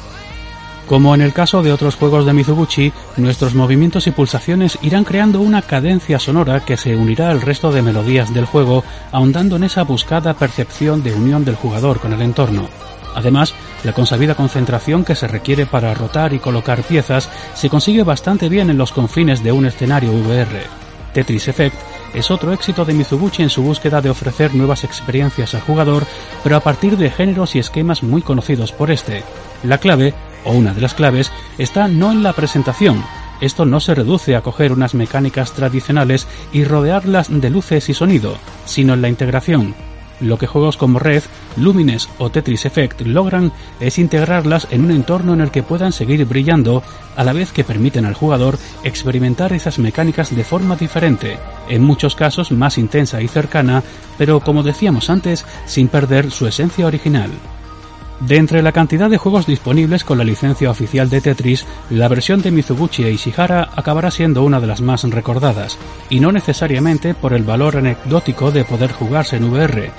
Como 0.87 1.15
en 1.15 1.21
el 1.21 1.33
caso 1.33 1.63
de 1.63 1.73
otros 1.73 1.95
juegos 1.95 2.25
de 2.25 2.33
Mizuguchi, 2.33 2.93
nuestros 3.17 3.55
movimientos 3.55 4.05
y 4.05 4.11
pulsaciones 4.11 4.77
irán 4.83 5.03
creando 5.03 5.41
una 5.41 5.63
cadencia 5.63 6.19
sonora 6.19 6.59
que 6.59 6.77
se 6.77 6.95
unirá 6.95 7.31
al 7.31 7.41
resto 7.41 7.71
de 7.71 7.81
melodías 7.81 8.31
del 8.33 8.45
juego, 8.45 8.83
ahondando 9.11 9.55
en 9.55 9.63
esa 9.63 9.83
buscada 9.83 10.35
percepción 10.35 11.01
de 11.01 11.13
unión 11.13 11.43
del 11.43 11.55
jugador 11.55 11.99
con 11.99 12.13
el 12.13 12.21
entorno. 12.21 12.69
Además, 13.15 13.55
la 13.83 13.93
consabida 13.93 14.35
concentración 14.35 15.03
que 15.03 15.15
se 15.15 15.27
requiere 15.27 15.65
para 15.65 15.93
rotar 15.95 16.33
y 16.33 16.39
colocar 16.39 16.83
piezas 16.83 17.29
se 17.55 17.69
consigue 17.69 18.03
bastante 18.03 18.47
bien 18.47 18.69
en 18.69 18.77
los 18.77 18.91
confines 18.91 19.41
de 19.41 19.51
un 19.51 19.65
escenario 19.65 20.11
VR. 20.11 20.85
Tetris 21.13 21.47
Effect 21.47 21.77
es 22.13 22.29
otro 22.29 22.51
éxito 22.53 22.85
de 22.85 22.93
Mizuguchi 22.93 23.41
en 23.41 23.49
su 23.49 23.63
búsqueda 23.63 24.01
de 24.01 24.09
ofrecer 24.09 24.53
nuevas 24.53 24.83
experiencias 24.83 25.55
al 25.55 25.61
jugador, 25.61 26.05
pero 26.43 26.57
a 26.57 26.59
partir 26.59 26.97
de 26.97 27.09
géneros 27.09 27.55
y 27.55 27.59
esquemas 27.59 28.03
muy 28.03 28.21
conocidos 28.21 28.71
por 28.71 28.91
este. 28.91 29.23
La 29.63 29.77
clave 29.77 30.13
o 30.45 30.51
una 30.51 30.73
de 30.73 30.81
las 30.81 30.93
claves, 30.93 31.31
está 31.57 31.87
no 31.87 32.11
en 32.11 32.23
la 32.23 32.33
presentación. 32.33 33.03
Esto 33.41 33.65
no 33.65 33.79
se 33.79 33.95
reduce 33.95 34.35
a 34.35 34.41
coger 34.41 34.71
unas 34.71 34.93
mecánicas 34.93 35.51
tradicionales 35.53 36.27
y 36.53 36.63
rodearlas 36.63 37.27
de 37.29 37.49
luces 37.49 37.89
y 37.89 37.93
sonido, 37.93 38.37
sino 38.65 38.93
en 38.93 39.01
la 39.01 39.09
integración. 39.09 39.75
Lo 40.21 40.37
que 40.37 40.47
juegos 40.47 40.77
como 40.77 40.99
Red, 40.99 41.23
Lumines 41.57 42.07
o 42.19 42.29
Tetris 42.29 42.65
Effect 42.65 43.01
logran 43.01 43.51
es 43.81 43.99
integrarlas 43.99 44.67
en 44.71 44.85
un 44.85 44.91
entorno 44.91 45.33
en 45.33 45.41
el 45.41 45.51
que 45.51 45.63
puedan 45.63 45.91
seguir 45.91 46.23
brillando, 46.25 46.83
a 47.17 47.23
la 47.25 47.33
vez 47.33 47.51
que 47.51 47.65
permiten 47.65 48.05
al 48.05 48.13
jugador 48.13 48.57
experimentar 48.83 49.51
esas 49.51 49.77
mecánicas 49.77 50.33
de 50.33 50.43
forma 50.45 50.77
diferente, 50.77 51.37
en 51.67 51.83
muchos 51.83 52.15
casos 52.15 52.51
más 52.51 52.77
intensa 52.77 53.21
y 53.21 53.27
cercana, 53.27 53.83
pero 54.17 54.39
como 54.39 54.63
decíamos 54.63 55.09
antes, 55.09 55.45
sin 55.65 55.89
perder 55.89 56.31
su 56.31 56.47
esencia 56.47 56.85
original. 56.85 57.31
De 58.21 58.37
entre 58.37 58.61
la 58.61 58.71
cantidad 58.71 59.09
de 59.09 59.17
juegos 59.17 59.45
disponibles 59.45 60.03
con 60.03 60.17
la 60.17 60.23
licencia 60.23 60.71
oficial 60.71 61.09
de 61.09 61.19
Tetris, 61.19 61.65
la 61.89 62.07
versión 62.07 62.41
de 62.41 62.51
Mizuguchi 62.51 63.03
e 63.03 63.11
Ishihara 63.11 63.69
acabará 63.75 64.09
siendo 64.09 64.43
una 64.43 64.61
de 64.61 64.67
las 64.67 64.81
más 64.81 65.03
recordadas, 65.03 65.77
y 66.09 66.21
no 66.21 66.31
necesariamente 66.31 67.13
por 67.13 67.33
el 67.33 67.43
valor 67.43 67.77
anecdótico 67.77 68.51
de 68.51 68.63
poder 68.63 68.93
jugarse 68.93 69.35
en 69.35 69.51
VR, 69.51 69.91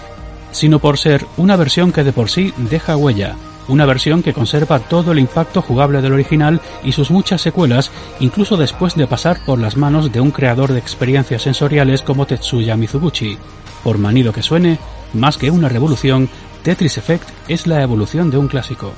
sino 0.50 0.78
por 0.78 0.96
ser 0.96 1.26
una 1.36 1.56
versión 1.56 1.92
que 1.92 2.04
de 2.04 2.12
por 2.12 2.30
sí 2.30 2.54
deja 2.56 2.96
huella, 2.96 3.36
una 3.68 3.84
versión 3.84 4.22
que 4.22 4.32
conserva 4.32 4.78
todo 4.78 5.12
el 5.12 5.18
impacto 5.18 5.60
jugable 5.60 6.00
del 6.00 6.14
original 6.14 6.60
y 6.82 6.92
sus 6.92 7.10
muchas 7.10 7.42
secuelas, 7.42 7.90
incluso 8.20 8.56
después 8.56 8.94
de 8.94 9.06
pasar 9.06 9.44
por 9.44 9.58
las 9.58 9.76
manos 9.76 10.10
de 10.10 10.20
un 10.20 10.30
creador 10.30 10.72
de 10.72 10.78
experiencias 10.78 11.42
sensoriales 11.42 12.02
como 12.02 12.26
Tetsuya 12.26 12.76
Mizuguchi. 12.76 13.36
Por 13.82 13.98
manido 13.98 14.32
que 14.32 14.42
suene, 14.42 14.78
más 15.12 15.36
que 15.36 15.50
una 15.50 15.68
revolución, 15.68 16.28
Tetris 16.66 16.98
Effect 16.98 17.28
es 17.46 17.68
la 17.68 17.80
evolución 17.80 18.28
de 18.28 18.38
un 18.38 18.48
clásico. 18.48 18.92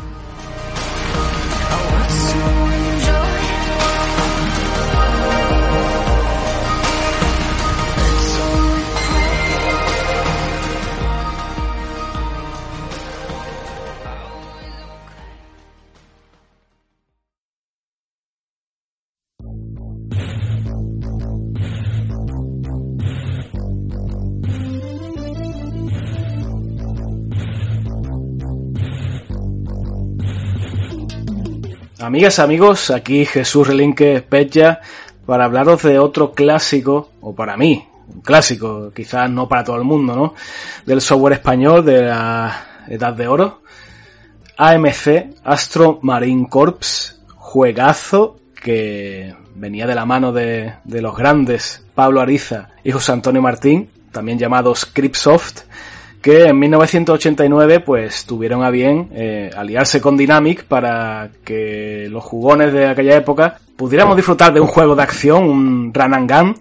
Amigas, 32.08 32.38
amigos, 32.38 32.90
aquí 32.90 33.26
Jesús 33.26 33.68
Relinque 33.68 34.22
Pecha 34.22 34.80
para 35.26 35.44
hablaros 35.44 35.82
de 35.82 35.98
otro 35.98 36.32
clásico, 36.32 37.10
o 37.20 37.34
para 37.34 37.58
mí, 37.58 37.86
un 38.08 38.22
clásico, 38.22 38.90
quizás 38.96 39.30
no 39.30 39.46
para 39.46 39.62
todo 39.62 39.76
el 39.76 39.84
mundo, 39.84 40.16
¿no? 40.16 40.34
Del 40.86 41.02
software 41.02 41.34
español 41.34 41.84
de 41.84 42.04
la 42.04 42.84
Edad 42.88 43.12
de 43.12 43.28
Oro. 43.28 43.60
AMC, 44.56 45.36
Astro 45.44 45.98
Marine 46.00 46.46
Corps, 46.48 47.20
juegazo 47.36 48.38
que 48.54 49.34
venía 49.54 49.86
de 49.86 49.94
la 49.94 50.06
mano 50.06 50.32
de, 50.32 50.76
de 50.84 51.02
los 51.02 51.14
grandes 51.14 51.84
Pablo 51.94 52.22
Ariza 52.22 52.70
y 52.84 52.90
José 52.90 53.12
Antonio 53.12 53.42
Martín, 53.42 53.90
también 54.12 54.38
llamados 54.38 54.80
Scriptsoft, 54.80 55.64
que 56.28 56.44
en 56.44 56.58
1989 56.58 57.80
pues 57.80 58.26
tuvieron 58.26 58.62
a 58.62 58.68
bien 58.68 59.08
eh, 59.14 59.50
aliarse 59.56 59.98
con 59.98 60.14
Dynamic 60.14 60.64
para 60.64 61.30
que 61.42 62.06
los 62.10 62.22
jugones 62.22 62.70
de 62.70 62.86
aquella 62.86 63.16
época 63.16 63.60
pudiéramos 63.76 64.14
disfrutar 64.14 64.52
de 64.52 64.60
un 64.60 64.66
juego 64.66 64.94
de 64.94 65.04
acción, 65.04 65.44
un 65.44 65.90
run 65.94 66.12
and 66.12 66.30
gun. 66.30 66.54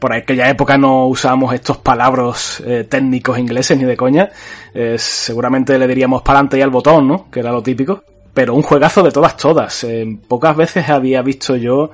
Por 0.00 0.12
aquella 0.12 0.50
época 0.50 0.76
no 0.76 1.06
usábamos 1.06 1.54
estos 1.54 1.76
palabras 1.76 2.60
eh, 2.66 2.88
técnicos 2.90 3.38
ingleses 3.38 3.78
ni 3.78 3.84
de 3.84 3.96
coña. 3.96 4.30
Eh, 4.74 4.96
seguramente 4.98 5.78
le 5.78 5.86
diríamos 5.86 6.22
para 6.22 6.40
adelante 6.40 6.58
y 6.58 6.62
al 6.62 6.70
botón, 6.70 7.06
¿no? 7.06 7.30
Que 7.30 7.38
era 7.38 7.52
lo 7.52 7.62
típico. 7.62 8.02
Pero 8.34 8.52
un 8.56 8.62
juegazo 8.62 9.04
de 9.04 9.12
todas, 9.12 9.36
todas. 9.36 9.86
pocas 10.26 10.56
veces 10.56 10.88
había 10.88 11.22
visto 11.22 11.54
yo, 11.54 11.92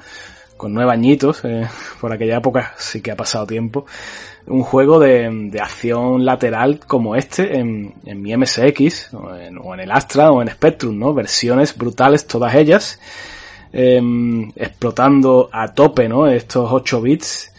con 0.56 0.72
nueve 0.72 0.92
añitos, 0.92 1.42
por 2.00 2.14
aquella 2.14 2.38
época 2.38 2.72
sí 2.78 3.02
que 3.02 3.10
ha 3.10 3.16
pasado 3.16 3.46
tiempo, 3.46 3.84
un 4.46 4.62
juego 4.62 4.98
de, 4.98 5.28
de 5.50 5.60
acción 5.60 6.24
lateral 6.24 6.80
como 6.86 7.16
este 7.16 7.58
en, 7.58 7.94
en 8.04 8.22
mi 8.22 8.36
MSX, 8.36 9.14
o 9.14 9.34
en, 9.34 9.80
el 9.80 9.90
Astra, 9.90 10.30
o 10.30 10.42
en 10.42 10.48
Spectrum, 10.48 10.98
¿no? 10.98 11.14
Versiones 11.14 11.76
brutales 11.76 12.26
todas 12.26 12.54
ellas, 12.54 13.00
eh, 13.72 14.00
explotando 14.56 15.48
a 15.52 15.72
tope, 15.72 16.08
¿no? 16.08 16.26
Estos 16.26 16.70
8 16.70 17.00
bits. 17.00 17.50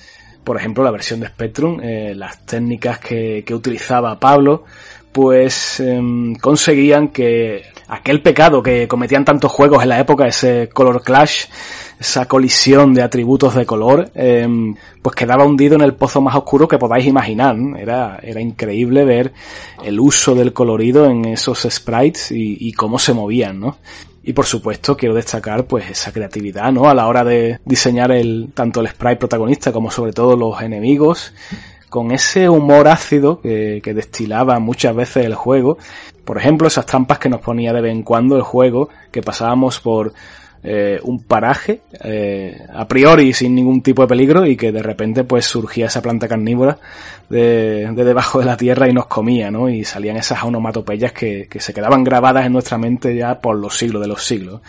Por 0.44 0.58
ejemplo, 0.58 0.84
la 0.84 0.92
versión 0.92 1.20
de 1.22 1.28
Spectrum, 1.28 1.80
eh, 1.82 2.14
las 2.16 2.46
técnicas 2.46 3.00
que, 3.00 3.44
que, 3.44 3.56
utilizaba 3.56 4.20
Pablo, 4.20 4.66
pues 5.12 5.80
eh, 5.80 6.00
conseguían 6.40 7.08
que 7.08 7.64
aquel 7.88 8.22
pecado 8.22 8.62
que 8.62 8.88
cometían 8.88 9.26
tantos 9.26 9.52
juegos 9.52 9.82
en 9.82 9.90
la 9.90 10.00
época, 10.00 10.28
ese 10.28 10.70
Color 10.72 11.02
Clash, 11.02 11.46
esa 12.00 12.26
colisión 12.26 12.94
de 12.94 13.02
atributos 13.02 13.56
de 13.56 13.66
color, 13.66 14.12
eh, 14.16 14.48
pues 15.02 15.16
quedaba 15.16 15.46
hundido 15.46 15.76
en 15.76 15.82
el 15.82 15.94
pozo 15.94 16.22
más 16.22 16.36
oscuro 16.36 16.68
que 16.68 16.78
podáis 16.78 17.06
imaginar. 17.06 17.56
Era, 17.78 18.20
era 18.22 18.42
increíble 18.42 19.06
ver 19.06 19.34
el 19.84 20.00
uso 20.00 20.36
del 20.36 20.54
colorido 20.54 21.06
en 21.06 21.26
esos 21.26 21.68
sprites 21.70 22.32
y, 22.32 22.58
y 22.60 22.74
cómo 22.74 23.00
se 23.00 23.14
movían, 23.14 23.60
¿no? 23.60 23.78
Y 24.24 24.34
por 24.34 24.46
supuesto 24.46 24.98
quiero 24.98 25.14
destacar 25.14 25.66
pues 25.66 25.90
esa 25.90 26.12
creatividad, 26.12 26.72
¿no? 26.72 26.90
A 26.90 26.96
la 26.96 27.08
hora 27.08 27.24
de 27.24 27.60
diseñar 27.64 28.12
el, 28.12 28.50
tanto 28.54 28.82
el 28.82 28.88
sprite 28.88 29.18
protagonista 29.18 29.72
como 29.72 29.92
sobre 29.92 30.14
todo 30.14 30.36
los 30.36 30.60
enemigos, 30.62 31.32
con 31.90 32.12
ese 32.12 32.50
humor 32.50 32.88
ácido 32.88 33.40
que, 33.40 33.82
que 33.84 33.94
destilaba 33.94 34.60
muchas 34.60 34.96
veces 34.96 35.26
el 35.26 35.36
juego. 35.36 35.78
Por 36.26 36.40
ejemplo, 36.40 36.68
esas 36.68 36.88
trampas 36.88 37.20
que 37.20 37.30
nos 37.30 37.40
ponía 37.40 37.72
de 37.72 37.82
vez 37.82 37.92
en 37.92 38.02
cuando 38.02 38.36
el 38.36 38.42
juego, 38.42 38.90
que 39.12 39.22
pasábamos 39.22 39.80
por 39.80 40.12
eh, 40.68 41.00
un 41.04 41.24
paraje 41.24 41.82
eh, 42.04 42.58
a 42.74 42.88
priori 42.88 43.34
sin 43.34 43.54
ningún 43.54 43.84
tipo 43.84 44.02
de 44.02 44.08
peligro 44.08 44.48
y 44.48 44.58
que 44.58 44.72
de 44.72 44.82
repente 44.82 45.24
pues 45.24 45.46
surgía 45.46 45.86
esa 45.86 46.02
planta 46.02 46.28
carnívora 46.28 46.80
de, 47.30 47.92
de 47.92 48.04
debajo 48.04 48.40
de 48.40 48.46
la 48.46 48.58
tierra 48.58 48.90
y 48.90 48.94
nos 48.94 49.06
comía, 49.06 49.52
¿no? 49.52 49.70
Y 49.70 49.86
salían 49.86 50.18
esas 50.18 50.44
onomatopeyas 50.44 51.12
que, 51.12 51.48
que 51.48 51.60
se 51.60 51.72
quedaban 51.72 52.04
grabadas 52.04 52.48
en 52.48 52.54
nuestra 52.54 52.80
mente 52.80 53.16
ya 53.16 53.40
por 53.40 53.58
los 53.58 53.78
siglos 53.78 54.02
de 54.02 54.08
los 54.08 54.26
siglos. 54.26 54.62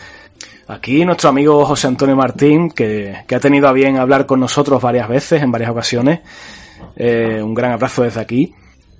Aquí 0.69 1.03
nuestro 1.05 1.31
amigo 1.31 1.65
José 1.65 1.87
Antonio 1.87 2.15
Martín, 2.15 2.71
que, 2.71 3.23
que 3.27 3.35
ha 3.35 3.41
tenido 3.41 3.67
a 3.67 3.73
bien 3.73 3.97
hablar 3.97 4.27
con 4.27 4.39
nosotros 4.39 4.83
varias 4.83 5.09
veces, 5.09 5.43
en 5.43 5.51
varias 5.51 5.71
ocasiones, 5.71 6.21
eh, 6.97 7.41
un 7.43 7.55
gran 7.55 7.73
abrazo 7.73 8.03
desde 8.03 8.21
aquí, 8.21 8.53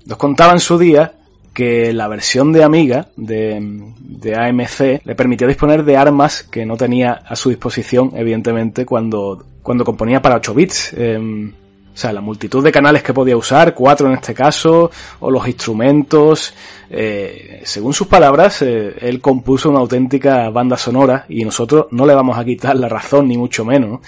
nos 0.05 0.17
contaba 0.17 0.53
en 0.53 0.59
su 0.59 0.79
día 0.79 1.13
que 1.57 1.91
la 1.91 2.07
versión 2.07 2.53
de 2.53 2.63
Amiga 2.63 3.07
de, 3.15 3.57
de, 3.99 4.35
AMC 4.35 5.03
le 5.03 5.15
permitió 5.15 5.47
disponer 5.47 5.83
de 5.83 5.97
armas 5.97 6.43
que 6.43 6.67
no 6.67 6.77
tenía 6.77 7.13
a 7.13 7.35
su 7.35 7.49
disposición, 7.49 8.11
evidentemente, 8.13 8.85
cuando, 8.85 9.43
cuando 9.63 9.83
componía 9.83 10.21
para 10.21 10.35
8 10.35 10.53
bits. 10.53 10.93
Eh, 10.95 11.51
o 11.97 11.99
sea, 11.99 12.13
la 12.13 12.21
multitud 12.21 12.63
de 12.63 12.71
canales 12.71 13.01
que 13.01 13.11
podía 13.11 13.35
usar, 13.35 13.73
cuatro 13.73 14.05
en 14.05 14.13
este 14.13 14.35
caso, 14.35 14.91
o 15.19 15.31
los 15.31 15.47
instrumentos. 15.47 16.53
Eh, 16.91 17.61
según 17.63 17.91
sus 17.91 18.05
palabras, 18.05 18.61
eh, 18.61 18.93
él 19.01 19.19
compuso 19.19 19.71
una 19.71 19.79
auténtica 19.79 20.51
banda 20.51 20.77
sonora 20.77 21.25
y 21.27 21.43
nosotros 21.43 21.87
no 21.89 22.05
le 22.05 22.13
vamos 22.13 22.37
a 22.37 22.45
quitar 22.45 22.75
la 22.75 22.87
razón, 22.87 23.27
ni 23.27 23.35
mucho 23.35 23.65
menos. 23.65 24.01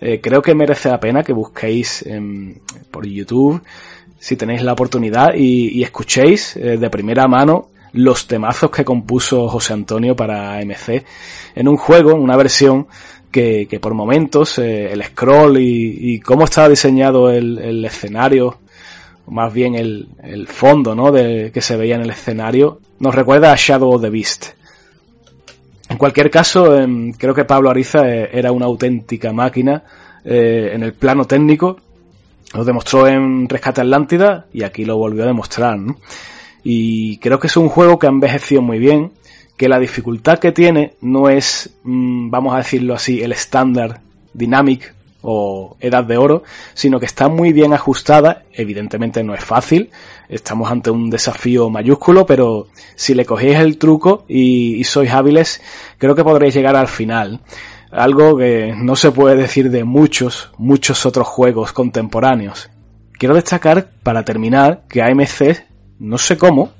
Eh, 0.00 0.22
creo 0.22 0.40
que 0.40 0.54
merece 0.54 0.88
la 0.88 0.98
pena 0.98 1.22
que 1.22 1.34
busquéis 1.34 2.02
por 2.90 3.04
YouTube 3.04 3.60
si 4.24 4.36
tenéis 4.36 4.62
la 4.62 4.72
oportunidad 4.72 5.34
y, 5.36 5.82
escuchéis 5.82 6.56
eh, 6.56 6.78
de 6.78 6.88
primera 6.88 7.28
mano 7.28 7.68
los 7.92 8.26
temazos 8.26 8.70
que 8.70 8.82
compuso 8.82 9.48
José 9.48 9.74
Antonio 9.74 10.16
para 10.16 10.54
AMC 10.54 11.04
en 11.54 11.68
un 11.68 11.76
juego, 11.76 12.12
en 12.12 12.22
una 12.22 12.34
versión 12.34 12.86
que, 13.30 13.68
por 13.82 13.92
momentos 13.92 14.58
eh, 14.58 14.90
el 14.90 15.04
scroll 15.04 15.58
y, 15.58 16.20
cómo 16.20 16.44
estaba 16.44 16.70
diseñado 16.70 17.30
el, 17.30 17.84
escenario, 17.84 18.60
más 19.26 19.52
bien 19.52 19.74
el, 19.74 20.46
fondo 20.48 20.94
¿no? 20.94 21.12
de, 21.12 21.50
que 21.52 21.60
se 21.60 21.76
veía 21.76 21.96
en 21.96 22.02
el 22.02 22.10
escenario, 22.10 22.80
nos 23.00 23.14
recuerda 23.14 23.52
a 23.52 23.56
Shadow 23.58 23.92
of 23.92 24.00
the 24.00 24.08
Beast. 24.08 24.46
En 25.90 25.98
cualquier 25.98 26.30
caso, 26.30 26.74
eh, 26.78 27.12
creo 27.18 27.34
que 27.34 27.44
Pablo 27.44 27.68
Ariza 27.68 28.08
eh, 28.08 28.30
era 28.32 28.52
una 28.52 28.64
auténtica 28.64 29.34
máquina 29.34 29.84
en 30.24 30.82
el 30.82 30.94
plano 30.94 31.26
técnico 31.26 31.76
lo 32.54 32.64
demostró 32.64 33.06
en 33.08 33.48
Rescate 33.48 33.80
Atlántida 33.80 34.46
y 34.52 34.62
aquí 34.62 34.84
lo 34.84 34.96
volvió 34.96 35.24
a 35.24 35.26
demostrar. 35.26 35.78
¿no? 35.78 35.96
Y 36.62 37.18
creo 37.18 37.38
que 37.38 37.48
es 37.48 37.56
un 37.56 37.68
juego 37.68 37.98
que 37.98 38.06
ha 38.06 38.10
envejecido 38.10 38.62
muy 38.62 38.78
bien, 38.78 39.12
que 39.56 39.68
la 39.68 39.78
dificultad 39.78 40.38
que 40.38 40.52
tiene 40.52 40.94
no 41.00 41.28
es, 41.28 41.70
mmm, 41.82 42.30
vamos 42.30 42.54
a 42.54 42.58
decirlo 42.58 42.94
así, 42.94 43.22
el 43.22 43.32
estándar 43.32 44.00
Dynamic 44.32 44.94
o 45.22 45.76
Edad 45.80 46.04
de 46.04 46.16
Oro, 46.16 46.42
sino 46.74 47.00
que 47.00 47.06
está 47.06 47.28
muy 47.28 47.52
bien 47.52 47.72
ajustada, 47.72 48.42
evidentemente 48.52 49.24
no 49.24 49.34
es 49.34 49.42
fácil, 49.42 49.90
estamos 50.28 50.70
ante 50.70 50.90
un 50.90 51.08
desafío 51.08 51.70
mayúsculo, 51.70 52.26
pero 52.26 52.68
si 52.94 53.14
le 53.14 53.24
cogéis 53.24 53.58
el 53.58 53.78
truco 53.78 54.24
y 54.28 54.84
sois 54.84 55.10
hábiles, 55.10 55.62
creo 55.98 56.14
que 56.14 56.24
podréis 56.24 56.54
llegar 56.54 56.76
al 56.76 56.88
final 56.88 57.40
algo 57.94 58.36
que 58.36 58.74
no 58.76 58.96
se 58.96 59.12
puede 59.12 59.36
decir 59.36 59.70
de 59.70 59.84
muchos, 59.84 60.50
muchos 60.58 61.06
otros 61.06 61.26
juegos 61.26 61.72
contemporáneos. 61.72 62.70
Quiero 63.12 63.36
destacar, 63.36 63.88
para 64.02 64.24
terminar, 64.24 64.82
que 64.88 65.02
AMC, 65.02 65.64
no 66.00 66.18
sé 66.18 66.36
cómo, 66.36 66.72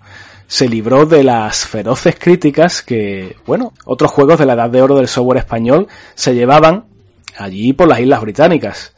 se 0.47 0.69
libró 0.69 1.07
de 1.07 1.23
las 1.23 1.67
feroces 1.67 2.17
críticas 2.19 2.83
que, 2.83 3.37
bueno, 3.47 3.73
otros 3.85 4.11
juegos 4.11 4.39
de 4.39 4.47
la 4.47 4.55
edad 4.55 4.71
de 4.71 4.83
oro 4.83 4.97
del 4.97 5.09
software 5.09 5.39
español 5.39 5.87
se 6.15 6.35
llevaban 6.35 6.85
allí 7.39 7.73
por 7.73 7.89
las 7.89 8.01
Islas 8.01 8.21
Británicas. 8.21 8.95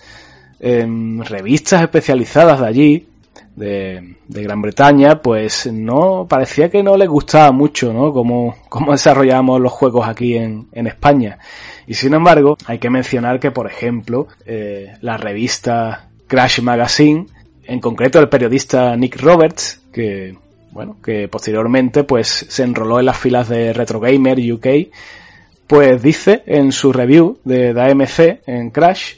En 0.58 1.22
revistas 1.22 1.82
especializadas 1.82 2.60
de 2.60 2.66
allí, 2.66 3.08
de, 3.54 4.16
de, 4.26 4.42
Gran 4.42 4.60
Bretaña, 4.60 5.20
pues 5.20 5.70
no, 5.70 6.26
parecía 6.28 6.70
que 6.70 6.82
no 6.82 6.96
les 6.96 7.08
gustaba 7.08 7.52
mucho, 7.52 7.92
¿no? 7.92 8.12
Cómo, 8.12 8.56
cómo 8.68 8.92
desarrollábamos 8.92 9.60
los 9.60 9.72
juegos 9.72 10.06
aquí 10.08 10.36
en, 10.36 10.68
en 10.72 10.86
España. 10.86 11.38
Y 11.86 11.94
sin 11.94 12.14
embargo, 12.14 12.56
hay 12.66 12.78
que 12.78 12.90
mencionar 12.90 13.38
que, 13.38 13.50
por 13.50 13.66
ejemplo, 13.66 14.26
eh, 14.44 14.96
la 15.00 15.16
revista 15.16 16.08
Crash 16.26 16.60
Magazine, 16.60 17.26
en 17.64 17.80
concreto 17.80 18.18
el 18.18 18.28
periodista 18.28 18.96
Nick 18.96 19.20
Roberts, 19.20 19.80
que, 19.92 20.36
bueno, 20.72 20.96
que 21.02 21.28
posteriormente 21.28 22.04
pues 22.04 22.46
se 22.48 22.62
enroló 22.64 22.98
en 22.98 23.06
las 23.06 23.18
filas 23.18 23.48
de 23.48 23.72
Retro 23.72 24.00
Gamer 24.00 24.38
UK, 24.52 24.66
pues 25.66 26.02
dice 26.02 26.42
en 26.46 26.72
su 26.72 26.92
review 26.92 27.38
de, 27.44 27.70
AMC 27.70 28.46
en 28.46 28.70
Crash 28.70 29.14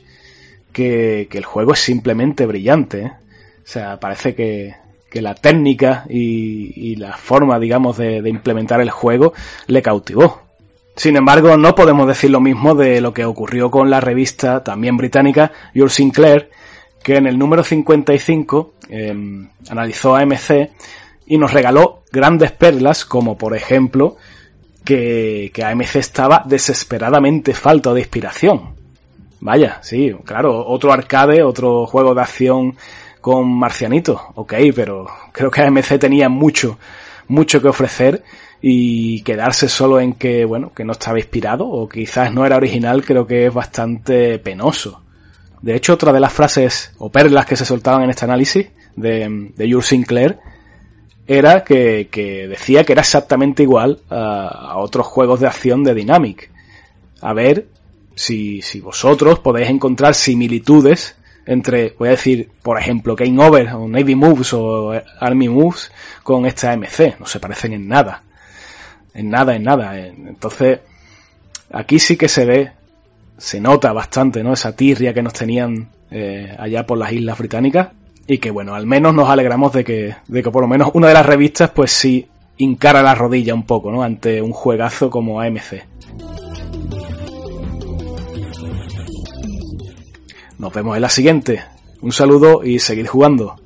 que, 0.73 1.29
el 1.31 1.45
juego 1.45 1.73
es 1.73 1.81
simplemente 1.81 2.47
brillante. 2.47 3.01
¿eh? 3.01 3.13
O 3.65 3.67
sea, 3.67 3.99
parece 3.99 4.35
que, 4.35 4.75
la 5.21 5.35
técnica 5.35 6.05
y, 6.09 6.93
y, 6.93 6.95
la 6.95 7.17
forma, 7.17 7.59
digamos, 7.59 7.97
de, 7.99 8.23
de 8.23 8.31
implementar 8.31 8.81
el 8.81 8.91
juego 8.91 9.33
le 9.67 9.83
cautivó. 9.83 10.48
Sin 10.99 11.15
embargo, 11.15 11.57
no 11.57 11.77
podemos 11.77 12.09
decir 12.09 12.29
lo 12.31 12.41
mismo 12.41 12.75
de 12.75 13.01
lo 13.01 13.15
que 13.15 13.25
ocurrió 13.25 13.71
con 13.71 13.89
la 13.89 14.01
revista 14.01 14.65
también 14.65 14.97
británica 14.97 15.53
Your 15.73 15.93
Sinclair, 15.93 16.51
que 17.05 17.15
en 17.15 17.29
el 17.29 17.39
número 17.39 17.63
55 17.63 18.75
eh, 18.89 19.47
analizó 19.71 20.17
AMC 20.17 20.71
y 21.27 21.39
nos 21.39 21.53
regaló 21.53 22.03
grandes 22.11 22.51
perlas 22.51 23.05
como 23.05 23.39
por 23.39 23.55
ejemplo 23.55 24.17
que, 24.85 25.53
que 25.55 25.63
AMC 25.63 25.95
estaba 25.95 26.43
desesperadamente 26.45 27.55
falto 27.55 27.95
de 27.95 28.01
inspiración. 28.01 28.75
Vaya, 29.39 29.79
sí, 29.83 30.13
claro, 30.25 30.67
otro 30.67 30.93
arcade, 30.93 31.45
otro 31.45 31.87
juego 31.87 32.13
de 32.13 32.23
acción 32.23 32.77
con 33.21 33.49
marcianito, 33.49 34.21
ok, 34.35 34.55
pero 34.75 35.07
creo 35.31 35.49
que 35.49 35.63
AMC 35.63 35.97
tenía 36.01 36.29
mucho, 36.29 36.77
mucho 37.29 37.61
que 37.63 37.69
ofrecer 37.69 38.25
y 38.61 39.23
quedarse 39.23 39.69
solo 39.69 40.01
en 40.01 40.15
que, 40.15 40.45
bueno, 40.45 40.73
que 40.75 40.85
no 40.85 40.93
estaba 40.93 41.19
inspirado 41.19 41.67
o 41.69 41.89
quizás 41.89 42.33
no 42.33 42.45
era 42.45 42.57
original, 42.57 43.05
creo 43.05 43.27
que 43.27 43.47
es 43.47 43.55
bastante 43.55 44.39
penoso. 44.39 45.03
De 45.63 45.75
hecho, 45.75 45.95
otra 45.95 46.13
de 46.13 46.21
las 46.21 46.33
frases 46.33 46.93
o 46.99 47.11
perlas 47.11 47.47
que 47.47 47.57
se 47.57 47.65
soltaban 47.65 48.03
en 48.03 48.11
este 48.11 48.25
análisis 48.25 48.69
de, 48.97 49.53
de 49.55 49.71
Jules 49.71 49.87
Sinclair 49.87 50.39
era 51.27 51.63
que, 51.63 52.09
que, 52.11 52.49
decía 52.49 52.85
que 52.85 52.93
era 52.93 53.03
exactamente 53.03 53.63
igual 53.63 54.01
a, 54.09 54.49
a, 54.49 54.79
otros 54.79 55.07
juegos 55.07 55.41
de 55.41 55.47
acción 55.47 55.85
de 55.85 55.95
Dynamic. 55.95 56.51
A 57.21 57.35
ver 57.35 57.67
si, 58.15 58.63
si 58.63 58.81
vosotros 58.81 59.39
podéis 59.41 59.69
encontrar 59.69 60.15
similitudes 60.15 61.17
entre, 61.49 61.95
voy 61.99 62.09
a 62.09 62.11
decir, 62.11 62.51
por 62.63 62.79
ejemplo, 62.79 63.17
Game 63.17 63.43
Over 63.43 63.71
o 63.71 63.89
Navy 63.89 64.15
Moves 64.15 64.53
o 64.53 64.93
Army 65.19 65.49
Moves 65.49 65.91
con 66.23 66.45
esta 66.45 66.73
AMC. 66.73 67.19
No 67.19 67.25
se 67.25 67.41
parecen 67.41 67.73
en 67.73 67.89
nada. 67.89 68.23
En 69.15 69.31
nada, 69.31 69.57
en 69.57 69.63
nada. 69.63 69.99
Entonces, 69.99 70.81
aquí 71.73 71.99
sí 72.01 72.19
que 72.19 72.29
se 72.29 72.45
ve, 72.45 72.73
se 73.39 73.63
nota 73.63 73.95
bastante, 73.95 74.45
¿no? 74.45 74.53
Esa 74.53 74.77
tirria 74.77 75.15
que 75.15 75.23
nos 75.23 75.33
tenían 75.33 75.89
eh, 76.11 76.55
allá 76.59 76.85
por 76.85 76.99
las 76.99 77.13
islas 77.13 77.39
británicas. 77.39 77.89
Y 78.27 78.37
que 78.37 78.51
bueno, 78.51 78.75
al 78.75 78.85
menos 78.85 79.15
nos 79.15 79.31
alegramos 79.31 79.73
de 79.73 79.85
que, 79.85 80.17
de 80.27 80.43
que 80.43 80.51
por 80.51 80.61
lo 80.61 80.69
menos 80.69 80.91
una 80.93 81.09
de 81.09 81.15
las 81.15 81.25
revistas 81.25 81.71
pues 81.71 81.93
sí 81.93 82.29
hincara 82.59 83.03
la 83.03 83.15
rodilla 83.15 83.55
un 83.55 83.65
poco, 83.65 83.91
¿no? 83.91 84.03
Ante 84.03 84.43
un 84.43 84.53
juegazo 84.53 85.09
como 85.09 85.41
AMC. 85.41 85.83
Nos 90.59 90.73
vemos 90.73 90.97
en 90.97 91.03
la 91.03 91.09
siguiente. 91.09 91.65
Un 92.01 92.13
saludo 92.13 92.65
y 92.65 92.79
seguid 92.81 93.07
jugando. 93.07 93.57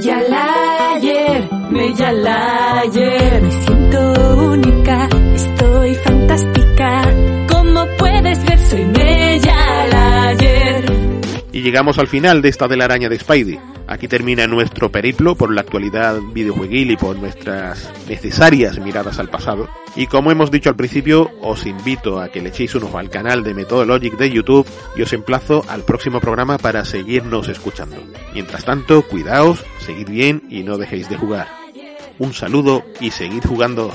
Mejalayer, 0.00 0.39
llegamos 11.70 11.98
al 11.98 12.08
final 12.08 12.42
de 12.42 12.48
esta 12.48 12.66
telaraña 12.66 13.08
de 13.08 13.16
Spidey. 13.16 13.60
Aquí 13.86 14.08
termina 14.08 14.48
nuestro 14.48 14.90
periplo 14.90 15.36
por 15.36 15.54
la 15.54 15.60
actualidad 15.60 16.18
videojueguil 16.20 16.90
y 16.90 16.96
por 16.96 17.14
nuestras 17.16 17.92
necesarias 18.08 18.80
miradas 18.80 19.20
al 19.20 19.28
pasado. 19.28 19.68
Y 19.94 20.08
como 20.08 20.32
hemos 20.32 20.50
dicho 20.50 20.68
al 20.68 20.74
principio, 20.74 21.30
os 21.40 21.66
invito 21.66 22.20
a 22.20 22.28
que 22.28 22.40
le 22.40 22.48
echéis 22.48 22.74
un 22.74 22.82
ojo 22.82 22.98
al 22.98 23.08
canal 23.08 23.44
de 23.44 23.54
Methodologic 23.54 24.16
de 24.16 24.32
YouTube 24.32 24.66
y 24.96 25.02
os 25.02 25.12
emplazo 25.12 25.64
al 25.68 25.84
próximo 25.84 26.18
programa 26.18 26.58
para 26.58 26.84
seguirnos 26.84 27.46
escuchando. 27.46 28.02
Mientras 28.34 28.64
tanto, 28.64 29.02
cuidaos, 29.02 29.64
seguid 29.78 30.08
bien 30.08 30.42
y 30.50 30.64
no 30.64 30.76
dejéis 30.76 31.08
de 31.08 31.18
jugar. 31.18 31.46
Un 32.18 32.34
saludo 32.34 32.82
y 33.00 33.12
seguid 33.12 33.44
jugando. 33.44 33.92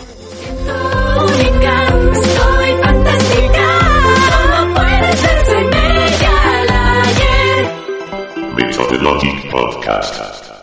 Ver, 8.55 8.73
soy 8.73 8.85
Mejalayer. 8.91 9.25
Methodologic 9.25 9.51
Podcast. 9.51 10.54